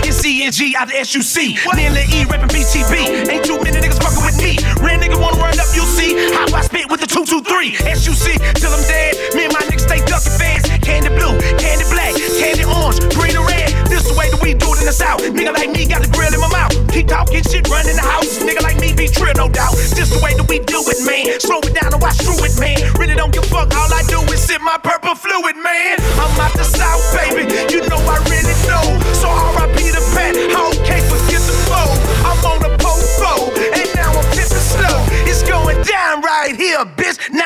C-N-G 0.43 0.74
out 0.74 0.88
the 0.88 0.99
S-U-C. 0.99 1.55
Nearly 1.78 2.03
E 2.11 2.26
reppin' 2.26 2.51
BTB. 2.51 3.30
Ain't 3.30 3.45
too 3.47 3.62
many 3.62 3.78
niggas 3.78 4.03
fucking 4.03 4.26
with 4.26 4.34
me. 4.43 4.59
Real 4.82 4.99
nigga 4.99 5.14
wanna 5.14 5.38
run 5.38 5.55
up, 5.55 5.70
you 5.70 5.86
see. 5.86 6.18
How 6.34 6.51
I 6.51 6.66
spit 6.66 6.90
with 6.90 6.99
the 6.99 7.07
223. 7.07 7.78
S-U-C 7.86 8.43
till 8.59 8.74
I'm 8.74 8.82
dead. 8.90 9.14
Me 9.38 9.47
and 9.47 9.55
my 9.55 9.62
niggas 9.70 9.86
stay 9.86 10.03
ducking 10.03 10.34
fans. 10.34 10.66
Candy 10.82 11.14
blue, 11.14 11.38
candy 11.62 11.86
black, 11.95 12.18
candy 12.43 12.66
orange, 12.66 12.99
green 13.14 13.38
or 13.38 13.47
red. 13.47 13.70
This 13.86 14.03
the 14.03 14.18
way 14.18 14.34
that 14.34 14.43
we 14.43 14.59
do 14.59 14.66
it 14.74 14.82
in 14.82 14.86
the 14.90 14.97
south. 14.97 15.22
Nigga 15.22 15.55
like 15.55 15.70
me 15.70 15.86
got 15.86 16.03
the 16.03 16.11
grill 16.11 16.34
in 16.34 16.43
my 16.43 16.51
mouth. 16.51 16.74
Keep 16.90 17.07
talking 17.07 17.47
shit, 17.47 17.62
run 17.70 17.86
in 17.86 17.95
the 17.95 18.03
house. 18.03 18.43
Nigga 18.43 18.66
like 18.66 18.82
me 18.82 18.90
be 18.90 19.07
trill, 19.07 19.38
no 19.38 19.47
doubt. 19.47 19.78
This 19.95 20.11
the 20.11 20.18
way 20.26 20.34
that 20.34 20.47
we 20.51 20.59
do 20.59 20.82
it, 20.90 20.99
man. 21.07 21.38
Slow 21.38 21.62
it 21.62 21.70
down 21.70 21.95
and 21.95 22.03
watch 22.03 22.18
through 22.18 22.43
it, 22.43 22.59
man. 22.59 22.82
Really 22.99 23.14
don't 23.14 23.30
give 23.30 23.47
a 23.47 23.53
fuck. 23.62 23.70
All 23.78 23.95
I 23.95 24.03
do 24.11 24.18
is 24.34 24.43
sip 24.43 24.59
my 24.59 24.74
purple 24.82 25.14
fluid, 25.14 25.55
man. 25.55 26.03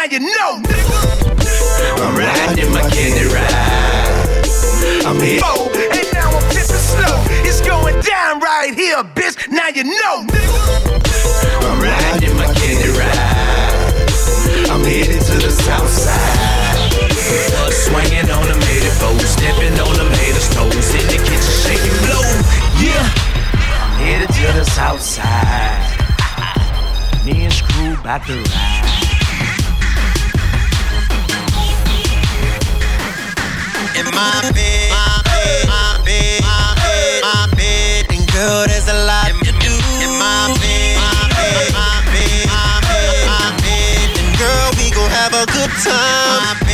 Now 0.06 0.12
you 0.12 0.20
know, 0.20 0.62
nigga. 0.62 1.98
I'm 1.98 2.14
riding 2.14 2.70
my 2.70 2.80
candy 2.90 3.26
ride. 3.26 4.38
I'm 5.04 5.18
here. 5.18 5.40
Oh, 5.42 5.66
and 5.66 6.06
now 6.14 6.30
I'm 6.30 6.46
tipping 6.46 6.78
slow. 6.78 7.18
It's 7.42 7.60
going 7.60 7.98
down 8.02 8.38
right 8.38 8.72
here, 8.72 9.02
bitch. 9.02 9.50
Now 9.50 9.66
you 9.66 9.82
know, 9.82 10.22
nigga. 10.30 11.66
I'm 11.66 11.82
riding 11.82 12.36
my 12.36 12.46
candy 12.54 12.94
ride. 12.94 14.70
I'm 14.70 14.84
headed 14.86 15.22
to 15.26 15.38
the 15.42 15.50
south 15.50 15.90
side. 15.90 16.92
Swinging 17.74 18.30
on 18.30 18.46
them 18.46 18.62
84, 18.62 19.18
stepping 19.26 19.74
on 19.74 19.96
them 19.96 20.12
haters' 20.22 20.54
toes. 20.54 20.94
In 20.94 21.02
the 21.10 21.18
kitchen, 21.18 21.54
shaking 21.66 21.98
blow. 22.06 22.22
Yeah. 22.78 23.10
I'm 23.82 23.98
headed 23.98 24.28
to 24.28 24.52
the 24.54 24.64
south 24.70 25.00
side. 25.00 25.98
Me 27.24 27.42
and 27.42 27.52
Screw 27.52 27.94
about 27.94 28.24
to 28.28 28.38
ride. 28.38 29.15
In 33.96 34.04
my 34.12 34.52
bed, 34.52 34.90
my 34.92 35.22
bed, 35.24 35.68
my 35.68 36.00
bed, 36.04 36.42
my 36.42 36.74
bed, 36.76 37.22
my 37.22 37.48
bed. 37.56 38.06
And 38.12 38.24
girl, 38.32 38.66
there's 38.68 38.88
a 38.88 38.98
lot 39.08 39.32
to 39.44 39.52
do 39.64 39.72
in 40.04 40.12
my 40.20 40.52
bed, 40.60 41.00
my 41.00 41.32
bed, 41.32 41.72
my 41.72 42.04
bed, 42.12 42.46
my 42.46 42.80
bed, 42.84 43.26
my 43.26 43.56
bed. 43.64 44.08
And 44.20 44.30
girl, 44.36 44.68
we 44.76 44.90
gon' 44.90 45.10
have 45.10 45.32
a 45.32 45.46
good 45.46 45.72
time. 45.80 46.65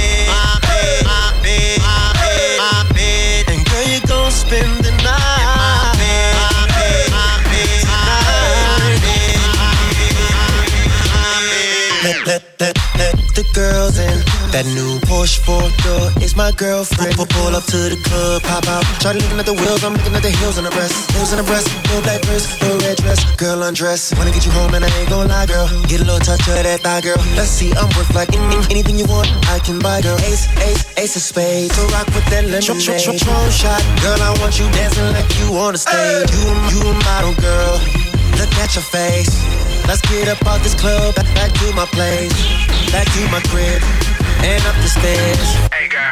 That 14.52 14.68
new 14.76 15.00
Porsche 15.08 15.40
4 15.48 15.64
door 15.80 16.12
is 16.20 16.36
my 16.36 16.52
girlfriend. 16.52 17.16
Pull, 17.16 17.24
pull 17.24 17.56
up 17.56 17.64
to 17.72 17.88
the 17.88 17.96
club, 18.04 18.44
pop 18.44 18.68
out. 18.68 18.84
Try 19.00 19.16
looking 19.16 19.40
at 19.40 19.48
the 19.48 19.56
wheels, 19.56 19.80
I'm 19.80 19.96
looking 19.96 20.12
at 20.12 20.20
the 20.20 20.28
heels 20.28 20.60
on 20.60 20.64
the 20.68 20.70
breast. 20.76 20.92
Heels 21.16 21.32
on 21.32 21.40
the 21.40 21.48
breast, 21.48 21.72
no 21.88 22.04
black 22.04 22.20
purse, 22.28 22.44
no 22.60 22.76
red 22.84 23.00
dress. 23.00 23.24
Girl 23.40 23.64
undress. 23.64 24.12
Wanna 24.12 24.28
get 24.28 24.44
you 24.44 24.52
home 24.52 24.76
and 24.76 24.84
I 24.84 24.92
ain't 25.00 25.08
gon' 25.08 25.28
lie, 25.32 25.48
girl. 25.48 25.64
Get 25.88 26.04
a 26.04 26.04
little 26.04 26.20
touch 26.20 26.44
of 26.52 26.60
that 26.68 26.84
thigh, 26.84 27.00
girl. 27.00 27.16
Let's 27.32 27.48
see, 27.48 27.72
I'm 27.72 27.88
worth 27.96 28.12
like 28.12 28.28
any- 28.36 28.68
anything 28.68 29.00
you 29.00 29.08
want, 29.08 29.32
I 29.48 29.56
can 29.58 29.80
buy, 29.80 30.04
girl. 30.04 30.20
Ace, 30.28 30.44
ace, 30.60 30.84
ace 31.00 31.16
of 31.16 31.24
spades. 31.24 31.72
So 31.72 31.88
rock 31.88 32.12
with 32.12 32.28
that 32.28 32.44
lemonade. 32.44 33.24
Tron 33.24 33.48
shot, 33.48 33.80
girl, 34.04 34.20
I 34.20 34.36
want 34.36 34.60
you 34.60 34.68
dancing 34.76 35.08
like 35.16 35.32
you 35.40 35.48
on 35.56 35.72
the 35.72 35.80
stage. 35.80 36.28
You, 36.28 36.44
you 36.76 36.92
a 36.92 36.94
model, 37.08 37.32
girl. 37.40 37.80
Look 38.36 38.52
at 38.60 38.76
your 38.76 38.84
face. 38.84 39.32
Let's 39.88 40.00
get 40.02 40.28
up 40.28 40.44
out 40.46 40.60
this 40.62 40.74
club, 40.74 41.14
back, 41.16 41.26
back 41.34 41.52
to 41.52 41.72
my 41.74 41.86
place, 41.86 42.32
back 42.92 43.06
to 43.16 43.20
my 43.34 43.40
crib, 43.50 43.82
and 44.44 44.62
up 44.66 44.76
the 44.82 44.88
stairs. 44.88 45.56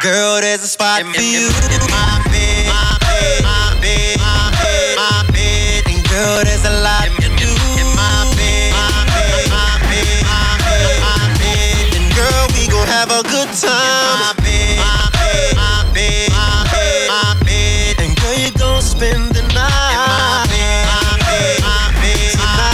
Girl, 0.01 0.41
there's 0.41 0.63
a 0.63 0.67
spot 0.67 1.03
for 1.03 1.21
you 1.21 1.47
in 1.71 1.81
my 1.89 2.21
bed, 2.31 2.65
my 2.67 2.97
bed, 3.01 3.43
my 3.43 3.77
bed, 3.81 4.17
my 4.19 4.51
bed, 4.61 4.95
my 4.97 5.23
bed. 5.31 5.83
And 5.87 6.01
girl, 6.09 6.43
there's 6.43 6.65
a 6.65 6.73
lot 6.81 7.09
to 7.21 7.27
do 7.37 7.51
in 7.79 7.87
my 7.95 8.25
bed, 8.35 8.73
my 8.73 9.05
bed, 9.11 9.45
my 9.49 9.77
bed, 9.89 10.23
my 10.25 10.57
bed, 10.63 10.99
my 11.05 11.21
bed. 11.39 11.93
And 11.95 12.09
girl, 12.15 12.43
we 12.57 12.67
gon' 12.67 12.87
have 12.87 13.11
a 13.11 13.21
good 13.23 13.49
time. 13.53 14.19
My 14.19 14.33
bed, 14.41 14.77
my 14.81 15.09
bed, 15.13 15.55
my 15.55 15.85
bed, 15.93 16.29
my 16.31 16.65
bed, 16.71 17.07
my 17.09 17.37
bed. 17.45 17.95
And 18.01 18.13
girl, 18.17 18.35
you 18.37 18.51
gon' 18.57 18.81
spend 18.81 19.35
the 19.37 19.43
night. 19.53 19.95
My 20.09 20.49
bed, 20.49 20.89
my 20.89 21.21
bed, 21.21 21.61
my 21.61 21.93
bed, 22.01 22.33
my 22.41 22.65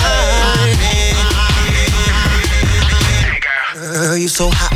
bed. 0.79 0.97
Girl, 3.97 4.17
you 4.17 4.27
so 4.27 4.49
hot, 4.51 4.71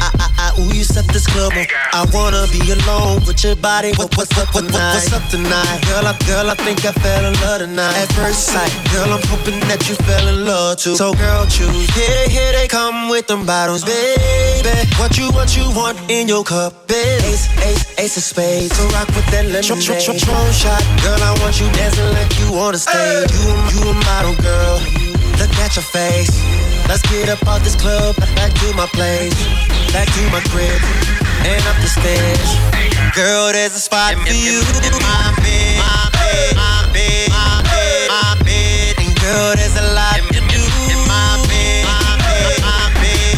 you 0.81 0.85
set 0.85 1.05
this 1.13 1.27
club 1.27 1.53
on. 1.53 1.65
I 1.93 2.09
wanna 2.11 2.49
be 2.49 2.61
alone 2.73 3.21
with 3.27 3.43
your 3.43 3.55
body. 3.55 3.93
What, 4.01 4.17
what's 4.17 4.33
up 4.37 4.49
tonight? 4.49 4.97
What's 4.97 5.13
up 5.13 5.21
tonight? 5.29 5.77
Girl, 5.85 6.05
I, 6.09 6.17
girl, 6.25 6.49
I 6.49 6.55
think 6.55 6.81
I 6.83 6.91
fell 6.91 7.23
in 7.25 7.35
love 7.45 7.59
tonight. 7.61 7.93
At 8.01 8.09
first 8.17 8.49
sight, 8.49 8.73
girl, 8.89 9.13
I'm 9.13 9.21
hoping 9.29 9.59
that 9.69 9.85
you 9.87 9.93
fell 10.09 10.27
in 10.27 10.43
love 10.43 10.77
too. 10.77 10.95
So, 10.95 11.13
girl, 11.13 11.45
choose. 11.45 11.85
Here, 11.93 12.25
here 12.29 12.51
they 12.53 12.67
come 12.67 13.09
with 13.09 13.27
them 13.27 13.45
bottles, 13.45 13.83
uh. 13.83 13.93
baby. 13.93 14.73
What 14.97 15.17
you, 15.19 15.29
what 15.37 15.55
you 15.55 15.69
want 15.77 16.01
in 16.09 16.27
your 16.27 16.43
cup, 16.43 16.87
baby? 16.87 17.29
Ace, 17.29 17.45
ace, 17.61 17.85
ace 17.99 18.17
of 18.17 18.23
spades. 18.23 18.73
So 18.75 18.81
rock 18.89 19.07
with 19.13 19.27
that 19.29 19.45
lemonade. 19.45 19.85
Tron, 19.85 20.01
tron, 20.01 20.17
tron 20.17 20.51
shot, 20.51 20.81
girl, 21.05 21.21
I 21.21 21.37
want 21.45 21.61
you 21.61 21.69
dancing 21.77 22.09
like 22.17 22.33
you 22.41 22.57
on 22.57 22.73
the 22.73 22.81
stage. 22.81 23.29
You, 23.37 23.53
you 23.77 23.90
at 25.71 25.75
your 25.75 25.83
face. 25.83 26.35
Let's 26.87 27.01
get 27.07 27.29
up 27.29 27.47
out 27.47 27.61
this 27.61 27.75
club, 27.75 28.15
back 28.35 28.51
to 28.59 28.73
my 28.75 28.87
place, 28.87 29.35
back 29.93 30.07
to 30.07 30.21
my 30.27 30.41
crib, 30.51 30.81
and 31.47 31.63
up 31.67 31.77
the 31.79 31.87
stairs. 31.87 32.49
Girl, 33.15 33.51
there's 33.53 33.75
a 33.75 33.79
spot 33.79 34.15
for 34.15 34.33
you 34.33 34.59
in 34.83 34.93
my 34.99 35.31
bed, 35.39 35.79
my 35.79 36.09
bed, 36.11 36.55
my 36.55 36.89
bed, 36.91 37.29
my 37.29 37.63
bed, 37.63 38.07
my 38.09 38.35
bed. 38.43 38.95
And 38.99 39.15
girl, 39.21 39.55
there's 39.55 39.77
a 39.77 39.87
lot 39.95 40.19
to 40.35 40.41
do 40.51 40.63
in 40.91 40.99
my 41.07 41.39
bed, 41.47 41.85
my 41.87 42.19
bed, 42.19 42.59
my 42.67 42.91
bed, 42.99 43.35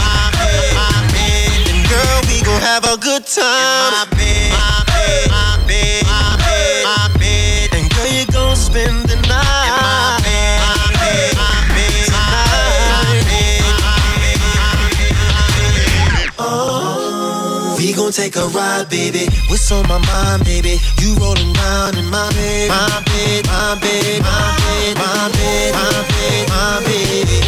my 0.73 0.89
bed. 1.13 1.69
And 1.69 1.81
girl, 1.85 2.17
we 2.29 2.41
gon' 2.41 2.61
have 2.61 2.85
a 2.85 2.97
good 2.97 3.25
time. 3.27 4.12
Take 18.13 18.35
a 18.35 18.45
ride, 18.53 18.87
baby. 18.89 19.25
What's 19.49 19.71
on 19.71 19.87
my 19.87 19.97
mind, 19.97 20.45
baby? 20.45 20.77
You 21.01 21.17
rolling 21.17 21.51
round 21.53 21.97
in 21.97 22.05
my 22.13 22.29
bed, 22.37 22.69
my 22.69 23.01
bed, 23.09 23.41
my 23.49 23.73
bed, 23.81 24.21
my 24.21 24.53
bed, 24.61 24.97
my 25.01 25.29
bed, 25.33 25.73
my 25.73 25.89
bed, 26.13 26.49
my 26.53 26.77
baby. 26.85 27.41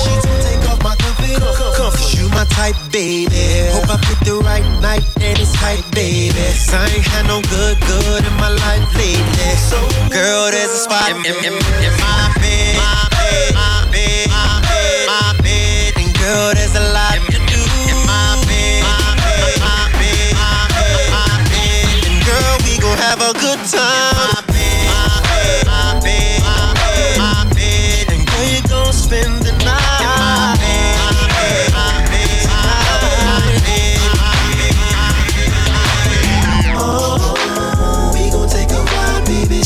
She's 0.00 0.24
gon' 0.24 0.40
take 0.40 0.64
off 0.72 0.80
my 0.82 0.96
comfort. 0.96 2.16
You 2.16 2.30
my 2.30 2.46
type, 2.48 2.76
baby. 2.90 3.68
Hope 3.76 3.92
I 3.92 4.00
picked 4.00 4.24
the 4.24 4.40
right 4.40 4.64
night 4.80 5.04
and 5.20 5.38
it's 5.38 5.52
tight, 5.52 5.84
baby. 5.92 6.32
I 6.32 6.88
ain't 6.96 7.04
had 7.04 7.26
no 7.26 7.42
good, 7.52 7.76
good 7.84 8.24
in 8.24 8.34
my 8.40 8.48
life 8.48 8.88
lately. 8.96 9.52
So, 9.68 9.76
girl, 10.08 10.50
there's 10.50 10.70
a 10.70 10.80
spot 10.80 11.10
in, 11.10 11.18
in, 11.28 11.36
in, 11.44 11.52
in 11.52 11.94
my 12.00 12.32
bed, 12.40 12.76
my 12.80 13.04
bed, 13.04 13.04
my 13.04 13.09
time. 23.70 24.14
My 24.16 24.42
bed, 24.46 25.66
my 25.66 26.00
bed, 26.02 26.42
my 27.18 27.46
bed. 27.54 28.10
And 28.10 28.26
girl, 28.26 28.44
you 28.44 28.62
gon' 28.68 28.92
spend 28.92 29.42
the 29.42 29.52
night. 29.64 30.02
My 30.02 30.56
bed, 30.58 30.98
my 31.72 31.86
bed, 32.10 32.42
my 32.50 32.62
bed, 33.00 33.24
my 33.26 33.46
bed. 33.64 33.96
Oh, 36.76 38.10
we 38.14 38.30
gon' 38.30 38.48
take 38.48 38.70
a 38.70 38.80
ride, 38.82 39.24
baby. 39.26 39.62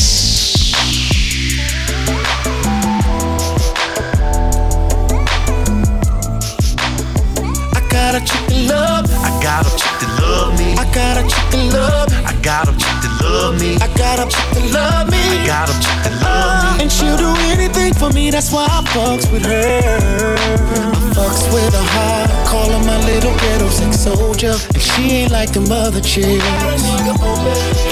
I 7.73 7.81
got 7.89 8.13
a 8.15 8.19
chick 8.21 8.45
that 8.49 8.61
love. 8.69 9.05
I 9.09 9.29
got 9.41 9.65
a 9.65 9.69
chick 9.77 9.95
that 10.01 10.11
love 10.21 10.59
me. 10.59 10.73
I 10.77 10.85
got 10.93 11.17
a 11.17 11.23
chick 11.27 11.49
that 11.51 11.73
love. 11.73 12.09
I 12.25 12.33
got 12.41 12.67
a 12.67 12.71
chick 12.77 12.94
love 13.25 13.59
me. 13.59 13.75
I 13.81 13.87
got 13.97 14.19
a 14.19 14.25
chick 14.29 14.49
that 14.55 14.67
love 14.71 15.09
me. 15.09 15.17
I 15.17 15.45
got 15.45 15.69
a 15.69 15.75
chick 15.81 15.99
that 16.05 16.15
love 16.21 16.77
me. 16.77 16.83
And 16.83 16.91
she'll 16.91 17.17
do 17.17 17.31
anything 17.49 17.93
for 17.93 18.09
me. 18.11 18.29
That's 18.29 18.51
why 18.51 18.65
I 18.69 18.81
fucks 18.93 19.31
with 19.31 19.45
her. 19.45 20.35
I 20.37 21.01
fucks 21.17 21.43
with 21.53 21.73
her 21.73 21.87
heart. 21.95 22.29
Call 22.47 22.69
her 22.69 22.83
my 22.85 22.97
little 23.05 23.33
ghetto 23.41 23.69
sex 23.69 23.99
soldier. 23.99 24.55
And 24.73 24.81
she 24.81 25.03
ain't 25.23 25.31
like 25.31 25.51
them 25.51 25.71
other 25.71 26.01
chicks. 26.01 26.45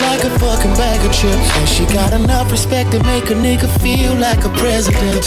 Like 0.02 0.24
a 0.24 0.32
fucking 0.40 0.76
bag 0.78 1.00
of 1.06 1.12
chips. 1.14 1.50
And 1.58 1.68
she 1.68 1.86
got 1.94 2.14
enough 2.14 2.52
respect 2.52 2.92
to 2.92 3.04
make 3.04 3.30
a 3.30 3.36
nigga 3.36 3.68
feel 3.82 4.14
like 4.16 4.46
a 4.46 4.50
president. 4.62 5.26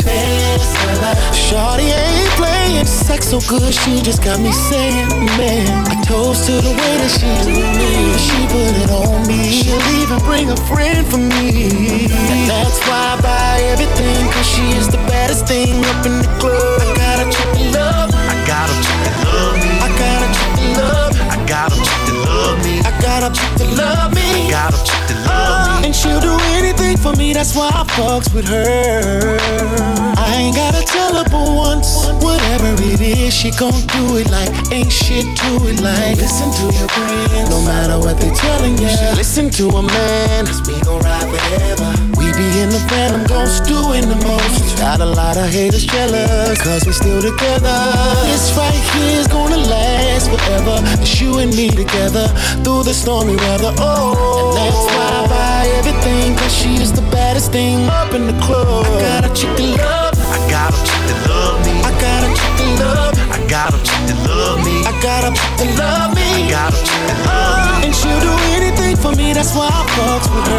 Shorty 1.34 1.90
ain't 1.90 2.30
playing 2.36 2.86
sex 2.86 3.28
so 3.28 3.40
good, 3.48 3.72
she 3.72 4.00
just 4.02 4.22
got 4.22 4.40
me 4.40 4.52
saying, 4.52 5.08
man. 5.38 5.86
I 5.86 6.02
toast 6.04 6.46
to 6.46 6.52
the 6.52 6.70
way 6.70 6.94
that 7.02 7.10
she 7.10 7.30
do 7.46 7.54
me. 7.78 7.92
She 8.18 8.38
put 8.50 8.74
it 8.82 8.90
on 8.90 9.26
me. 9.26 9.50
She'll 9.50 9.95
even 10.02 10.18
bring 10.20 10.50
a 10.50 10.56
friend 10.68 11.06
for 11.06 11.18
me. 11.18 12.06
That's 12.46 12.78
why 12.86 13.16
I 13.16 13.20
buy 13.22 13.62
everything, 13.72 14.26
cause 14.32 14.46
she 14.46 14.76
is 14.76 14.88
the 14.88 14.98
baddest 15.08 15.46
thing 15.46 15.84
up 15.84 16.06
in 16.06 16.18
the 16.18 16.28
club. 16.38 16.80
I 16.80 16.96
got 16.96 17.16
a 17.20 17.26
chick 17.30 17.50
that 17.54 17.72
love. 17.72 18.10
I 18.14 18.36
got 18.46 18.68
a 18.68 18.76
chick 18.84 19.00
that 19.06 19.16
love. 19.24 19.56
I 19.82 19.88
got 19.98 20.20
a 20.22 20.28
chick 20.36 20.76
that 20.76 20.94
love. 20.94 21.05
I 21.46 21.48
got 21.48 21.70
a 21.70 21.78
chick 21.78 22.02
that 22.10 22.18
love 22.26 22.58
me. 22.66 22.82
I 22.82 22.90
got 22.98 23.22
a 23.22 23.30
chick 23.30 23.54
that 23.62 23.70
love 23.78 24.10
me. 24.18 24.50
I 24.50 24.50
got 24.50 24.74
a 24.74 24.80
chick 24.82 25.02
that 25.06 25.20
love 25.30 25.78
me. 25.78 25.86
And 25.86 25.94
she'll 25.94 26.18
do 26.18 26.34
anything 26.58 26.98
for 26.98 27.14
me, 27.14 27.34
that's 27.34 27.54
why 27.54 27.70
I 27.70 27.86
fucks 27.94 28.34
with 28.34 28.48
her. 28.50 29.38
I 30.18 30.42
ain't 30.42 30.56
gotta 30.56 30.82
tell 30.82 31.14
her 31.14 31.22
but 31.30 31.46
once. 31.54 32.02
Whatever 32.18 32.74
it 32.82 32.98
is, 32.98 33.30
she 33.32 33.54
gon' 33.54 33.78
do 33.94 34.18
it 34.18 34.26
like 34.34 34.50
ain't 34.74 34.90
shit 34.90 35.22
to 35.22 35.50
it 35.70 35.78
like. 35.78 36.18
Listen 36.18 36.50
to 36.50 36.64
your 36.74 36.90
friends, 36.90 37.46
no 37.46 37.62
matter 37.62 38.02
what 38.02 38.18
they 38.18 38.34
telling 38.34 38.74
you. 38.82 38.90
Listen 39.14 39.46
to 39.50 39.70
a 39.70 39.82
man, 39.86 40.46
cause 40.50 40.66
we 40.66 40.74
gon' 40.82 40.98
ride 40.98 41.30
forever. 41.30 41.94
We 42.18 42.26
be 42.34 42.48
in 42.58 42.74
the 42.74 42.82
phantom, 42.90 43.22
gon' 43.30 43.46
stew 43.46 43.94
in 43.94 44.10
the 44.10 44.18
most. 44.26 44.82
Got 44.82 44.98
a 44.98 45.06
lot 45.06 45.36
of 45.36 45.46
haters 45.46 45.86
jealous, 45.86 46.58
cause 46.58 46.82
we 46.84 46.90
still 46.90 47.22
together. 47.22 47.78
This 48.26 48.50
right 48.58 48.74
here's 48.98 49.28
gonna 49.28 49.62
last 49.62 49.95
forever. 50.56 50.80
It's 51.02 51.20
you 51.20 51.38
and 51.38 51.54
me 51.54 51.68
together 51.70 52.26
through 52.64 52.84
the 52.84 52.94
stormy 52.94 53.36
weather. 53.36 53.74
Oh, 53.78 54.16
and 54.38 54.56
that's 54.56 54.86
why 54.94 55.10
I 55.12 55.26
buy 55.28 55.66
everything, 55.78 56.34
cause 56.36 56.54
she 56.54 56.76
is 56.76 56.92
the 56.92 57.02
baddest 57.10 57.50
thing 57.52 57.88
up 57.88 58.14
in 58.14 58.26
the 58.26 58.32
club. 58.44 58.86
I 58.86 59.00
got 59.00 59.24
a 59.24 59.28
chick 59.34 59.56
that 59.56 59.78
love. 59.78 60.14
I 60.16 60.38
got 60.50 60.72
a 60.72 60.76
chick 60.84 61.02
that 61.08 61.28
love 61.28 61.60
me. 61.66 61.72
I 61.82 61.90
got 62.00 62.24
a 62.24 62.28
chick 62.38 62.56
that 62.58 62.78
love. 62.80 63.14
I 63.30 63.38
got 63.48 63.74
a 63.74 63.78
chick 63.84 64.06
that 64.08 64.18
love 64.28 64.64
me. 64.64 64.84
I 64.84 64.92
got 65.02 65.24
a 65.24 65.30
chick 65.36 65.56
that 65.58 65.78
love 65.78 66.14
me. 66.14 66.26
I 66.32 66.34
got 66.50 66.72
a 66.72 66.74
chick 66.84 67.02
that 67.08 67.18
love 67.26 67.80
me. 67.80 67.86
And 67.86 67.94
she'll 67.94 68.20
do 68.20 68.32
anything 68.56 68.96
for 68.96 69.12
me, 69.14 69.32
that's 69.32 69.54
why 69.54 69.68
I 69.70 69.84
fucks 69.94 70.28
with 70.34 70.48
her. 70.48 70.56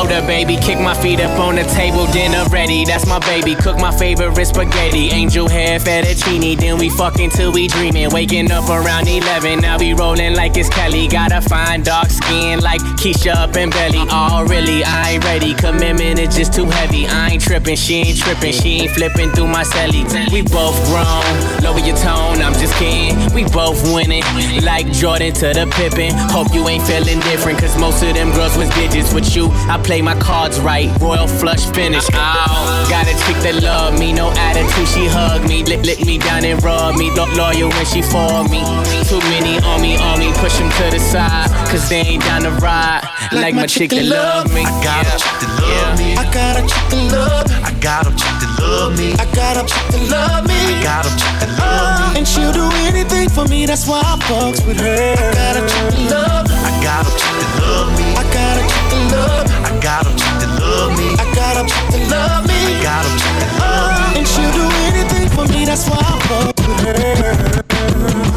Up, 0.00 0.26
baby, 0.26 0.56
kick 0.56 0.80
my 0.80 0.94
feet 0.94 1.20
up 1.20 1.38
on 1.38 1.56
the 1.56 1.62
table, 1.62 2.06
dinner 2.10 2.44
ready. 2.48 2.84
That's 2.84 3.06
my 3.06 3.18
baby. 3.20 3.54
Cook 3.54 3.76
my 3.76 3.96
favorite 3.96 4.44
spaghetti. 4.44 5.10
Angel 5.10 5.46
hair, 5.46 5.78
fettuccine. 5.78 6.58
Then 6.58 6.78
we 6.78 6.88
fucking 6.88 7.30
till 7.30 7.52
we 7.52 7.68
dreaming. 7.68 8.08
Waking 8.10 8.50
up 8.50 8.68
around 8.68 9.06
11. 9.06 9.60
Now 9.60 9.78
we 9.78 9.92
rolling 9.92 10.34
like 10.34 10.56
it's 10.56 10.68
Kelly. 10.70 11.06
Got 11.06 11.32
a 11.32 11.42
fine 11.42 11.82
dark 11.82 12.08
skin 12.08 12.60
like 12.60 12.80
Keisha 12.98 13.34
up 13.36 13.54
in 13.56 13.70
belly. 13.70 14.00
Oh, 14.10 14.44
really? 14.48 14.82
I 14.82 15.12
ain't 15.12 15.24
ready. 15.24 15.54
Commitment 15.54 16.18
is 16.18 16.34
just 16.34 16.54
too 16.54 16.64
heavy. 16.64 17.06
I 17.06 17.30
ain't 17.32 17.42
tripping. 17.42 17.76
She 17.76 17.96
ain't 17.96 18.18
tripping. 18.18 18.52
She 18.52 18.80
ain't 18.80 18.92
flipping 18.92 19.30
through 19.30 19.48
my 19.48 19.62
celly. 19.62 20.02
We 20.32 20.42
both 20.42 20.74
grown. 20.88 21.62
Lower 21.62 21.78
your 21.78 21.96
tone. 21.96 22.42
I'm 22.42 22.54
just 22.54 22.74
kidding. 22.76 23.16
We 23.32 23.44
both 23.44 23.80
winning. 23.92 24.24
Like 24.64 24.90
Jordan 24.92 25.34
to 25.34 25.52
the 25.52 25.70
Pippen. 25.76 26.12
Hope 26.30 26.52
you 26.52 26.66
ain't 26.68 26.82
feeling 26.84 27.20
different. 27.20 27.60
Cause 27.60 27.78
most 27.78 28.02
of 28.02 28.14
them 28.14 28.32
girls 28.32 28.56
was 28.56 28.68
digits. 28.70 29.14
With 29.14 29.36
you, 29.36 29.48
I 29.68 29.80
play 29.90 30.02
my 30.02 30.14
cards 30.20 30.60
right. 30.60 30.86
Royal 31.00 31.26
flush 31.26 31.66
finish. 31.74 32.06
Oh, 32.14 32.86
got 32.88 33.10
a 33.10 33.14
chick 33.26 33.38
that 33.42 33.58
love 33.58 33.98
me. 33.98 34.12
No 34.12 34.30
attitude. 34.38 34.86
She 34.86 35.10
hug 35.10 35.42
me. 35.50 35.64
Lick, 35.66 35.82
lick 35.82 36.06
me 36.06 36.16
down 36.16 36.44
and 36.44 36.62
rub 36.62 36.94
me. 36.94 37.10
Look 37.18 37.34
loyal 37.34 37.74
when 37.74 37.86
she 37.90 37.98
for 37.98 38.46
me. 38.46 38.62
Too 39.10 39.18
many 39.34 39.58
on 39.66 39.82
me, 39.82 39.98
on 39.98 40.22
me. 40.22 40.30
Push 40.38 40.62
them 40.62 40.70
to 40.78 40.94
the 40.94 41.00
side. 41.02 41.50
Cause 41.66 41.88
they 41.90 42.06
ain't 42.06 42.22
down 42.22 42.42
to 42.46 42.54
ride. 42.62 43.02
Like, 43.32 43.56
my 43.58 43.66
chick 43.66 43.90
that 43.90 44.06
love 44.06 44.46
me. 44.54 44.62
I 44.62 44.70
got 44.86 45.10
a 45.10 45.18
chick 45.18 45.34
that 45.42 45.58
love 45.58 45.98
me. 45.98 46.14
I 46.14 46.22
got 46.30 46.54
a 46.54 46.62
chick 46.70 46.86
that 46.86 47.10
love 47.10 47.50
me. 47.50 47.58
I 47.66 47.74
got 47.82 48.06
a 48.06 48.12
chick 48.14 48.36
that 48.38 48.52
love 48.62 48.94
me. 48.94 49.08
I 49.18 49.26
got 49.34 49.58
a 49.58 49.62
chick 49.66 49.86
that 49.90 50.06
love 50.06 50.46
me. 50.46 50.54
I 50.54 50.86
got 50.86 51.02
a 51.02 51.12
chick 51.18 51.34
that 51.42 51.50
love 51.58 52.14
me. 52.14 52.22
And 52.22 52.26
she'll 52.30 52.54
do 52.54 52.70
anything 52.86 53.26
for 53.26 53.42
me, 53.50 53.66
that's 53.66 53.90
why 53.90 53.98
I 53.98 54.14
fucks 54.30 54.62
with 54.62 54.78
her. 54.78 55.18
I 55.18 55.34
got 55.34 55.58
a 55.58 55.62
chick 55.66 55.98
that 55.98 56.14
love 56.14 56.46
me. 56.46 56.54
I 56.62 56.70
got 56.78 57.02
a 57.02 57.10
chick 57.10 57.34
that 57.42 57.50
love 57.58 57.90
me. 57.98 58.06
I 58.14 58.22
got 58.30 58.54
a 58.54 58.62
chick 58.70 58.86
that 58.86 59.18
love 59.18 59.50
me. 59.50 59.59
I 59.80 59.82
got 59.82 60.06
a 60.06 60.10
chick 60.10 60.36
that 60.40 60.60
love 60.60 60.98
me. 60.98 61.08
I 61.16 61.34
got 61.34 61.56
a 61.56 61.64
chick 61.64 61.88
that 61.88 62.10
love 62.10 62.46
me. 62.46 62.52
I 62.52 62.82
got 62.82 63.06
a 63.06 63.08
chick 63.16 63.36
that 63.40 63.52
love 63.64 64.12
me. 64.12 64.18
And 64.18 64.28
she'll 64.28 64.52
do 64.52 64.68
anything 64.84 65.30
for 65.30 65.50
me, 65.50 65.64
that's 65.64 65.88
why 65.88 65.96
I 65.96 66.20
fuck 66.28 66.54
with 66.68 68.24
her. 68.26 68.29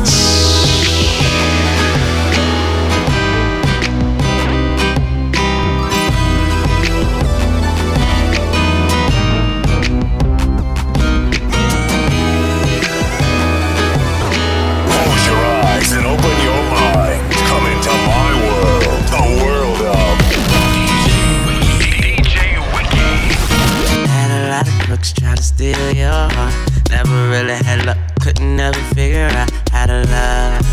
Lot 25.03 25.15
try 25.15 25.35
to 25.35 25.43
steal 25.43 25.91
your 25.91 26.11
heart. 26.11 26.53
Never 26.89 27.29
really 27.29 27.53
had 27.53 27.85
luck, 27.85 27.97
couldn't 28.21 28.59
ever 28.59 28.79
figure 28.95 29.29
out 29.31 29.51
how 29.71 29.85
to 29.85 30.01
love. 30.15 30.65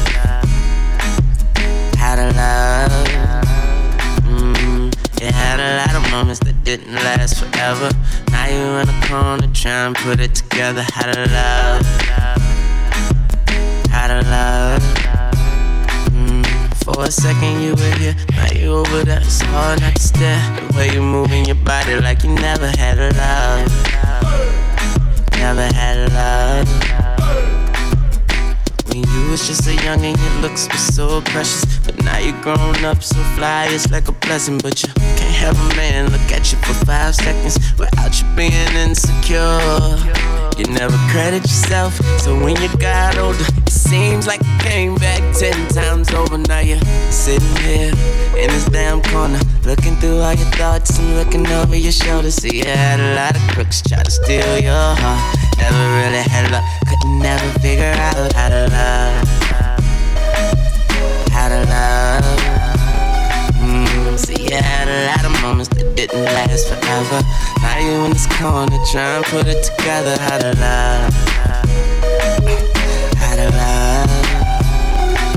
How 1.97 2.15
to 2.17 2.27
love. 2.37 2.91
Mm, 4.27 4.95
you 5.21 5.33
had 5.33 5.59
a 5.59 5.79
lot 5.79 5.95
of 5.97 6.11
moments 6.11 6.41
that 6.41 6.65
didn't 6.65 6.95
last 6.95 7.43
forever. 7.43 7.91
Now 8.31 8.47
you 8.47 8.65
in 8.81 8.89
a 8.89 9.07
corner 9.07 9.49
trying 9.53 9.95
to 9.95 10.03
put 10.03 10.21
it 10.21 10.35
together. 10.35 10.83
How 10.83 11.11
to 11.13 11.21
love. 11.39 11.87
How 13.91 14.07
to 14.09 14.21
love. 14.31 14.83
Mm, 16.13 16.47
for 16.85 17.05
a 17.05 17.11
second 17.11 17.63
you 17.63 17.75
were 17.75 17.97
here, 17.99 18.17
now 18.33 18.53
you 18.53 18.73
over 18.75 19.05
there. 19.05 19.21
It's 19.21 19.41
hard 19.43 19.81
not 19.81 19.97
to 19.97 20.03
stare. 20.03 20.41
The 20.69 20.77
way 20.77 20.93
you 20.95 21.03
moving 21.03 21.47
your 21.47 21.57
body 21.57 21.97
like 22.01 22.23
you 22.23 22.31
never 22.31 22.69
had 22.69 22.99
a 22.99 23.11
love. 23.17 24.00
Never 25.37 25.67
had 25.75 26.13
love. 26.13 26.69
When 28.89 28.99
you 28.99 29.31
was 29.31 29.47
just 29.47 29.67
a 29.67 29.71
youngin', 29.71 30.17
your 30.17 30.43
looks 30.43 30.69
were 30.69 30.77
so 30.77 31.21
precious. 31.23 31.65
But 31.79 32.03
now 32.05 32.19
you're 32.19 32.41
grown 32.43 32.85
up, 32.85 33.03
so 33.03 33.17
fly, 33.37 33.69
it's 33.71 33.91
like 33.91 34.09
a 34.09 34.13
blessing. 34.13 34.59
But 34.59 34.83
you 34.83 34.93
can't 34.95 35.21
have 35.21 35.57
a 35.59 35.77
man 35.77 36.11
look 36.11 36.33
at 36.33 36.53
you 36.53 36.59
for 36.59 36.75
five 36.85 37.15
seconds 37.15 37.59
without 37.79 38.21
you 38.21 38.27
being 38.37 38.53
insecure. 38.77 39.97
You 40.59 40.67
never 40.75 40.99
credit 41.11 41.43
yourself, 41.43 41.95
so 42.21 42.35
when 42.39 42.61
you 42.61 42.69
got 42.77 43.17
older, 43.17 43.39
it 43.41 43.71
seems 43.71 44.27
like 44.27 44.43
you 44.43 44.59
came 44.59 44.95
back 44.97 45.23
ten 45.35 45.57
times 45.69 46.13
over. 46.13 46.37
Now 46.37 46.59
you're 46.61 46.83
sitting 47.11 47.57
here 47.65 47.93
in 48.37 48.49
damn 48.49 48.60
corner, 49.11 49.41
looking 49.65 49.97
through 49.97 50.19
all 50.19 50.35
your 50.35 50.51
thoughts 50.55 50.99
and 50.99 51.17
looking 51.17 51.47
over 51.49 51.77
your 51.77 51.93
shoulder. 51.93 52.31
See, 52.31 52.59
you 52.59 52.65
had 52.65 53.01
a 53.01 53.15
lot 53.15 53.35
of 53.37 53.43
crooks 53.55 53.83
try 53.83 54.03
to 54.03 54.11
steal 54.11 54.59
your 54.59 54.95
heart. 55.03 55.37
Never 55.59 55.85
really 55.99 56.23
had 56.23 56.51
luck, 56.51 56.65
couldn't 56.89 57.19
never 57.19 57.59
figure 57.59 57.93
out 58.07 58.33
how 58.33 58.49
to 58.49 58.63
love. 58.71 59.29
How 61.35 61.49
to 61.49 61.61
love. 61.75 62.25
Mm, 63.59 64.19
see, 64.19 64.43
you 64.45 64.57
had 64.57 64.89
a 64.89 65.07
lot 65.11 65.25
of 65.25 65.43
moments 65.43 65.69
that 65.75 65.95
didn't 65.97 66.25
last 66.25 66.69
forever. 66.69 67.21
Now 67.63 67.79
you 67.79 68.05
in 68.07 68.13
this 68.13 68.27
corner 68.39 68.79
trying 68.91 69.23
to 69.23 69.31
put 69.31 69.47
it 69.47 69.63
together. 69.65 70.17
How 70.19 70.39
to 70.39 70.53
love. 70.61 71.13
How 73.19 73.35
to 73.37 73.49
love. 73.59 74.11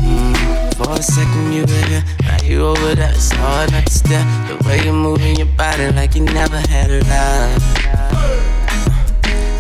Mm, 0.05 0.75
for 0.75 0.93
a 0.93 1.03
second 1.03 1.53
you 1.53 1.61
were 1.65 1.87
here, 1.89 2.03
you 2.45 2.65
over 2.65 2.95
there. 2.95 3.11
It's 3.11 3.31
hard 3.31 3.71
not 3.71 3.85
to 3.85 3.93
stare. 3.93 4.25
The 4.47 4.57
way 4.67 4.83
you're 4.83 4.93
moving 4.93 5.35
your 5.35 5.47
body 5.57 5.91
like 5.91 6.15
you 6.15 6.21
never 6.23 6.57
had 6.57 6.89
a 6.89 6.99
love. 7.09 7.61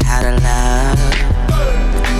How 0.03 0.21
to 0.21 0.33
love. 0.47 0.99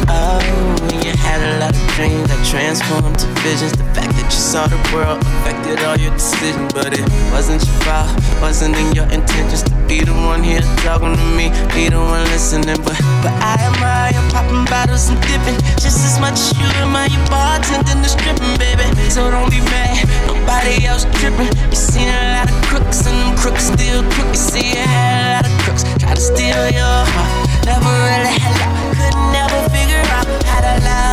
Oh, 0.10 0.40
when 0.88 1.04
you 1.04 1.12
had 1.12 1.42
a 1.42 1.60
lot 1.60 1.76
of 1.76 1.88
dreams 1.96 2.28
that 2.30 2.46
transformed 2.46 3.20
to 3.20 3.28
visions. 3.42 3.72
The 3.74 3.84
fact 3.96 4.13
you 4.34 4.40
saw 4.40 4.66
the 4.66 4.82
world 4.90 5.22
affected 5.22 5.78
all 5.86 5.98
your 5.98 6.12
decisions, 6.18 6.74
but 6.74 6.90
it 6.90 7.06
wasn't 7.30 7.62
your 7.62 7.78
fault. 7.86 8.10
Wasn't 8.42 8.76
in 8.76 8.90
your 8.98 9.06
intentions 9.14 9.62
to 9.62 9.74
be 9.86 10.02
the 10.02 10.14
one 10.26 10.42
here 10.42 10.66
talking 10.82 11.14
to 11.14 11.28
me, 11.38 11.54
be 11.70 11.90
the 11.90 12.02
one 12.02 12.26
listening. 12.34 12.82
But 12.82 12.98
but 13.22 13.34
I 13.38 13.62
admire 13.70 14.18
popping 14.34 14.66
bottles 14.66 15.10
and 15.10 15.22
dipping 15.30 15.58
just 15.78 16.02
as 16.02 16.18
much 16.20 16.34
as 16.34 16.50
you 16.58 16.66
admire 16.82 17.14
your 17.14 17.22
bartending 17.30 18.02
and 18.02 18.10
stripping, 18.10 18.58
baby. 18.58 18.90
So 19.14 19.30
don't 19.30 19.52
be 19.54 19.62
mad, 19.70 20.02
nobody 20.26 20.82
else 20.90 21.06
tripping. 21.22 21.54
You 21.70 21.78
seen 21.78 22.10
a 22.10 22.42
lot 22.42 22.50
of 22.50 22.58
crooks 22.66 23.06
and 23.06 23.14
them 23.14 23.38
crooks 23.38 23.70
still 23.70 24.02
crook. 24.18 24.34
You 24.34 24.42
see 24.50 24.68
you 24.74 24.82
had 24.82 25.14
a 25.14 25.30
lot 25.30 25.46
of 25.46 25.54
crooks 25.62 25.84
try 26.02 26.14
to 26.18 26.22
steal 26.22 26.64
your 26.74 26.98
heart. 27.14 27.30
Never 27.70 27.94
really 28.10 28.34
had 28.42 28.54
luck, 28.58 28.74
could 28.98 29.16
never 29.30 29.60
figure 29.70 30.02
out 30.18 30.26
how 30.50 30.62
to 30.66 30.74
love. 30.82 31.13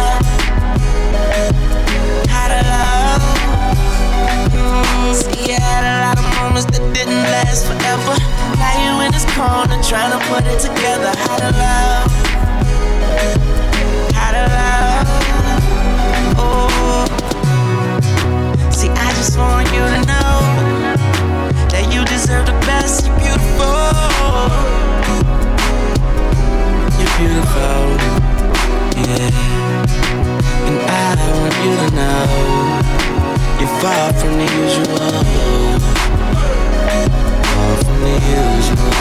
See, 5.13 5.53
you 5.53 5.59
had 5.59 5.85
a 5.85 5.95
lot 6.07 6.19
of 6.19 6.27
moments 6.39 6.67
that 6.73 6.83
didn't 6.95 7.23
last 7.35 7.67
forever. 7.67 8.15
Now 8.59 8.75
you 8.85 8.93
in 9.05 9.13
this 9.13 9.27
corner 9.35 9.77
trying 9.83 10.13
to 10.13 10.21
put 10.29 10.45
it 10.47 10.59
together. 10.61 11.13
How 11.25 11.37
to 11.39 11.51
love. 11.63 12.11
How 14.15 14.31
to 14.37 14.45
love. 14.57 15.09
Oh. 16.39 17.07
See, 18.71 18.89
I 18.89 19.13
just 19.15 19.37
want 19.37 19.67
you 19.73 19.85
to 19.95 20.01
know 20.11 20.39
that 21.73 21.85
you 21.93 22.05
deserve 22.05 22.47
the 22.47 22.57
best. 22.67 23.07
You're 23.07 23.19
beautiful. 23.19 23.77
You're 26.99 27.15
beautiful. 27.19 27.83
Yeah. 29.01 29.31
And 30.69 30.79
I 30.87 31.17
want 31.41 31.55
you 31.65 31.73
to 31.77 31.89
know 31.97 33.00
you're 33.61 33.69
far 33.81 34.13
from 34.15 34.33
the 34.39 34.45
usual. 34.57 34.99
Far 37.45 37.77
from 37.85 37.99
the 38.01 38.15
usual. 38.41 38.95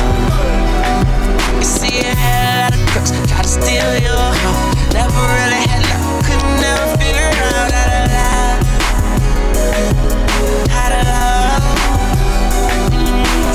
You 1.56 1.64
see, 1.64 1.96
you 1.98 2.04
had 2.04 2.44
a 2.44 2.48
lot 2.62 2.74
of 2.76 2.82
crooks 2.92 3.12
try 3.30 3.42
to 3.42 3.48
steal 3.48 3.92
your 4.04 4.20
heart. 4.44 4.76
Never 4.94 5.24
really 5.40 5.64
had 5.72 5.84
luck, 5.90 6.26
could 6.28 6.44
never 6.60 6.88
figure 7.00 7.32
out 7.56 7.72
how 7.72 7.88
to 7.92 8.02
love. 8.16 8.60
How 10.76 10.88
to 10.92 11.02
love. 11.08 11.64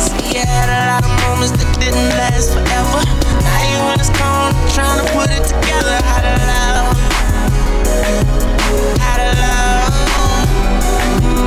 See, 0.00 0.38
you 0.38 0.44
had 0.46 0.68
a 0.72 0.80
lot 0.88 1.04
of 1.04 1.12
moments 1.22 1.52
that 1.60 1.68
didn't 1.80 2.10
last 2.16 2.48
forever. 2.54 3.00
Now 3.44 3.60
you 3.68 3.78
in 3.92 3.96
this 4.00 4.12
corner 4.16 4.52
trying 4.72 4.98
to 5.04 5.06
put 5.12 5.28
it 5.28 5.44
together. 5.44 5.96
How 6.08 6.20
to 6.24 6.32
love. 6.48 6.96
How 9.00 9.16
to 9.20 9.28
love. 9.36 9.92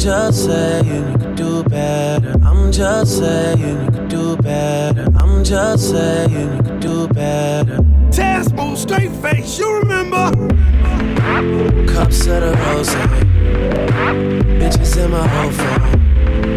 just 0.00 0.46
saying 0.46 0.86
you 0.86 1.18
could 1.18 1.36
do 1.36 1.62
better. 1.64 2.34
I'm 2.42 2.72
just 2.72 3.18
saying 3.18 3.58
you 3.58 3.90
could 3.90 4.08
do 4.08 4.34
better. 4.38 5.06
I'm 5.16 5.44
just 5.44 5.90
saying 5.90 6.30
you 6.30 6.62
could 6.62 6.80
do 6.80 7.06
better. 7.08 7.76
Taz 8.08 8.58
on 8.58 8.76
straight 8.78 9.12
face, 9.16 9.58
you 9.58 9.80
remember? 9.80 10.30
Cups 11.92 12.26
of 12.26 12.40
the 12.40 12.56
rose. 12.64 12.88
Bitches 14.58 14.96
in 15.04 15.10
my 15.10 15.28
whole 15.28 15.50
phone. 15.50 16.00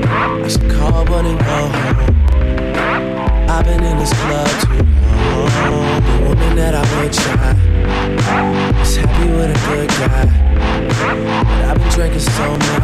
I 0.08 0.48
should 0.48 0.72
call 0.72 1.06
one 1.08 1.26
and 1.26 1.40
go 1.40 1.68
home. 1.68 3.50
I've 3.50 3.66
been 3.66 3.84
in 3.84 3.98
this 3.98 4.14
club 4.14 4.48
too 4.62 4.84
long. 5.70 6.02
The 6.02 6.26
woman 6.30 6.56
that 6.56 6.76
I 6.76 7.02
would 7.02 7.12
try 7.12 7.52
is 8.82 8.96
happy 8.96 9.28
with 9.32 9.52
a 9.52 9.60
good 9.68 9.90
guy. 9.90 10.44
But 11.44 11.66
I've 11.66 11.78
been 11.78 11.90
drinking 11.90 12.20
so 12.22 12.52
much. 12.52 12.83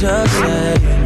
just 0.00 0.32
say 0.32 0.97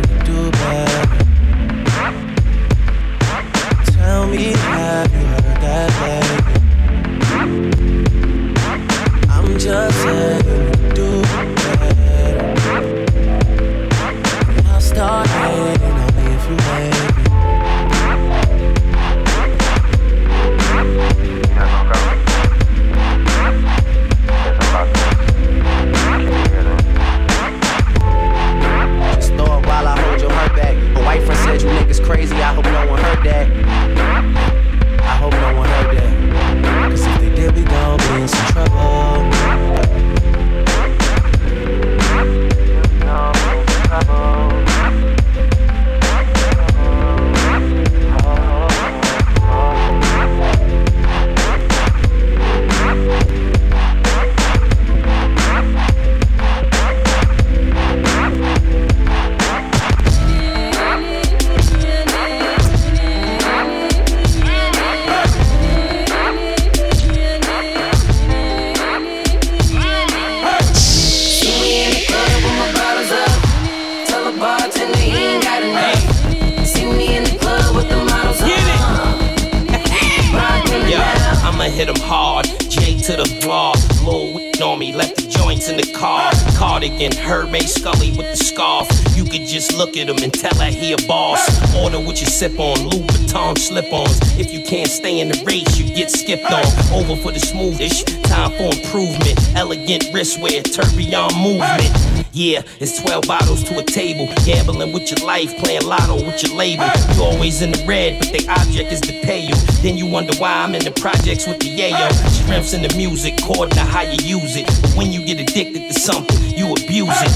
Yeah, 102.43 102.63
it's 102.81 103.01
12 103.01 103.29
bottles 103.29 103.63
to 103.69 103.79
a 103.79 103.85
table. 103.85 104.27
Gambling 104.45 104.93
with 104.93 105.09
your 105.09 105.25
life, 105.25 105.57
playing 105.59 105.87
lotto 105.87 106.17
with 106.27 106.43
your 106.43 106.57
label. 106.57 106.91
You 107.15 107.23
always 107.23 107.63
in 107.63 107.71
the 107.71 107.85
red, 107.87 108.19
but 108.19 108.33
the 108.33 108.45
object 108.49 108.91
is 108.91 109.01
to 109.03 109.13
pay 109.23 109.47
you. 109.47 109.55
Then 109.81 109.97
you 109.97 110.07
wonder 110.07 110.37
why 110.39 110.51
I'm 110.53 110.75
in 110.75 110.83
the 110.83 110.91
projects 110.91 111.47
with 111.47 111.61
the 111.61 111.69
yayo. 111.69 112.11
Strengths 112.43 112.73
in 112.73 112.83
the 112.83 112.93
music, 112.97 113.35
according 113.39 113.77
to 113.77 113.85
how 113.85 114.03
you 114.03 114.19
use 114.41 114.57
it. 114.57 114.67
But 114.83 114.91
when 114.97 115.13
you 115.13 115.25
get 115.25 115.39
addicted 115.39 115.87
to 115.87 115.95
something, 115.95 116.37
you 116.59 116.73
abuse 116.73 117.15
it. 117.23 117.31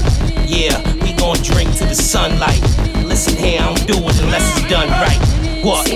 Yeah, 0.45 0.75
we 1.01 1.13
gon' 1.13 1.37
drink 1.37 1.73
to 1.77 1.85
the 1.85 1.95
sunlight. 1.95 2.59
Listen 3.05 3.37
here, 3.37 3.61
I 3.61 3.73
don't 3.75 3.87
do 3.87 3.93
it 4.09 4.21
unless 4.21 4.59
it's 4.59 4.69
done 4.69 4.89
right. 4.89 5.63
What? 5.63 5.87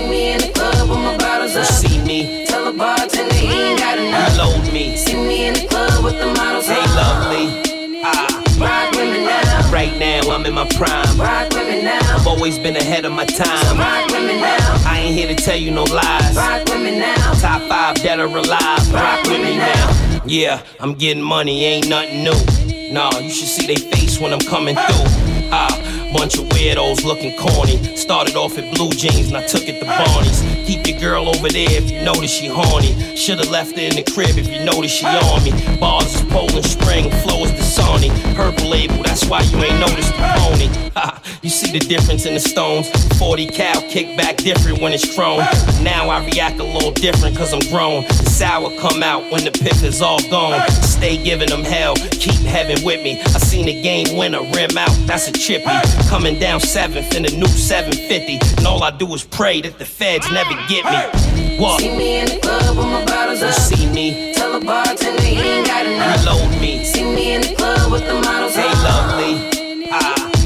I'm 10.42 10.46
in 10.46 10.54
my 10.54 10.66
prime. 10.74 11.18
Now. 11.18 12.16
I've 12.16 12.26
always 12.26 12.58
been 12.58 12.74
ahead 12.74 13.04
of 13.04 13.12
my 13.12 13.24
time. 13.24 13.76
Me 13.76 14.40
now. 14.40 14.82
I 14.84 14.98
ain't 14.98 15.16
here 15.16 15.28
to 15.28 15.36
tell 15.36 15.56
you 15.56 15.70
no 15.70 15.84
lies. 15.84 16.34
Now. 16.34 17.32
Top 17.34 17.62
five 17.68 17.94
dead 18.02 18.18
or 18.18 18.24
alive. 18.24 18.92
Rock 18.92 19.22
with 19.22 19.40
me 19.40 19.56
now. 19.56 20.22
Yeah, 20.26 20.60
I'm 20.80 20.94
getting 20.94 21.22
money, 21.22 21.64
ain't 21.64 21.88
nothing 21.88 22.24
new. 22.24 22.92
Nah, 22.92 23.16
you 23.20 23.30
should 23.30 23.46
see 23.46 23.68
they 23.68 23.76
face 23.76 24.18
when 24.18 24.32
I'm 24.32 24.40
coming 24.40 24.74
through. 24.74 25.06
Ah, 25.52 26.10
bunch 26.12 26.36
of 26.36 26.46
weirdos 26.46 27.04
looking 27.04 27.38
corny. 27.38 27.94
Started 27.94 28.34
off 28.34 28.58
at 28.58 28.74
blue 28.74 28.90
jeans 28.90 29.28
and 29.28 29.36
I 29.36 29.46
took 29.46 29.62
it 29.68 29.78
to 29.78 29.86
Barney's. 29.86 30.51
Keep 30.72 30.88
your 30.88 31.00
girl 31.00 31.28
over 31.28 31.50
there 31.50 31.70
if 31.70 31.90
you 31.90 32.00
notice 32.00 32.30
she 32.30 32.46
horny. 32.46 33.14
Should've 33.14 33.50
left 33.50 33.76
her 33.76 33.82
in 33.82 33.94
the 33.94 34.02
crib 34.02 34.38
if 34.38 34.48
you 34.48 34.64
notice 34.64 34.90
she 34.90 35.04
on 35.04 35.44
me. 35.44 35.52
Bars 35.78 36.14
is 36.14 36.22
Poland 36.32 36.64
Spring, 36.64 37.10
flow 37.20 37.44
is 37.44 37.50
Sony. 37.60 38.08
Purple 38.34 38.70
label, 38.70 39.02
that's 39.02 39.26
why 39.26 39.42
you 39.42 39.58
ain't 39.58 39.78
noticed 39.78 40.08
the 40.16 40.32
pony. 40.38 40.68
Ha, 40.94 41.21
you 41.42 41.50
see 41.50 41.76
the 41.76 41.80
difference 41.84 42.24
in 42.24 42.34
the 42.34 42.40
stones. 42.40 42.88
40 43.18 43.46
cal 43.48 43.82
kick 43.90 44.16
back 44.16 44.36
different 44.36 44.80
when 44.80 44.92
it's 44.92 45.12
chrome. 45.14 45.40
Now 45.82 46.08
I 46.08 46.24
react 46.24 46.60
a 46.60 46.64
little 46.64 46.92
different 46.92 47.36
cause 47.36 47.52
I'm 47.52 47.60
grown. 47.70 48.02
The 48.04 48.30
sour 48.30 48.70
come 48.78 49.02
out 49.02 49.28
when 49.32 49.42
the 49.44 49.50
pith 49.50 49.82
is 49.82 50.00
all 50.02 50.20
gone. 50.30 50.60
Stay 50.70 51.16
giving 51.22 51.48
them 51.48 51.64
hell, 51.64 51.96
keep 52.12 52.34
heaven 52.46 52.84
with 52.84 53.02
me. 53.02 53.20
I 53.20 53.38
seen 53.38 53.66
the 53.66 53.82
game 53.82 54.16
winner 54.16 54.42
rim 54.54 54.78
out, 54.78 54.90
that's 55.06 55.26
a 55.28 55.32
chippy. 55.32 55.66
Coming 56.08 56.38
down 56.38 56.60
seventh 56.60 57.12
in 57.14 57.24
the 57.24 57.36
new 57.36 57.48
750. 57.48 58.38
And 58.58 58.66
all 58.66 58.82
I 58.84 58.90
do 58.96 59.12
is 59.12 59.24
pray 59.24 59.60
that 59.62 59.78
the 59.78 59.84
feds 59.84 60.30
never 60.30 60.54
get 60.68 60.84
me. 60.86 61.58
What? 61.58 61.80
See 61.80 61.96
me 61.96 62.20
in 62.20 62.26
the 62.26 62.38
club 62.38 62.76
with 62.76 62.86
my 62.86 63.04
bottles 63.04 63.40
You 63.40 63.48
up. 63.48 63.54
see 63.54 63.86
me? 63.92 64.32
Tell 64.34 64.58
the 64.60 64.64
bartender 64.64 65.20
he 65.22 65.36
ain't 65.40 65.66
got 65.66 65.86
enough. 65.86 66.24
Reload 66.24 66.60
me. 66.60 66.84
See 66.84 67.02
me 67.04 67.34
in 67.34 67.40
the 67.40 67.54
club 67.56 67.90
with 67.90 68.06
the 68.06 68.14
models 68.14 68.54
Hey, 68.54 68.68
up. 68.68 68.78
lovely. 68.84 69.51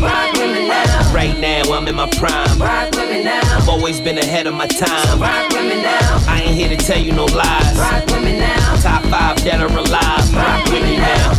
Rock 0.01 0.33
with 0.35 0.53
me 0.55 0.69
now. 0.69 1.13
Right 1.15 1.39
now, 1.39 1.63
I'm 1.73 1.87
in 1.89 1.95
my 1.95 2.09
prime. 2.11 2.59
Rock 2.59 2.91
with 2.95 3.11
me 3.11 3.25
now. 3.25 3.41
I've 3.57 3.69
always 3.69 4.01
been 4.01 4.19
ahead 4.19 4.47
of 4.47 4.55
my 4.55 4.67
time. 4.67 5.21
Rock 5.21 5.49
with 5.53 5.65
me 5.65 5.83
now. 5.83 6.25
I 6.29 6.43
ain't 6.45 6.55
here 6.55 6.69
to 6.69 6.77
tell 6.77 6.99
you 6.99 7.13
no 7.13 7.25
lies. 7.27 7.79
Rock 7.79 8.05
with 8.07 8.25
me 8.25 8.39
now. 8.39 8.77
Top 8.83 9.03
five 9.05 9.37
dead 9.45 9.61
or 9.61 9.67
alive. 9.67 10.35
Rock 10.35 10.65
with 10.71 10.83
me 10.83 10.97
now. 10.97 11.33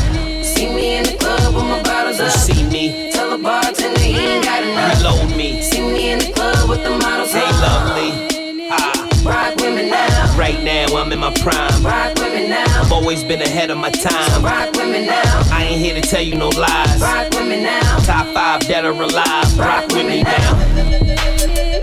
See 0.44 0.68
me 0.74 0.98
in 0.98 1.04
the 1.04 1.18
club 1.18 1.54
with 1.54 1.64
my 1.64 1.82
bottles 1.84 2.20
You 2.20 2.26
up. 2.26 2.32
see 2.32 2.64
me? 2.70 3.12
Tell 3.12 3.30
the 3.36 3.38
bartender 3.44 4.00
he 4.00 4.16
ain't 4.18 4.44
got 4.44 4.64
enough. 4.64 4.98
Reload 4.98 5.38
me. 5.38 5.62
See 5.62 5.82
me 5.82 6.12
in 6.12 6.20
the 6.20 6.32
club 6.34 6.70
with 6.70 6.84
the 6.84 6.92
models 6.92 7.34
up. 7.36 7.52
lovely. 7.62 7.97
Right 10.48 10.64
now, 10.64 10.86
I'm 10.96 11.12
in 11.12 11.20
my 11.20 11.34
prime. 11.34 11.84
Rock 11.84 12.16
with 12.20 12.34
me 12.34 12.48
now. 12.48 12.64
I've 12.80 12.94
always 12.94 13.22
been 13.22 13.42
ahead 13.42 13.70
of 13.70 13.78
my 13.78 13.90
time. 13.90 14.42
Rock 14.42 14.72
with 14.78 14.90
me 14.90 15.06
now. 15.06 15.44
I 15.52 15.66
ain't 15.66 15.82
here 15.82 15.94
to 15.94 16.00
tell 16.00 16.22
you 16.22 16.36
no 16.36 16.48
lies. 16.48 17.02
Rock 17.02 17.32
with 17.32 17.50
me 17.50 17.62
now. 17.62 17.98
Top 18.06 18.34
five 18.34 18.62
dead 18.62 18.86
or 18.86 18.92
alive. 18.92 19.60
Rock 19.60 19.92
with 19.92 20.08
me 20.08 20.24
now. 20.24 21.77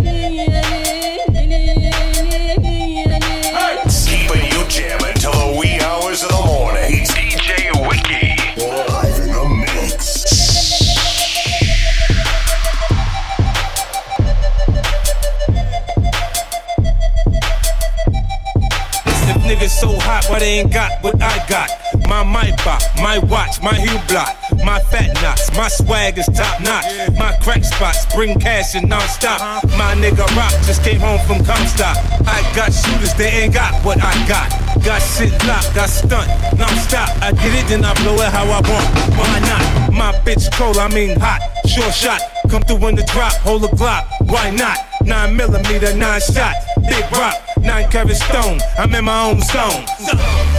Why 20.34 20.40
they 20.40 20.58
ain't 20.58 20.72
got 20.72 20.90
what 21.00 21.14
I 21.22 21.46
got? 21.46 21.70
My 22.08 22.24
mic 22.26 22.56
bop, 22.64 22.82
my 22.96 23.18
watch, 23.18 23.62
my 23.62 23.72
heel 23.72 24.00
block, 24.08 24.34
my 24.64 24.80
fat 24.90 25.14
knots, 25.22 25.46
my 25.56 25.68
swag 25.68 26.18
is 26.18 26.26
top 26.26 26.60
notch. 26.60 26.86
My 27.16 27.36
crack 27.40 27.62
spots 27.62 28.04
bring 28.12 28.40
cash 28.40 28.74
and 28.74 28.88
non-stop. 28.88 29.62
My 29.78 29.94
nigga 29.94 30.26
Rock 30.34 30.50
just 30.66 30.82
came 30.82 30.98
home 30.98 31.20
from 31.26 31.44
Comstock. 31.44 31.96
I 32.26 32.42
got 32.56 32.72
shooters, 32.72 33.14
they 33.14 33.30
ain't 33.46 33.54
got 33.54 33.72
what 33.84 33.98
I 34.02 34.12
got. 34.26 34.50
Got 34.82 35.02
shit 35.02 35.32
locked, 35.46 35.76
I 35.78 35.86
stunt 35.86 36.28
non-stop. 36.58 37.10
I 37.22 37.30
get 37.30 37.54
it, 37.54 37.68
then 37.68 37.84
I 37.84 37.94
blow 38.02 38.16
it 38.16 38.30
how 38.32 38.44
I 38.44 38.60
want. 38.66 38.88
Why 39.14 39.38
not? 39.46 39.92
My 39.92 40.10
bitch 40.26 40.50
cold, 40.52 40.78
I 40.78 40.88
mean 40.88 41.16
hot, 41.20 41.42
Sure 41.64 41.92
shot. 41.92 42.20
Come 42.50 42.62
through 42.62 42.88
in 42.88 42.96
the 42.96 43.04
drop, 43.04 43.34
hold 43.46 43.64
a 43.64 43.68
Glock. 43.68 44.04
Why 44.26 44.50
not? 44.50 44.78
Nine 45.04 45.36
millimeter, 45.36 45.94
nine 45.96 46.20
shot, 46.20 46.54
big 46.88 47.04
rock, 47.12 47.34
nine 47.60 47.90
carat 47.90 48.16
stone. 48.16 48.58
I'm 48.78 48.94
in 48.94 49.04
my 49.04 49.30
own 49.30 49.40
zone. 49.40 49.84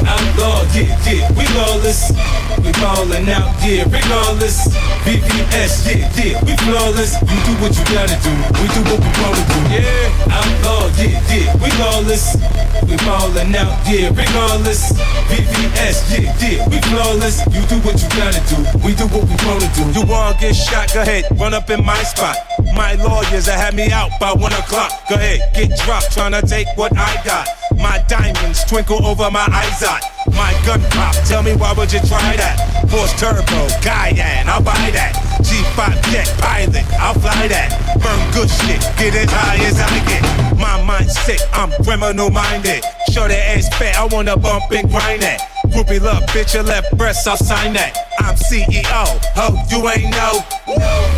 Outlaw, 0.05 0.61
yeah, 0.73 0.93
yeah, 1.05 1.31
we 1.33 1.47
lawless. 1.57 2.11
We 2.61 2.71
ballin' 2.73 3.29
out, 3.29 3.53
yeah, 3.61 3.85
regardless. 3.85 4.67
VVS, 5.05 5.85
yeah, 5.85 6.09
yeah, 6.17 6.45
we 6.45 6.55
flawless. 6.65 7.13
You 7.21 7.37
do 7.45 7.53
what 7.61 7.73
you 7.77 7.85
gotta 7.93 8.17
do, 8.21 8.33
we 8.61 8.67
do 8.69 8.81
what 8.89 8.99
we 9.01 9.11
wanna 9.21 9.43
do. 9.49 9.59
Yeah, 9.73 10.33
outlaw, 10.33 10.89
yeah, 10.97 11.21
yeah, 11.29 11.55
we 11.61 11.69
lawless. 11.81 12.37
We 12.85 12.97
ballin' 12.97 13.55
out, 13.55 13.73
yeah, 13.87 14.09
regardless. 14.09 14.93
VVS, 15.29 15.97
yeah, 16.09 16.33
yeah, 16.41 16.69
we 16.69 16.81
flawless. 16.89 17.45
You 17.53 17.61
do 17.65 17.77
what 17.81 18.01
you 18.01 18.09
gotta 18.17 18.41
do, 18.49 18.57
we 18.85 18.93
do 18.93 19.05
what 19.09 19.25
we 19.25 19.35
wanna 19.45 19.69
do. 19.73 19.99
You 19.99 20.05
wanna 20.05 20.37
get 20.39 20.55
shot, 20.55 20.93
go 20.93 21.01
ahead, 21.01 21.25
run 21.39 21.53
up 21.53 21.69
in 21.69 21.85
my 21.85 22.01
spot. 22.03 22.37
My 22.75 22.93
lawyers 22.95 23.45
that 23.45 23.57
had 23.57 23.73
me 23.73 23.91
out 23.91 24.11
by 24.19 24.33
one 24.35 24.53
o'clock. 24.53 24.91
Go 25.09 25.15
ahead, 25.15 25.53
get 25.53 25.77
dropped, 25.79 26.15
tryna 26.15 26.47
take 26.47 26.67
what 26.75 26.91
I 26.97 27.21
got. 27.23 27.47
My 27.77 28.03
diamonds 28.07 28.63
twinkle 28.65 29.05
over 29.05 29.29
my 29.31 29.45
eyes 29.51 29.83
out. 29.83 30.01
My 30.33 30.51
gun 30.65 30.81
pop, 30.91 31.15
tell 31.25 31.43
me 31.43 31.55
why 31.55 31.73
would 31.73 31.91
you 31.91 31.99
try 31.99 32.35
that? 32.37 32.57
Porsche 32.87 33.17
turbo, 33.19 33.67
Cayenne, 33.81 34.47
I'll 34.47 34.61
buy 34.61 34.89
that. 34.91 35.13
G5 35.41 36.11
jet 36.11 36.27
pilot, 36.39 36.85
I'll 36.99 37.13
fly 37.13 37.47
that. 37.47 37.71
Burn 38.01 38.19
good 38.33 38.49
shit, 38.49 38.81
get 38.97 39.15
as 39.15 39.29
high 39.31 39.63
as 39.65 39.79
I 39.79 39.99
get. 40.07 40.57
My 40.57 40.81
mind's 40.83 41.17
sick, 41.19 41.39
I'm 41.53 41.71
criminal 41.83 42.29
minded. 42.29 42.83
Show 43.11 43.27
the 43.27 43.37
ass 43.37 43.69
fat, 43.77 43.95
I 43.97 44.05
wanna 44.05 44.37
bump 44.37 44.71
and 44.71 44.89
grind 44.89 45.21
that. 45.21 45.54
Groupie 45.75 45.99
love, 45.99 46.23
bitch, 46.27 46.53
your 46.53 46.63
left 46.63 46.97
breast, 46.97 47.27
I'll 47.27 47.35
sign 47.35 47.73
that. 47.73 47.91
I'm 48.19 48.35
CEO, 48.35 48.79
ho, 49.35 49.59
you 49.67 49.83
ain't 49.91 50.07
know. 50.07 50.39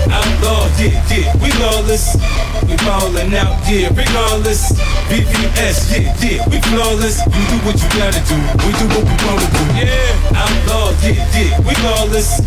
Outlaw, 0.10 0.66
yeah, 0.82 0.98
yeah, 1.14 1.30
we 1.38 1.54
lawless. 1.62 2.18
We 2.66 2.76
ballin' 2.82 3.38
out, 3.38 3.54
yeah, 3.70 3.94
regardless. 3.94 4.74
VVS, 5.14 5.94
yeah, 5.94 6.10
yeah, 6.26 6.50
we 6.50 6.58
flawless. 6.74 7.22
You 7.22 7.44
do 7.54 7.58
what 7.70 7.78
you 7.78 7.90
gotta 8.02 8.18
do, 8.26 8.38
we 8.66 8.74
do 8.82 8.86
what 8.98 9.06
we 9.06 9.16
wanna 9.30 9.46
do. 9.46 9.64
Yeah, 9.78 10.42
outlaw, 10.42 10.90
yeah, 11.06 11.22
yeah, 11.38 11.60
we 11.62 11.78
lawless. 11.86 12.42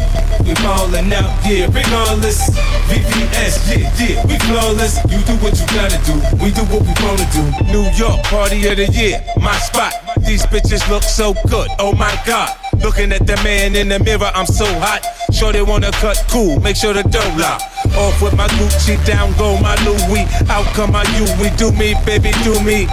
We 0.46 0.54
ballin' 0.54 1.12
out, 1.12 1.30
yeah, 1.46 1.66
regardless. 1.66 2.50
VVS, 2.88 3.54
yeah, 3.70 3.92
yeah, 4.00 4.26
we 4.26 4.38
flawless. 4.38 4.98
You 5.10 5.20
do 5.24 5.34
what 5.44 5.58
you 5.58 5.66
gotta 5.68 5.98
do, 6.04 6.14
we 6.42 6.50
do 6.50 6.62
what 6.72 6.82
we 6.82 6.94
wanna 7.04 7.26
do. 7.32 7.44
New 7.70 7.86
York, 7.96 8.22
party 8.24 8.66
of 8.68 8.76
the 8.76 8.86
year, 8.92 9.22
my 9.40 9.56
spot. 9.58 9.92
These 10.26 10.46
bitches 10.46 10.88
look 10.88 11.02
so 11.02 11.34
good, 11.48 11.68
oh 11.78 11.92
my 11.92 12.14
god. 12.26 12.56
Looking 12.82 13.12
at 13.12 13.26
the 13.26 13.36
man 13.44 13.76
in 13.76 13.88
the 13.88 13.98
mirror, 13.98 14.30
I'm 14.34 14.46
so 14.46 14.64
hot. 14.80 15.04
Sure 15.32 15.52
they 15.52 15.62
wanna 15.62 15.90
cut 15.92 16.22
cool, 16.30 16.58
make 16.60 16.76
sure 16.76 16.94
the 16.94 17.02
dough 17.02 17.34
lock. 17.38 17.60
Off 17.96 18.22
with 18.22 18.36
my 18.36 18.46
Gucci, 18.58 18.96
down 19.04 19.32
go 19.36 19.58
my 19.60 19.74
Louis. 19.84 20.26
Out 20.48 20.66
come 20.74 20.92
my 20.92 21.04
you, 21.16 21.24
we 21.40 21.50
do 21.56 21.72
me, 21.72 21.94
baby, 22.06 22.32
do 22.44 22.58
me. 22.62 22.86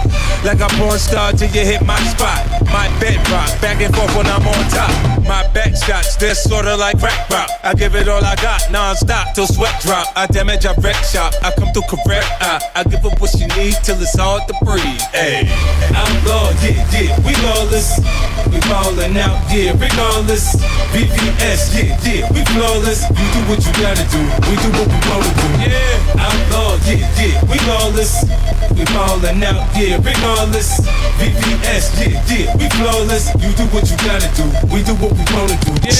Like 0.44 0.60
a 0.60 0.68
porn 0.78 0.98
star 0.98 1.32
till 1.32 1.50
you 1.50 1.64
hit 1.64 1.84
my 1.84 1.98
spot. 2.00 2.46
My 2.72 2.88
bedrock, 3.00 3.48
back 3.60 3.80
and 3.80 3.94
forth 3.94 4.14
when 4.16 4.26
I'm 4.26 4.46
on 4.46 4.64
top. 4.70 4.90
My 5.26 5.46
back 5.52 5.76
shots, 5.76 6.16
they're 6.16 6.34
sorta 6.34 6.76
like 6.76 6.98
crack 6.98 7.28
rock. 7.30 7.50
I 7.62 7.74
give 7.74 7.94
it 7.94 8.08
all 8.08 8.24
I 8.24 8.34
got, 8.36 8.70
non-stop 8.70 9.34
till 9.34 9.46
sweat 9.46 9.80
drop. 9.82 10.06
I 10.16 10.26
damage, 10.26 10.66
I 10.66 10.74
wreck 10.74 10.96
shop, 11.04 11.34
I 11.42 11.52
come 11.52 11.72
through 11.72 11.88
correct. 11.88 12.26
I, 12.40 12.60
I 12.76 12.84
give 12.84 13.04
up 13.04 13.20
what 13.20 13.32
you 13.34 13.46
need 13.56 13.74
till 13.84 14.00
it's 14.00 14.16
hard 14.16 14.48
to 14.48 14.54
breathe. 14.64 15.00
Hey, 15.12 15.48
outlaw, 15.94 16.50
yeah, 16.64 16.80
yeah, 16.92 17.12
we 17.24 17.36
lawless. 17.44 18.00
We 18.48 18.60
ballin' 18.64 19.16
out, 19.16 19.36
yeah, 19.52 19.72
regardless. 19.76 20.56
VVS, 20.92 21.76
yeah, 21.76 21.92
yeah, 22.04 22.32
we 22.32 22.44
flawless. 22.56 23.04
You 23.08 23.26
do 23.36 23.40
what 23.48 23.60
you 23.60 23.72
gotta 23.76 24.04
do, 24.08 24.20
we 24.48 24.56
do 24.64 24.68
what 24.80 24.87
do. 24.88 25.48
Yeah, 25.62 26.24
yeah, 26.86 27.06
yeah, 27.20 27.42
we. 27.50 27.58
We 28.78 28.84
ballin' 28.84 29.42
out, 29.42 29.66
yeah, 29.76 29.96
regardless. 29.96 30.80
VVS, 31.18 31.98
yeah, 31.98 32.22
yeah, 32.30 32.56
we 32.56 32.68
flawless. 32.70 33.34
You 33.34 33.50
do 33.52 33.64
what 33.74 33.90
you 33.90 33.96
gotta 33.96 34.30
do, 34.36 34.44
we 34.72 34.84
do 34.84 34.94
what 34.94 35.12
we 35.12 35.24
wanna 35.34 35.58
do. 35.66 35.72
Yeah. 35.82 35.98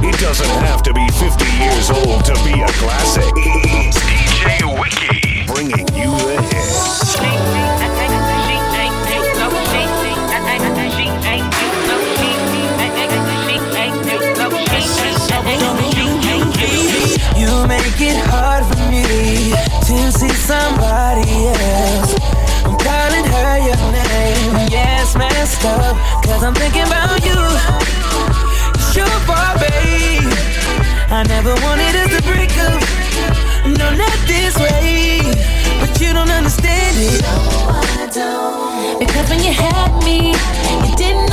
It 0.00 0.20
doesn't 0.20 0.48
have 0.66 0.82
to 0.84 0.94
be 0.94 1.08
50 1.18 1.44
years 1.58 1.90
old 1.90 2.24
to 2.26 2.34
be 2.44 2.60
a 2.60 2.68
classic. 2.78 3.32
It's 3.34 3.98
DJ 3.98 4.80
Wiki. 4.80 5.17
Up, 25.64 25.96
cause 26.24 26.44
I'm 26.44 26.54
thinking 26.54 26.82
about 26.82 27.18
you. 27.24 27.34
It's 28.78 28.94
your 28.94 29.10
fault, 29.26 29.58
babe. 29.58 30.22
I 31.10 31.24
never 31.26 31.52
wanted 31.66 31.96
us 31.98 32.14
to 32.16 32.22
break 32.22 32.52
up. 32.62 32.80
No, 33.66 33.90
not 33.90 34.18
this 34.26 34.56
way. 34.56 35.20
But 35.80 36.00
you 36.00 36.12
don't 36.12 36.30
understand 36.30 36.96
it. 36.96 37.22
No, 37.22 37.34
I 37.74 38.08
don't. 38.14 38.98
Because 39.00 39.28
when 39.28 39.42
you 39.42 39.52
had 39.52 39.90
me, 40.04 40.30
you 40.86 40.96
didn't 40.96 41.27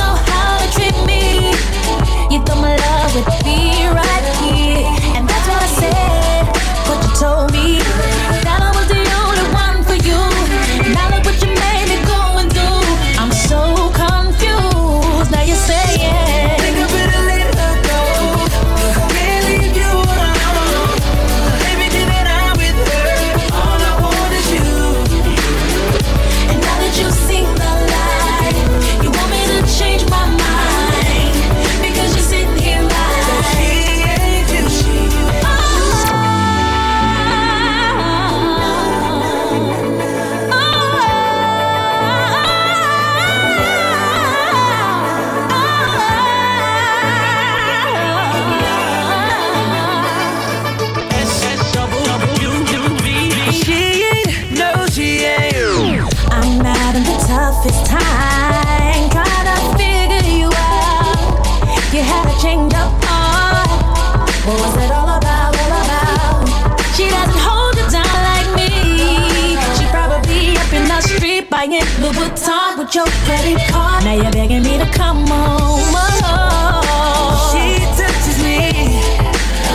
Now 74.06 74.14
you're 74.14 74.30
begging 74.30 74.62
me 74.62 74.78
to 74.78 74.86
come 74.92 75.26
home. 75.26 75.82
She 77.50 77.82
touches 77.98 78.38
me. 78.40 78.70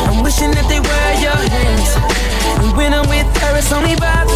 I'm 0.08 0.24
wishing 0.24 0.52
that 0.52 0.68
they 0.70 0.80
were 0.80 1.12
your 1.20 1.36
hands. 1.36 1.92
And 2.64 2.78
when 2.78 2.94
I'm 2.94 3.10
with 3.10 3.28
her, 3.44 3.58
it's 3.58 3.74
only 3.74 3.94
about 3.94 4.31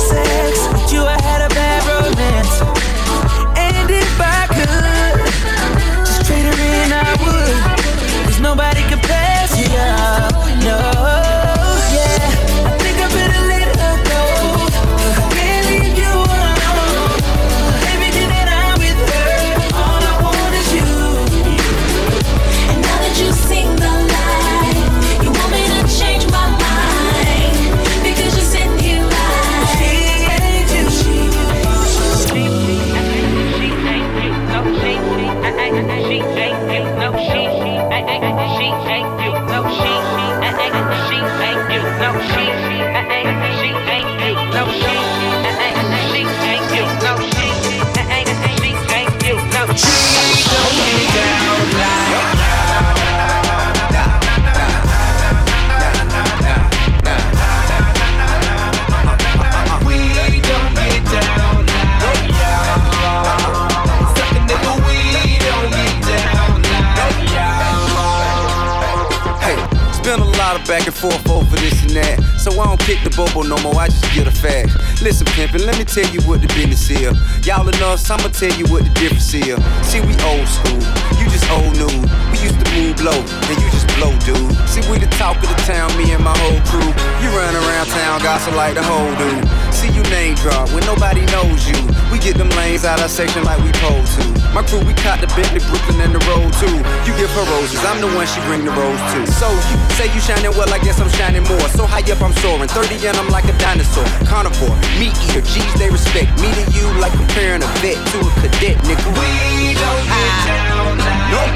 that. 71.95 72.19
So 72.37 72.51
I 72.59 72.65
don't 72.67 72.79
pick 72.81 73.01
the 73.03 73.09
bobo 73.15 73.41
no 73.41 73.57
more, 73.63 73.75
I 73.79 73.87
just 73.87 74.05
get 74.13 74.27
a 74.27 74.31
fact. 74.31 74.75
Listen, 75.01 75.25
pimpin', 75.33 75.65
let 75.65 75.77
me 75.79 75.85
tell 75.85 76.07
you 76.13 76.21
what 76.27 76.41
the 76.41 76.47
business 76.53 76.87
is. 76.91 77.15
Y'all 77.47 77.65
nuts, 77.65 78.09
I'ma 78.11 78.29
tell 78.29 78.53
you 78.53 78.65
what 78.67 78.83
the 78.83 78.93
difference 78.93 79.33
is. 79.33 79.57
See, 79.81 79.99
we 80.03 80.13
old 80.27 80.47
school, 80.47 80.79
you 81.17 81.25
just 81.31 81.47
old 81.49 81.73
new. 81.79 81.95
We 82.31 82.37
used 82.43 82.59
to 82.59 82.67
move 82.75 82.99
low, 83.01 83.17
and 83.17 83.55
you 83.57 83.67
just 83.73 83.87
blow, 83.97 84.13
dude. 84.27 84.53
See, 84.69 84.83
we 84.91 84.99
the 84.99 85.09
talk 85.17 85.39
of 85.41 85.49
the 85.49 85.59
town, 85.65 85.89
me 85.97 86.11
and 86.11 86.23
my 86.23 86.35
whole 86.35 86.61
crew. 86.69 86.91
You 87.23 87.31
run 87.33 87.55
around 87.55 87.87
town, 87.89 88.21
gossip 88.21 88.53
like 88.53 88.75
the 88.75 88.83
whole 88.83 89.11
dude. 89.15 89.43
See 89.73 89.89
you 89.89 90.03
name 90.11 90.35
drop 90.35 90.69
when 90.75 90.85
nobody 90.85 91.25
knows 91.31 91.65
you. 91.67 91.79
We 92.11 92.19
get 92.19 92.37
them 92.37 92.49
lanes 92.59 92.85
out 92.85 93.01
our 93.01 93.09
section 93.09 93.43
like 93.43 93.59
we 93.63 93.71
pose 93.79 94.15
to. 94.17 94.34
My 94.55 94.63
crew, 94.63 94.79
we 94.87 94.95
caught 95.03 95.19
the 95.19 95.27
Bentley, 95.35 95.59
Brooklyn, 95.67 95.99
and 95.99 96.15
the 96.15 96.23
road 96.31 96.47
too. 96.55 96.79
You 97.03 97.11
give 97.19 97.27
her 97.35 97.43
roses, 97.59 97.83
I'm 97.83 97.99
the 97.99 98.07
one 98.15 98.23
she 98.23 98.39
bring 98.47 98.63
the 98.63 98.71
rose 98.71 99.03
to. 99.11 99.27
So 99.27 99.51
you 99.51 99.75
say 99.99 100.07
you 100.15 100.23
shining 100.23 100.55
well, 100.55 100.71
I 100.71 100.79
guess 100.79 100.95
I'm 101.03 101.11
shining 101.19 101.43
more. 101.43 101.67
So 101.75 101.83
high 101.83 102.07
up, 102.07 102.23
I'm 102.23 102.31
soaring. 102.39 102.71
30 102.71 103.03
and 103.03 103.19
I'm 103.19 103.27
like 103.27 103.43
a 103.51 103.55
dinosaur. 103.59 104.07
Carnivore, 104.23 104.71
meat 104.95 105.11
eater, 105.27 105.43
G's 105.43 105.73
they 105.75 105.91
respect. 105.91 106.31
Me 106.39 106.47
to 106.55 106.63
you 106.71 106.87
like 107.03 107.11
comparing 107.19 107.67
a 107.67 107.69
vet 107.83 107.99
to 107.99 108.17
a 108.23 108.31
cadet, 108.39 108.79
nigga. 108.87 109.11
We 109.19 109.75
don't 109.75 110.07
get 110.07 110.23
ah. 110.23 110.47
down 110.47 111.03
like 111.03 111.19
y'all. 111.35 111.51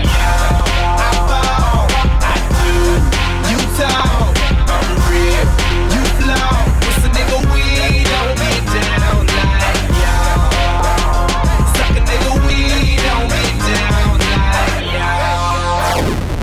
I 1.00 1.16
fall, 1.24 1.88
I 2.20 2.36
do. 2.52 2.76
You 3.48 3.60
talk, 3.80 4.29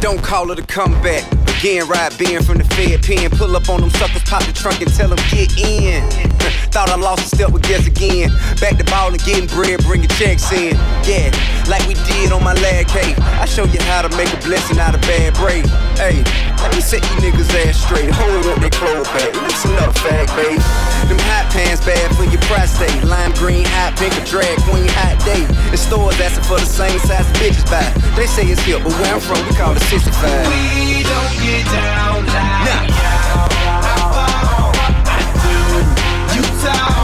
Don't 0.06 0.22
call 0.22 0.52
it 0.52 0.58
a 0.60 0.62
comeback. 0.62 1.26
Again, 1.58 1.88
ride 1.88 2.16
being 2.16 2.40
from 2.40 2.58
the 2.58 2.64
Fed 2.78 3.02
pen. 3.02 3.28
Pull 3.28 3.56
up 3.56 3.68
on 3.68 3.80
them 3.80 3.90
suckers, 3.90 4.22
pop 4.22 4.40
the 4.46 4.52
trunk 4.52 4.80
and 4.80 4.94
tell 4.94 5.08
them 5.08 5.18
get 5.34 5.50
in. 5.58 6.08
Thought 6.70 6.90
I 6.90 6.94
lost 6.94 7.32
a 7.32 7.36
step, 7.36 7.50
but 7.50 7.64
guess 7.64 7.88
again. 7.88 8.30
Back 8.60 8.78
to 8.78 8.84
ball 8.84 9.10
and 9.10 9.18
getting 9.24 9.48
bread, 9.48 9.82
bringing 9.82 10.06
checks 10.14 10.52
in. 10.52 10.76
Yeah, 11.02 11.34
like 11.66 11.82
we 11.88 11.94
did 12.06 12.30
on 12.30 12.44
my 12.44 12.54
last 12.54 12.94
cake. 12.94 13.18
I 13.36 13.44
show 13.44 13.64
you 13.64 13.80
how 13.86 14.02
to 14.02 14.10
make 14.16 14.32
a 14.32 14.40
blessing 14.42 14.78
out 14.78 14.94
of 14.94 15.00
bad 15.02 15.34
break. 15.34 15.66
Hey, 16.00 16.24
let 16.62 16.72
me 16.74 16.80
set 16.80 17.04
you 17.04 17.16
niggas 17.20 17.52
ass 17.64 17.76
straight. 17.84 18.10
Hold 18.10 18.46
up 18.46 18.58
they 18.60 18.70
clothes 18.70 19.08
back. 19.12 19.32
Listen 19.44 19.76
up, 19.84 19.94
fag 20.00 20.26
babe. 20.34 20.60
Them 21.08 21.20
hot 21.28 21.52
pants 21.52 21.84
bad 21.84 22.08
for 22.16 22.24
your 22.24 22.40
prostate. 22.48 23.04
Lime 23.04 23.32
green, 23.34 23.64
hot 23.76 23.96
pink, 23.96 24.16
a 24.16 24.24
drag 24.24 24.56
queen, 24.64 24.88
hot 24.88 25.20
day. 25.24 25.44
The 25.70 25.76
stores 25.76 26.18
asking 26.20 26.44
for 26.44 26.58
the 26.58 26.66
same 26.66 26.98
size 27.00 27.28
bitches 27.36 27.68
buy. 27.68 27.84
They 28.16 28.26
say 28.26 28.46
it's 28.48 28.62
hip, 28.62 28.82
but 28.82 28.92
where 28.98 29.14
I'm 29.14 29.20
from, 29.20 29.38
we 29.46 29.52
call 29.54 29.76
it 29.76 29.84
65. 29.84 30.16
We 30.16 31.04
don't 31.04 31.34
get 31.44 31.64
down 31.70 32.24
like 32.26 32.90
fall, 34.16 34.72
I 35.06 35.20
do. 35.44 36.40
You 36.40 36.42
talk, 36.64 36.95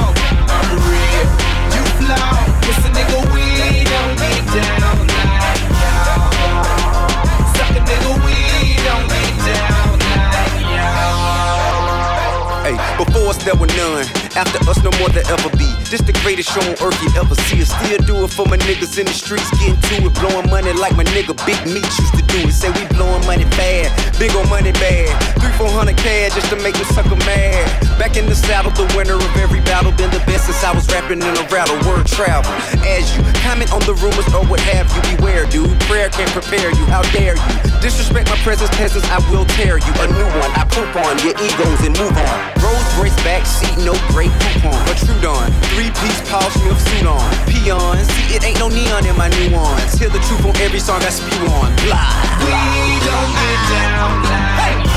there 13.44 13.54
were 13.54 13.66
none. 13.66 14.04
After 14.36 14.58
us, 14.68 14.82
no 14.82 14.90
more 14.98 15.08
there 15.10 15.22
ever 15.30 15.56
be. 15.56 15.81
This 15.92 16.00
the 16.00 16.16
greatest 16.24 16.48
show 16.48 16.64
on 16.64 16.72
earth 16.80 16.96
you 17.04 17.12
ever 17.20 17.36
see. 17.52 17.60
I 17.60 17.68
still 17.68 18.00
do 18.08 18.24
it 18.24 18.32
for 18.32 18.48
my 18.48 18.56
niggas 18.64 18.96
in 18.96 19.04
the 19.04 19.12
streets, 19.12 19.44
getting 19.60 19.76
to 19.76 20.08
it, 20.08 20.14
blowing 20.24 20.48
money 20.48 20.72
like 20.72 20.96
my 20.96 21.04
nigga 21.12 21.36
Big 21.44 21.60
Meech 21.68 21.84
used 21.84 22.16
to 22.16 22.24
do 22.32 22.48
it. 22.48 22.56
Say 22.56 22.72
we 22.72 22.88
blowing 22.96 23.20
money 23.28 23.44
bad, 23.60 23.92
big 24.16 24.32
on 24.32 24.48
money 24.48 24.72
bad. 24.72 25.12
Three, 25.36 25.52
four 25.60 25.68
hundred 25.68 26.00
cash 26.00 26.32
just 26.32 26.48
to 26.48 26.56
make 26.64 26.80
the 26.80 26.88
sucker 26.96 27.20
mad. 27.28 27.68
Back 28.00 28.16
in 28.16 28.24
the 28.24 28.32
saddle, 28.32 28.72
the 28.72 28.88
winner 28.96 29.20
of 29.20 29.36
every 29.36 29.60
battle, 29.68 29.92
been 29.92 30.08
the 30.08 30.24
best 30.24 30.48
since 30.48 30.64
I 30.64 30.72
was 30.72 30.88
rapping 30.88 31.20
in 31.20 31.28
a 31.28 31.44
rattle. 31.52 31.76
Word 31.84 32.08
travel. 32.08 32.48
As 32.88 33.04
you 33.12 33.20
comment 33.44 33.68
on 33.76 33.84
the 33.84 33.92
rumors 34.00 34.24
or 34.32 34.48
what 34.48 34.64
have 34.72 34.88
you, 34.96 35.20
beware, 35.20 35.44
dude. 35.52 35.76
Prayer 35.92 36.08
can't 36.08 36.32
prepare 36.32 36.72
you. 36.72 36.88
How 36.88 37.04
dare 37.12 37.36
you? 37.36 37.48
Disrespect 37.84 38.32
my 38.32 38.40
presence, 38.40 38.72
peasants, 38.80 39.04
I 39.12 39.20
will 39.28 39.44
tear 39.60 39.76
you. 39.76 39.92
A 40.00 40.08
new 40.08 40.30
one, 40.40 40.52
I 40.56 40.64
poop 40.72 40.88
on 41.04 41.20
your 41.20 41.36
egos 41.36 41.84
and 41.84 41.92
move 42.00 42.16
on. 42.16 42.36
Rolls 42.64 42.88
Royce 42.96 43.16
back 43.20 43.44
seat, 43.44 43.76
no 43.84 43.92
great 44.08 44.32
coupon. 44.40 44.80
A 44.88 44.94
Trudon, 44.96 45.52
three 45.74 45.81
piece 45.90 46.20
Paul 46.30 46.50
Smith 46.50 46.78
suit 46.78 47.06
on. 47.06 47.30
Peon, 47.46 47.98
see 48.04 48.36
it 48.36 48.44
ain't 48.44 48.58
no 48.58 48.68
neon 48.68 49.06
in 49.06 49.16
my 49.16 49.28
new 49.28 49.56
ones. 49.56 49.94
Hear 49.98 50.08
the 50.08 50.20
truth 50.20 50.44
on 50.44 50.56
every 50.60 50.80
song 50.80 51.02
I 51.02 51.10
spew 51.10 51.46
on. 51.48 51.74
Blah. 51.82 52.22
We 52.44 52.54
don't 53.02 53.32
get 53.34 53.60
down 53.72 54.22
like 54.22 54.91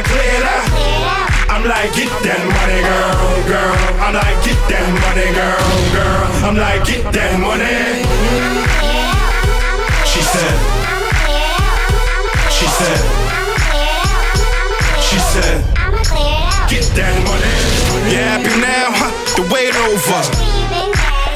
To 0.00 0.08
clear 0.08 0.40
it. 0.40 1.50
I'm 1.52 1.60
like, 1.68 1.92
get 1.92 2.08
that 2.24 2.40
money, 2.40 2.80
girl, 2.88 3.20
girl. 3.44 3.76
I'm 4.00 4.16
like, 4.16 4.38
get 4.40 4.56
that 4.72 4.86
money, 4.96 5.28
girl, 5.36 5.60
girl. 5.92 6.24
I'm 6.40 6.56
like, 6.56 6.88
get 6.88 7.04
that 7.12 7.36
money. 7.36 8.00
She 10.08 10.24
said, 10.24 10.56
she 12.48 12.64
said, 12.80 13.00
she 15.04 15.20
said, 15.20 15.68
get 16.64 16.86
that 16.96 17.12
money. 17.20 17.52
You 18.08 18.24
happy 18.24 18.56
now? 18.56 18.88
Huh? 18.96 19.12
The 19.36 19.44
wait 19.52 19.76
over. 19.84 20.20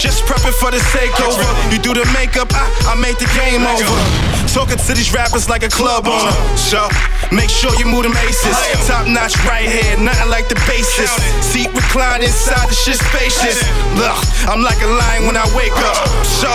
Just 0.00 0.24
prepping 0.24 0.56
for 0.56 0.70
the 0.70 0.80
takeover. 0.88 1.44
You 1.70 1.78
do 1.80 1.92
the 1.92 2.08
makeup, 2.16 2.48
I, 2.54 2.96
I 2.96 3.00
make 3.00 3.18
the 3.18 3.28
game 3.36 3.68
over. 3.68 4.43
Talking 4.54 4.78
to 4.78 4.94
these 4.94 5.10
rappers 5.10 5.50
like 5.50 5.66
a 5.66 5.68
club 5.68 6.06
owner. 6.06 6.30
So 6.54 6.86
make 7.34 7.50
sure 7.50 7.74
you 7.74 7.90
move 7.90 8.06
them 8.06 8.14
aces. 8.22 8.54
Top 8.86 9.02
notch 9.10 9.34
right 9.50 9.66
here, 9.66 9.98
nothing 9.98 10.30
like 10.30 10.46
the 10.46 10.54
basis. 10.70 11.10
Seat 11.42 11.66
reclined 11.74 12.22
inside 12.22 12.70
the 12.70 12.76
shit 12.78 12.94
spacious. 13.02 13.58
Look, 13.98 14.14
I'm 14.46 14.62
like 14.62 14.78
a 14.78 14.86
lion 14.86 15.26
when 15.26 15.34
I 15.34 15.42
wake 15.58 15.74
up. 15.74 16.06
So 16.22 16.46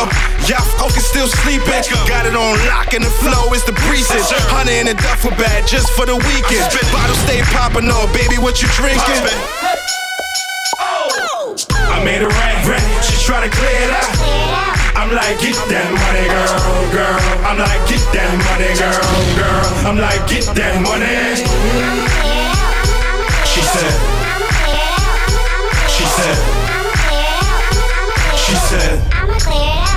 y'all 0.47 0.63
focus 0.79 1.11
still 1.11 1.27
sleeping. 1.27 1.83
Got 2.07 2.23
it 2.23 2.39
on 2.39 2.55
lock 2.71 2.95
and 2.95 3.03
the 3.03 3.11
flow 3.19 3.51
is 3.51 3.67
the 3.67 3.75
breezes. 3.83 4.31
Honey 4.47 4.79
in 4.79 4.87
a 4.87 4.95
duffel 4.95 5.35
bag 5.35 5.67
just 5.67 5.91
for 5.91 6.07
the 6.07 6.15
weekend. 6.15 6.71
Bottle 6.95 7.19
stay 7.27 7.43
popping 7.51 7.91
on, 7.91 8.07
baby, 8.15 8.39
what 8.39 8.63
you 8.63 8.71
drinking? 8.79 9.27
Oh. 10.79 11.51
I 11.91 11.99
made 12.07 12.23
rain, 12.23 12.57
rain. 12.63 13.03
She 13.03 13.19
try 13.27 13.43
to 13.43 13.51
clear 13.51 13.75
it 13.75 13.91
out. 13.91 14.78
I'm 14.99 15.15
like, 15.15 15.39
get 15.39 15.55
that 15.71 15.87
money, 15.95 16.27
girl, 16.27 16.91
girl. 16.91 17.19
I'm 17.47 17.57
like, 17.57 17.87
get 17.87 18.03
that 18.11 18.35
money, 18.35 18.75
girl, 18.75 18.99
girl. 19.39 19.63
I'm 19.87 19.97
like, 19.97 20.27
get 20.27 20.43
that 20.59 20.75
money. 20.83 21.39
She 23.47 23.61
said, 23.63 23.95
she 25.87 26.03
said, 26.03 26.37
she 28.35 28.55
said, 28.67 29.18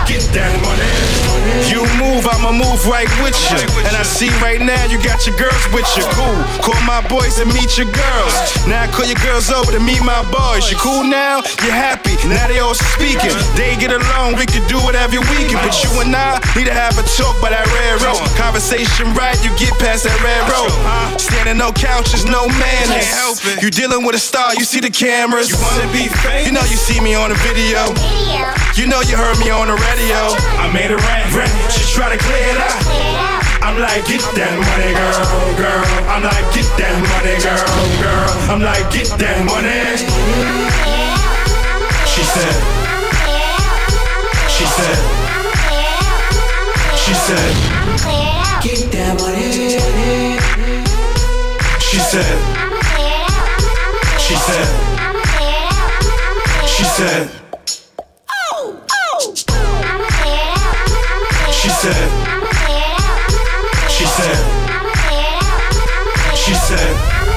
get 0.07 0.23
that 0.35 0.53
money. 0.63 1.33
You 1.69 1.85
move, 1.99 2.25
I'ma 2.27 2.53
move 2.53 2.81
right 2.87 3.09
with 3.21 3.37
you. 3.51 3.61
And 3.85 3.95
I 3.97 4.03
see 4.03 4.31
right 4.41 4.61
now 4.61 4.79
you 4.87 4.97
got 5.03 5.27
your 5.27 5.37
girls 5.37 5.63
with 5.75 5.87
you. 5.97 6.05
Cool. 6.15 6.39
Call 6.63 6.79
my 6.87 7.03
boys 7.09 7.39
and 7.39 7.51
meet 7.53 7.77
your 7.77 7.91
girls. 7.91 8.33
Now 8.67 8.87
call 8.91 9.07
your 9.07 9.19
girls 9.21 9.51
over 9.51 9.73
to 9.73 9.81
meet 9.81 10.01
my 10.03 10.23
boys. 10.31 10.71
You 10.71 10.79
cool 10.79 11.05
now? 11.05 11.43
You 11.65 11.71
happy? 11.71 12.15
Now 12.29 12.47
they 12.49 12.61
all 12.61 12.75
speaking. 12.75 13.35
They 13.59 13.77
get 13.77 13.93
along, 13.93 14.37
we 14.37 14.47
can 14.47 14.63
do 14.69 14.79
whatever 14.81 15.19
we 15.19 15.39
can. 15.51 15.59
But 15.61 15.77
you 15.83 15.91
and 16.01 16.15
I 16.15 16.41
need 16.57 16.67
to 16.71 16.75
have 16.75 16.97
a 16.99 17.05
talk 17.19 17.37
by 17.43 17.51
that 17.51 17.67
red 17.75 18.01
road. 18.01 18.23
Conversation 18.39 19.13
right, 19.15 19.37
you 19.43 19.51
get 19.59 19.75
past 19.83 20.05
that 20.05 20.17
red 20.23 20.43
road. 20.49 20.73
Standing 21.19 21.59
no 21.59 21.73
couches, 21.73 22.25
no 22.25 22.47
manners. 22.49 23.09
You 23.61 23.71
dealing 23.71 24.07
with 24.07 24.15
a 24.15 24.23
star, 24.23 24.55
you 24.55 24.65
see 24.65 24.81
the 24.81 24.91
cameras. 24.91 25.51
You 25.51 25.59
wanna 25.59 25.91
be 25.93 26.09
famous? 26.09 26.47
You 26.47 26.53
know 26.53 26.65
you 26.71 26.79
see 26.79 27.01
me 27.01 27.15
on 27.15 27.31
the 27.31 27.39
video. 27.43 27.93
You 28.79 28.87
know 28.89 29.03
you 29.05 29.17
heard 29.17 29.32
me 29.39 29.51
on 29.51 29.69
the 29.69 29.79
radio. 29.79 30.21
I 30.61 30.69
made 30.73 30.91
it 30.91 31.01
rain, 31.01 31.25
rain. 31.33 31.53
She 31.71 31.85
try 31.95 32.11
to 32.11 32.19
clear 32.19 32.47
it 32.53 32.59
out. 32.59 32.83
I'm 33.63 33.79
like, 33.79 34.05
get 34.05 34.21
that 34.35 34.53
money, 34.59 34.93
girl, 34.93 35.23
girl. 35.57 35.85
I'm 36.11 36.23
like, 36.27 36.45
get 36.53 36.67
that 36.77 36.95
money, 36.99 37.39
girl, 37.41 37.63
girl. 38.03 38.31
I'm 38.51 38.61
like, 38.61 38.85
get 38.91 39.09
that 39.23 39.39
money. 39.47 39.97
She 42.11 42.23
said, 42.27 42.57
she 44.51 44.67
said, 44.67 44.99
she 46.99 47.15
said, 47.15 47.55
Get 48.63 48.93
that 48.93 49.19
money. 49.19 49.79
she 51.81 51.99
said, 51.99 52.39
she 54.19 54.35
said, 54.37 54.69
she 56.67 56.85
said, 56.85 57.52
she 61.83 61.89
said, 61.89 62.11
she 63.91 64.07
said, 64.07 64.39
she 66.37 66.55
said. 66.55 67.33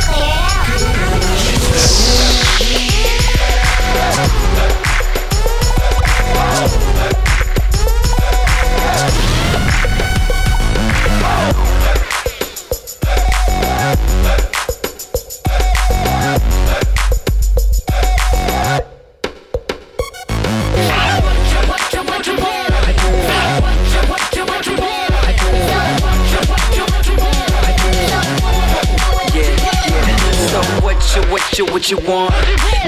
What 31.85 31.91
you, 31.91 32.09
want? 32.09 32.33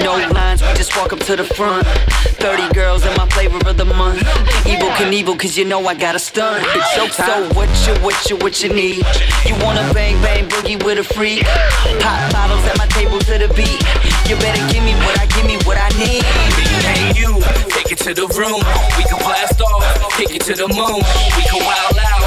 No 0.02 0.16
lines, 0.34 0.60
we 0.60 0.74
just 0.74 0.96
walk 0.96 1.12
up 1.12 1.20
to 1.20 1.36
the 1.36 1.44
front. 1.44 1.86
30 2.42 2.74
girls 2.74 3.06
in 3.06 3.14
my 3.14 3.28
flavor 3.28 3.58
of 3.68 3.76
the 3.76 3.84
month. 3.84 4.18
Evel 4.66 4.90
Knievel, 4.98 5.38
cause 5.38 5.56
you 5.56 5.64
know 5.64 5.86
I 5.86 5.94
got 5.94 6.16
a 6.16 6.18
stunt. 6.18 6.66
It's 6.66 6.94
So, 6.96 7.06
so 7.06 7.48
what 7.54 7.70
you, 7.86 7.94
what 8.02 8.18
you, 8.28 8.36
what 8.38 8.60
you 8.60 8.74
need? 8.74 9.06
You 9.46 9.54
wanna 9.62 9.86
bang, 9.94 10.20
bang, 10.20 10.48
boogie 10.48 10.82
with 10.84 10.98
a 10.98 11.04
freak? 11.04 11.44
Pop 12.02 12.32
bottles 12.32 12.66
at 12.66 12.76
my 12.76 12.86
table 12.86 13.20
to 13.20 13.38
the 13.38 13.46
beat. 13.54 13.78
You 14.26 14.34
better 14.42 14.66
give 14.66 14.82
me 14.82 14.94
what 15.06 15.14
I, 15.20 15.26
give 15.26 15.46
me 15.46 15.58
what 15.62 15.78
I 15.78 15.90
need. 15.94 16.24
Hey 16.82 17.14
you, 17.14 17.38
take 17.70 17.92
it 17.92 17.98
to 17.98 18.14
the 18.14 18.26
room. 18.34 18.58
We 18.98 19.04
can 19.06 19.18
blast 19.22 19.60
off, 19.60 19.86
take 20.16 20.34
it 20.34 20.42
to 20.50 20.54
the 20.54 20.66
moon. 20.66 21.06
We 21.38 21.42
can 21.46 21.62
wild 21.62 21.98
out, 22.02 22.17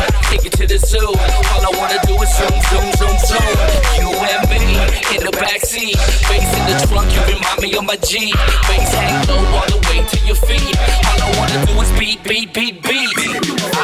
to 0.61 0.67
the 0.67 0.85
zoo. 0.85 0.99
All 0.99 1.63
I 1.65 1.71
wanna 1.77 1.99
do 2.05 2.13
is 2.21 2.29
zoom, 2.37 2.55
zoom, 2.69 2.91
zoom, 2.99 3.17
zoom. 3.25 3.49
You 3.97 4.09
and 4.13 4.49
me 4.49 4.77
in 5.15 5.21
the 5.25 5.31
backseat, 5.31 5.97
bass 6.29 6.49
in 6.57 6.63
the 6.69 6.87
trunk. 6.87 7.11
You 7.13 7.21
remind 7.33 7.61
me 7.61 7.77
of 7.77 7.85
my 7.85 7.95
G. 7.97 8.33
Bass 8.67 8.93
hang 8.93 9.27
low 9.27 9.41
all 9.57 9.65
the 9.67 9.79
way 9.89 10.05
to 10.05 10.17
your 10.25 10.35
feet. 10.35 10.77
All 11.09 11.21
I 11.21 11.37
wanna 11.37 11.65
do 11.65 11.81
is 11.81 11.91
beat, 11.97 12.23
beat, 12.23 12.53
beat, 12.53 12.83
beat. 12.83 13.80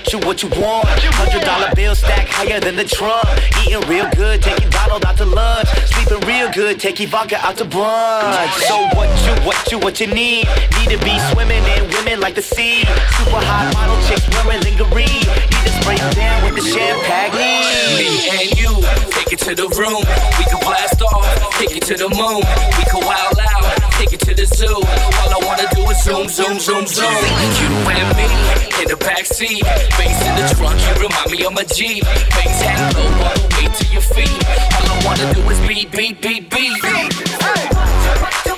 What 0.00 0.12
you, 0.12 0.18
what 0.26 0.42
you 0.42 0.48
want. 0.62 0.88
Hundred 0.88 1.44
dollar 1.44 1.68
bill 1.74 1.94
stack 1.94 2.26
higher 2.28 2.60
than 2.60 2.76
the 2.76 2.84
trunk. 2.84 3.26
Eating 3.60 3.80
real 3.88 4.08
good, 4.16 4.42
taking 4.42 4.70
Donald 4.70 5.04
out 5.04 5.16
to 5.18 5.26
lunch. 5.26 5.68
Sleeping 5.92 6.20
real 6.26 6.50
good, 6.52 6.80
taking 6.80 7.08
vodka 7.08 7.36
out 7.44 7.56
to 7.58 7.64
brunch. 7.64 8.52
So 8.64 8.88
what 8.96 9.10
you, 9.26 9.34
what 9.44 9.72
you, 9.72 9.78
what 9.78 10.00
you 10.00 10.06
need? 10.06 10.48
Need 10.80 10.96
to 10.96 11.00
be 11.04 11.18
swimming 11.32 11.64
in 11.76 11.88
women 11.90 12.20
like 12.20 12.34
the 12.34 12.42
sea. 12.42 12.84
Super 13.18 13.44
hot 13.44 13.68
model 13.74 14.00
chicks 14.08 14.24
wearing 14.32 14.62
lingerie. 14.64 15.04
Need 15.04 15.64
to 15.68 15.72
spray 15.82 16.00
down 16.16 16.44
with 16.44 16.56
the 16.56 16.64
champagne. 16.64 17.36
Me 18.00 18.08
and 18.40 18.48
you, 18.56 18.72
take 19.12 19.32
it 19.32 19.40
to 19.44 19.54
the 19.54 19.68
room. 19.76 20.00
We 20.40 20.44
can 20.48 20.60
blast 20.64 21.02
off, 21.02 21.28
take 21.58 21.76
it 21.76 21.84
to 21.92 21.94
the 21.94 22.08
moon. 22.08 22.40
We 22.78 22.84
can 22.88 23.04
wild 23.04 23.36
out, 23.36 23.79
take 24.00 24.14
it 24.14 24.20
to 24.20 24.34
the 24.34 24.46
zoo. 24.46 24.80
All 25.20 25.30
I 25.36 25.40
wanna 25.44 25.68
do 25.74 25.82
is 25.90 26.02
zoom, 26.02 26.28
zoom, 26.28 26.58
zoom, 26.58 26.86
zoom. 26.86 27.12
You 27.60 27.68
and 27.92 28.16
me 28.16 28.28
in 28.80 28.88
the 28.88 28.96
backseat, 28.96 29.60
bass 29.98 30.18
in 30.26 30.32
the 30.40 30.44
trunk. 30.56 30.80
You 30.80 30.94
remind 31.04 31.30
me 31.30 31.44
of 31.44 31.52
my 31.52 31.64
Jeep. 31.64 32.04
Bass 32.04 32.62
hang 32.62 32.94
low 32.94 33.08
all 33.24 33.34
the 33.34 33.48
way 33.56 33.66
to 33.68 33.84
your 33.92 34.02
feet. 34.02 34.40
All 34.76 34.86
I 34.88 35.04
wanna 35.04 35.34
do 35.34 35.40
is 35.50 35.60
beat, 35.68 35.90
beat, 35.92 36.20
beat, 36.22 36.50
beat. 36.50 36.80
DJ 38.40 38.49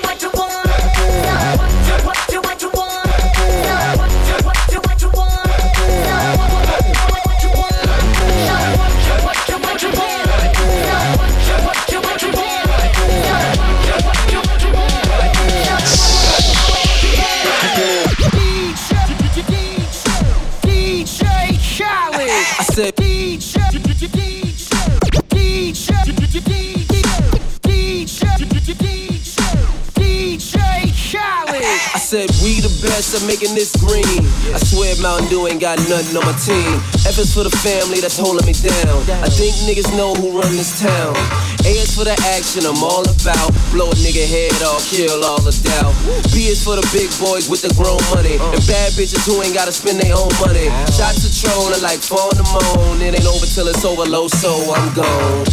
said 32.13 32.29
we 32.45 32.61
the 32.61 32.69
best 32.85 33.17
at 33.17 33.25
making 33.25 33.57
this 33.57 33.73
green. 33.81 34.21
I 34.53 34.61
swear 34.61 34.93
Mountain 35.01 35.33
Dew 35.33 35.49
ain't 35.49 35.57
got 35.57 35.81
nothing 35.89 36.13
on 36.13 36.21
my 36.21 36.37
team. 36.37 36.77
F 37.09 37.17
is 37.17 37.33
for 37.33 37.41
the 37.41 37.49
family 37.65 37.97
that's 38.05 38.21
holding 38.21 38.45
me 38.45 38.53
down. 38.53 39.01
I 39.25 39.29
think 39.33 39.57
niggas 39.65 39.89
know 39.97 40.13
who 40.13 40.29
run 40.29 40.53
this 40.53 40.77
town. 40.77 41.17
A 41.65 41.73
is 41.73 41.97
for 41.97 42.05
the 42.05 42.13
action 42.37 42.69
I'm 42.69 42.77
all 42.85 43.01
about. 43.01 43.49
Blow 43.73 43.89
a 43.89 43.97
nigga 43.97 44.21
head 44.29 44.53
off, 44.61 44.85
kill 44.93 45.25
all 45.25 45.41
the 45.41 45.49
doubt. 45.65 45.89
B 46.29 46.53
is 46.53 46.61
for 46.61 46.77
the 46.77 46.85
big 46.93 47.09
boys 47.17 47.49
with 47.49 47.65
the 47.65 47.73
grown 47.73 47.97
money. 48.13 48.37
And 48.37 48.61
bad 48.69 48.93
bitches 48.93 49.25
who 49.25 49.41
ain't 49.41 49.57
gotta 49.57 49.73
spend 49.73 49.97
their 49.97 50.13
own 50.13 50.29
money. 50.37 50.69
Shots 50.93 51.25
of 51.25 51.33
are 51.49 51.81
like 51.81 51.97
four 51.97 52.29
in 52.29 52.37
the 52.37 52.45
moon. 52.45 53.01
It 53.01 53.17
ain't 53.17 53.25
over 53.25 53.49
till 53.49 53.65
it's 53.73 53.81
over 53.81 54.05
low, 54.05 54.29
so 54.29 54.53
I'm 54.69 54.93
gone. 54.93 55.49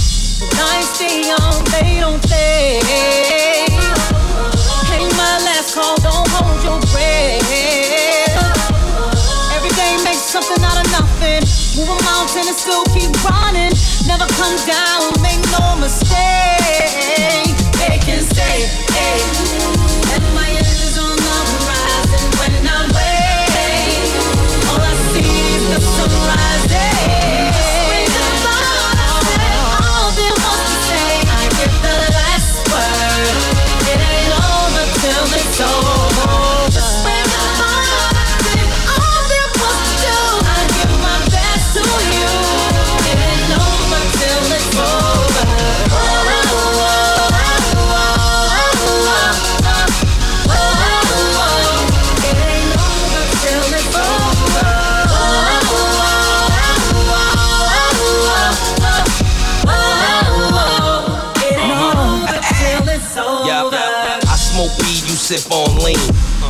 Nights 0.61 0.93
stay 0.93 1.24
young, 1.24 1.57
they 1.73 2.05
don't 2.05 2.20
stay. 2.28 4.10
Ain't 5.01 5.16
my 5.16 5.40
last 5.48 5.74
call, 5.74 5.97
don't 6.05 6.28
hold 6.28 6.60
your 6.60 6.78
breath. 6.93 7.40
Every 9.56 9.72
day 9.72 9.97
make 10.05 10.20
something 10.20 10.60
out 10.62 10.77
of 10.77 10.85
nothing. 10.93 11.40
Move 11.72 11.89
a 11.89 11.97
mountain 12.05 12.44
and 12.44 12.56
still 12.56 12.85
keep 12.93 13.09
running. 13.24 13.72
Never 14.05 14.28
come 14.36 14.56
down, 14.68 15.09
make 15.24 15.40
no 15.56 15.81
mistake. 15.81 17.56
They 17.81 17.97
can 18.05 18.20
stay, 18.28 18.68
hey. 18.93 19.24
My 20.36 20.60
sip 65.31 65.47
on 65.55 65.78
lean. 65.78 65.94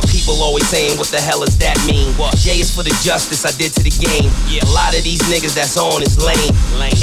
People 0.09 0.41
always 0.41 0.65
saying, 0.65 0.97
what 0.97 1.05
the 1.13 1.21
hell 1.21 1.45
does 1.45 1.53
that 1.61 1.77
mean? 1.85 2.09
J 2.33 2.57
is 2.65 2.73
for 2.73 2.81
the 2.81 2.89
justice 3.05 3.45
I 3.45 3.53
did 3.53 3.77
to 3.77 3.83
the 3.85 3.93
game. 3.93 4.33
Yeah. 4.49 4.65
A 4.65 4.73
lot 4.73 4.97
of 4.97 5.05
these 5.05 5.21
niggas 5.29 5.53
that's 5.53 5.77
on 5.77 6.01
is 6.01 6.17
lame. 6.17 6.49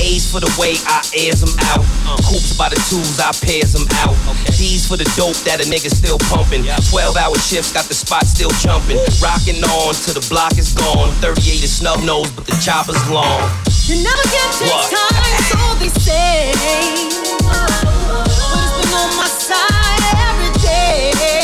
A's 0.03 0.27
for 0.27 0.43
the 0.43 0.51
way 0.59 0.75
I 0.91 1.07
airs 1.15 1.39
them 1.39 1.55
out. 1.71 1.87
Hoops 2.27 2.59
by 2.59 2.67
the 2.69 2.81
twos, 2.91 3.23
I 3.23 3.31
pairs 3.31 3.79
them 3.79 3.87
out. 4.03 4.19
D's 4.59 4.91
for 4.91 4.99
the 4.99 5.07
dope 5.15 5.39
that 5.47 5.63
a 5.63 5.67
nigga 5.71 5.87
still 5.87 6.19
pumping. 6.27 6.67
12 6.67 7.15
hour 7.15 7.39
shifts, 7.39 7.71
got 7.71 7.87
the 7.87 7.95
spot 7.95 8.27
still 8.27 8.51
jumping. 8.59 8.99
Rocking 9.23 9.63
on 9.63 9.95
till 9.95 10.19
the 10.19 10.27
block 10.27 10.59
is 10.59 10.75
gone. 10.75 11.15
38 11.23 11.63
is 11.63 11.79
snub 11.79 12.03
nose, 12.03 12.27
but 12.35 12.43
the 12.51 12.59
chopper's 12.59 12.99
long. 13.07 13.39
You 13.87 14.03
never 14.03 14.25
get 14.35 14.51
to 14.59 14.65
What? 14.67 14.91
time, 14.91 15.39
so 15.47 15.59
they 15.79 15.91
say. 15.95 16.51
But 17.47 18.27
it's 18.27 18.75
been 18.83 18.91
on 18.99 19.11
my 19.15 19.31
side 19.31 20.03
every 20.27 20.51
day. 20.59 21.38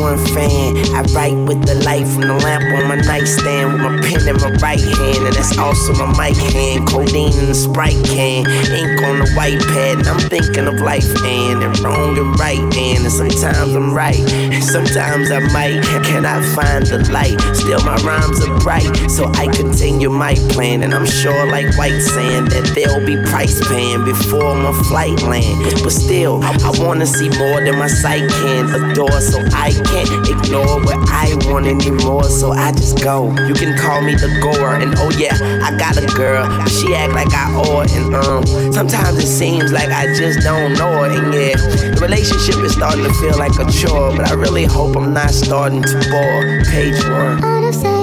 One 0.00 0.18
fan. 0.34 0.76
I 0.94 1.02
write 1.14 1.36
with 1.48 1.64
the 1.66 1.74
light 1.84 2.06
from 2.06 2.22
the 2.22 2.34
lamp 2.34 2.64
on 2.76 2.88
my 2.88 2.96
nightstand 2.96 3.72
with 3.72 3.82
my 3.82 3.94
pen 4.00 4.28
in 4.28 4.36
my 4.36 4.52
right 4.60 4.80
hand, 4.80 5.22
and 5.26 5.34
that's 5.34 5.56
also 5.58 5.92
my 5.94 6.08
mic 6.16 6.36
hand. 6.52 6.88
Codeine 6.88 7.32
in 7.38 7.46
the 7.46 7.54
Sprite 7.54 7.98
can, 8.04 8.46
ink 8.46 9.02
on 9.02 9.20
the 9.20 9.30
white 9.34 9.60
pad, 9.72 9.98
and 9.98 10.08
I'm 10.08 10.20
thinking 10.20 10.66
of 10.66 10.80
life 10.80 11.08
and, 11.24 11.62
and 11.62 11.78
wrong 11.80 12.18
and 12.18 12.38
right 12.38 12.58
and, 12.58 13.04
and 13.04 13.12
sometimes 13.12 13.74
I'm 13.74 13.94
right, 13.94 14.18
and 14.32 14.62
sometimes 14.62 15.30
I 15.30 15.40
might 15.52 15.82
cannot 16.04 16.44
find 16.54 16.86
the 16.86 16.98
light. 17.10 17.38
Still 17.54 17.82
my 17.84 17.96
rhymes 18.02 18.44
are 18.44 18.58
bright, 18.60 18.88
so 19.10 19.30
I 19.34 19.48
continue 19.48 20.10
my 20.10 20.34
plan, 20.50 20.82
and 20.82 20.94
I'm 20.94 21.06
sure 21.06 21.46
like 21.50 21.76
white 21.78 22.00
sand 22.00 22.48
that 22.52 22.72
there'll 22.74 23.04
be 23.04 23.16
price 23.30 23.56
paying 23.68 24.04
before 24.04 24.54
my 24.54 24.72
flight 24.84 25.22
land. 25.22 25.82
But 25.82 25.92
still, 25.92 26.42
I, 26.42 26.56
I 26.64 26.72
wanna 26.84 27.06
see 27.06 27.28
more 27.38 27.64
than 27.64 27.78
my 27.78 27.88
sight 27.88 28.28
can 28.30 28.68
adore, 28.74 29.20
so 29.20 29.40
I 29.52 29.70
can't 29.86 30.28
ignore 30.28 30.80
what 30.82 30.98
I 31.10 31.34
want 31.46 31.66
anymore. 31.66 32.24
So 32.24 32.52
I 32.52 32.72
just 32.72 33.02
go. 33.02 33.30
You 33.46 33.54
can 33.54 33.76
call 33.76 34.02
me 34.02 34.14
the 34.14 34.28
gore, 34.42 34.74
and 34.74 34.94
oh 34.98 35.10
yeah, 35.18 35.36
I 35.62 35.76
got 35.78 35.96
a 35.96 36.06
girl, 36.14 36.44
she 36.66 36.94
act 36.94 37.12
like 37.12 37.32
I 37.32 37.52
owe 37.54 37.80
her, 37.80 37.86
and 37.96 38.14
um, 38.14 38.72
sometimes 38.72 39.18
it 39.18 39.26
seems 39.26 39.72
like 39.72 39.90
I 39.90 40.14
just 40.14 40.40
don't 40.40 40.74
know 40.74 41.04
her, 41.04 41.10
and 41.10 41.32
yeah, 41.34 41.56
the 41.56 41.98
relationship 42.00 42.56
is 42.64 42.72
starting 42.72 43.04
to 43.04 43.12
feel 43.14 43.38
like 43.38 43.56
a 43.58 43.70
chore, 43.70 44.16
but 44.16 44.28
I 44.28 44.34
really 44.34 44.64
hope 44.64 44.96
I'm 44.96 45.12
not 45.12 45.30
starting 45.30 45.82
to 45.82 45.96
bore. 46.10 46.64
Page 46.64 47.02
one. 47.08 47.95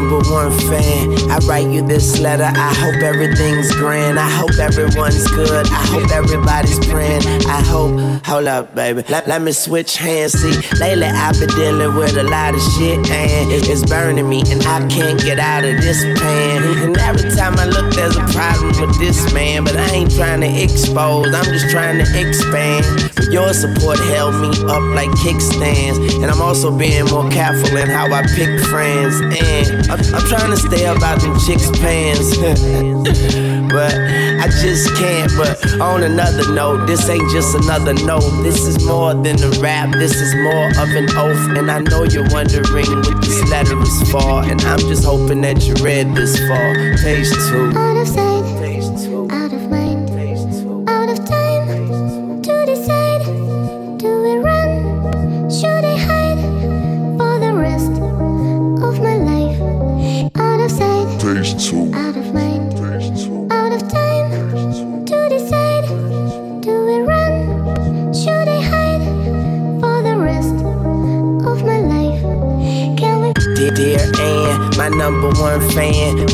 Number 0.00 0.30
one 0.30 0.52
fan. 0.70 1.28
I 1.28 1.38
write 1.38 1.66
you 1.66 1.84
this 1.84 2.20
letter. 2.20 2.44
I 2.44 2.72
hope 2.72 3.02
everything's 3.02 3.74
grand. 3.74 4.16
I 4.18 4.30
hope 4.30 4.56
everyone's 4.58 5.26
good. 5.28 5.66
I 5.66 5.86
hope 5.86 6.10
everybody's 6.12 6.78
praying. 6.86 7.22
I 7.46 7.60
hope. 7.62 8.17
Hold 8.28 8.46
up, 8.46 8.74
baby. 8.74 9.02
Let, 9.08 9.26
let 9.26 9.40
me 9.40 9.52
switch 9.52 9.96
hands. 9.96 10.32
See, 10.34 10.52
lately 10.78 11.06
I've 11.06 11.38
been 11.40 11.48
dealing 11.48 11.94
with 11.96 12.14
a 12.18 12.24
lot 12.24 12.52
of 12.54 12.60
shit, 12.76 12.98
and 13.10 13.50
it- 13.50 13.66
it's 13.70 13.82
burning 13.88 14.28
me, 14.28 14.42
and 14.50 14.60
I 14.66 14.86
can't 14.88 15.18
get 15.18 15.38
out 15.38 15.64
of 15.64 15.80
this 15.80 16.04
pan. 16.20 16.62
And 16.62 16.98
every 16.98 17.30
time 17.34 17.58
I 17.58 17.64
look, 17.64 17.90
there's 17.94 18.16
a 18.18 18.24
problem 18.36 18.78
with 18.80 18.98
this 18.98 19.32
man. 19.32 19.64
But 19.64 19.76
I 19.76 19.88
ain't 19.92 20.14
trying 20.14 20.42
to 20.42 20.62
expose. 20.62 21.32
I'm 21.34 21.44
just 21.44 21.70
trying 21.70 22.04
to 22.04 22.20
expand. 22.20 22.84
But 23.16 23.32
your 23.32 23.54
support 23.54 23.98
held 23.98 24.34
me 24.42 24.48
up 24.68 24.82
like 24.94 25.08
kickstands, 25.24 25.96
and 26.22 26.30
I'm 26.30 26.42
also 26.42 26.70
being 26.70 27.06
more 27.06 27.30
careful 27.30 27.78
in 27.78 27.88
how 27.88 28.12
I 28.12 28.22
pick 28.36 28.60
friends. 28.66 29.18
And 29.20 29.90
I'm, 29.90 30.00
I'm 30.14 30.26
trying 30.28 30.50
to 30.50 30.56
stay 30.58 30.84
about 30.84 31.22
them 31.22 31.34
chicks' 31.46 31.70
pants. 31.80 32.36
but 33.68 33.94
I 33.94 34.48
just 34.62 34.94
can't. 34.96 35.30
But 35.36 35.80
on 35.80 36.02
another 36.02 36.52
note, 36.52 36.86
this 36.86 37.08
ain't 37.08 37.30
just 37.30 37.54
another 37.54 37.94
note. 38.04 38.42
This 38.42 38.66
is 38.66 38.84
more 38.84 39.14
than 39.14 39.42
a 39.42 39.50
rap. 39.60 39.92
This 39.92 40.14
is 40.14 40.34
more 40.36 40.68
of 40.82 40.90
an 40.96 41.08
oath. 41.16 41.56
And 41.58 41.70
I 41.70 41.80
know 41.80 42.04
you're 42.04 42.28
wondering 42.30 42.86
what 42.86 43.22
this 43.22 43.50
letter 43.50 43.80
is 43.80 44.10
for. 44.10 44.42
And 44.44 44.60
I'm 44.62 44.78
just 44.80 45.04
hoping 45.04 45.40
that 45.42 45.62
you 45.62 45.74
read 45.84 46.14
this 46.14 46.38
far. 46.48 46.74
Page 47.02 47.30
two. 47.48 48.37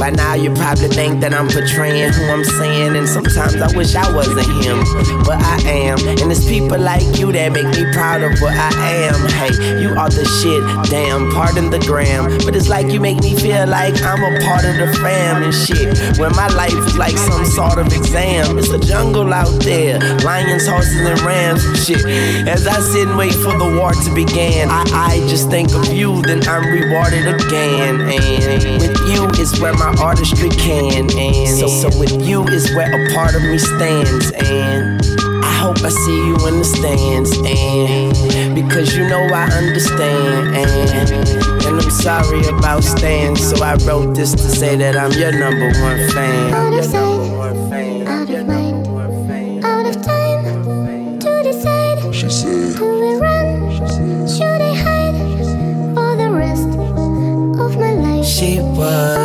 Fan. 0.04 0.23
By 0.23 0.23
you 0.36 0.52
probably 0.54 0.88
think 0.88 1.20
that 1.20 1.34
I'm 1.34 1.48
portraying 1.48 2.12
who 2.12 2.24
I'm 2.26 2.44
saying, 2.44 2.96
and 2.96 3.08
sometimes 3.08 3.56
I 3.56 3.70
wish 3.76 3.94
I 3.94 4.10
wasn't 4.14 4.46
him, 4.64 4.82
but 5.24 5.40
I 5.40 5.60
am. 5.86 5.98
And 6.06 6.32
it's 6.32 6.44
people 6.44 6.78
like 6.78 7.04
you 7.18 7.30
that 7.32 7.52
make 7.52 7.66
me 7.66 7.84
proud 7.92 8.22
of 8.22 8.40
what 8.40 8.54
I 8.54 9.10
am. 9.10 9.18
Hey, 9.30 9.82
you 9.82 9.90
are 9.94 10.08
the 10.08 10.24
shit, 10.40 10.62
damn. 10.90 11.30
Pardon 11.32 11.70
the 11.70 11.78
gram, 11.78 12.38
but 12.44 12.56
it's 12.56 12.68
like 12.68 12.90
you 12.90 13.00
make 13.00 13.20
me 13.20 13.34
feel 13.34 13.66
like 13.66 13.94
I'm 14.02 14.22
a 14.22 14.40
part 14.40 14.64
of 14.64 14.76
the 14.76 14.88
fam 15.00 15.42
and 15.42 15.54
shit. 15.54 16.18
When 16.18 16.34
my 16.34 16.48
life 16.48 16.74
is 16.74 16.96
like 16.96 17.16
some 17.16 17.44
sort 17.44 17.78
of 17.78 17.86
exam, 17.92 18.58
it's 18.58 18.70
a 18.70 18.78
jungle 18.78 19.32
out 19.32 19.52
there, 19.62 19.98
lions, 20.24 20.66
horses, 20.66 21.00
and 21.00 21.20
rams. 21.20 21.64
and 21.64 21.76
Shit, 21.76 22.04
as 22.48 22.66
I 22.66 22.80
sit 22.80 23.08
and 23.08 23.16
wait 23.16 23.34
for 23.34 23.56
the 23.56 23.76
war 23.78 23.92
to 23.92 24.14
begin, 24.14 24.68
I, 24.70 24.84
I 24.92 25.20
just 25.28 25.50
think 25.50 25.72
of 25.74 25.92
you, 25.92 26.22
then 26.22 26.46
I'm 26.48 26.64
rewarded 26.70 27.26
again. 27.28 28.00
And 28.00 28.80
with 28.80 28.98
you 29.08 29.28
is 29.40 29.60
where 29.60 29.74
my 29.74 29.94
artistry 30.24 30.48
can. 30.50 31.10
And 31.18 31.48
so, 31.48 31.68
so 31.68 31.98
with 31.98 32.26
you 32.26 32.44
is 32.44 32.74
where 32.74 32.88
a 32.88 33.14
part 33.14 33.34
of 33.34 33.42
me 33.42 33.58
stands. 33.58 34.30
And 34.32 35.00
I 35.44 35.52
hope 35.52 35.78
I 35.82 35.90
see 35.90 36.16
you 36.16 36.34
in 36.48 36.58
the 36.58 36.64
stands. 36.64 37.36
And 37.44 38.54
because 38.54 38.96
you 38.96 39.06
know 39.08 39.22
I 39.34 39.44
understand. 39.52 40.56
And, 40.56 41.20
and 41.66 41.80
I'm 41.80 41.90
sorry 41.90 42.46
about 42.48 42.84
staying. 42.84 43.36
So 43.36 43.62
I 43.62 43.74
wrote 43.86 44.14
this 44.14 44.32
to 44.32 44.38
say 44.38 44.76
that 44.76 44.96
I'm 44.96 45.12
your 45.12 45.32
number 45.32 45.66
one 45.82 46.10
fan. 46.10 46.54
Out 46.54 46.72
of 46.72 46.84
sight, 46.84 48.06
out 48.06 48.30
of 48.30 48.46
mind, 48.46 49.64
out 49.64 49.86
of 49.86 50.02
time 50.02 51.18
to 51.20 51.42
decide. 51.42 52.14
She 52.14 52.30
said, 52.30 52.76
Do 52.76 53.00
we 53.00 53.14
run? 53.16 53.70
Should 54.26 54.60
I 54.60 54.74
hide 54.74 55.94
for 55.94 56.16
the 56.16 56.30
rest 56.32 56.68
of 57.60 57.78
my 57.78 57.92
life? 57.92 58.24
She 58.24 58.58
was 58.58 59.23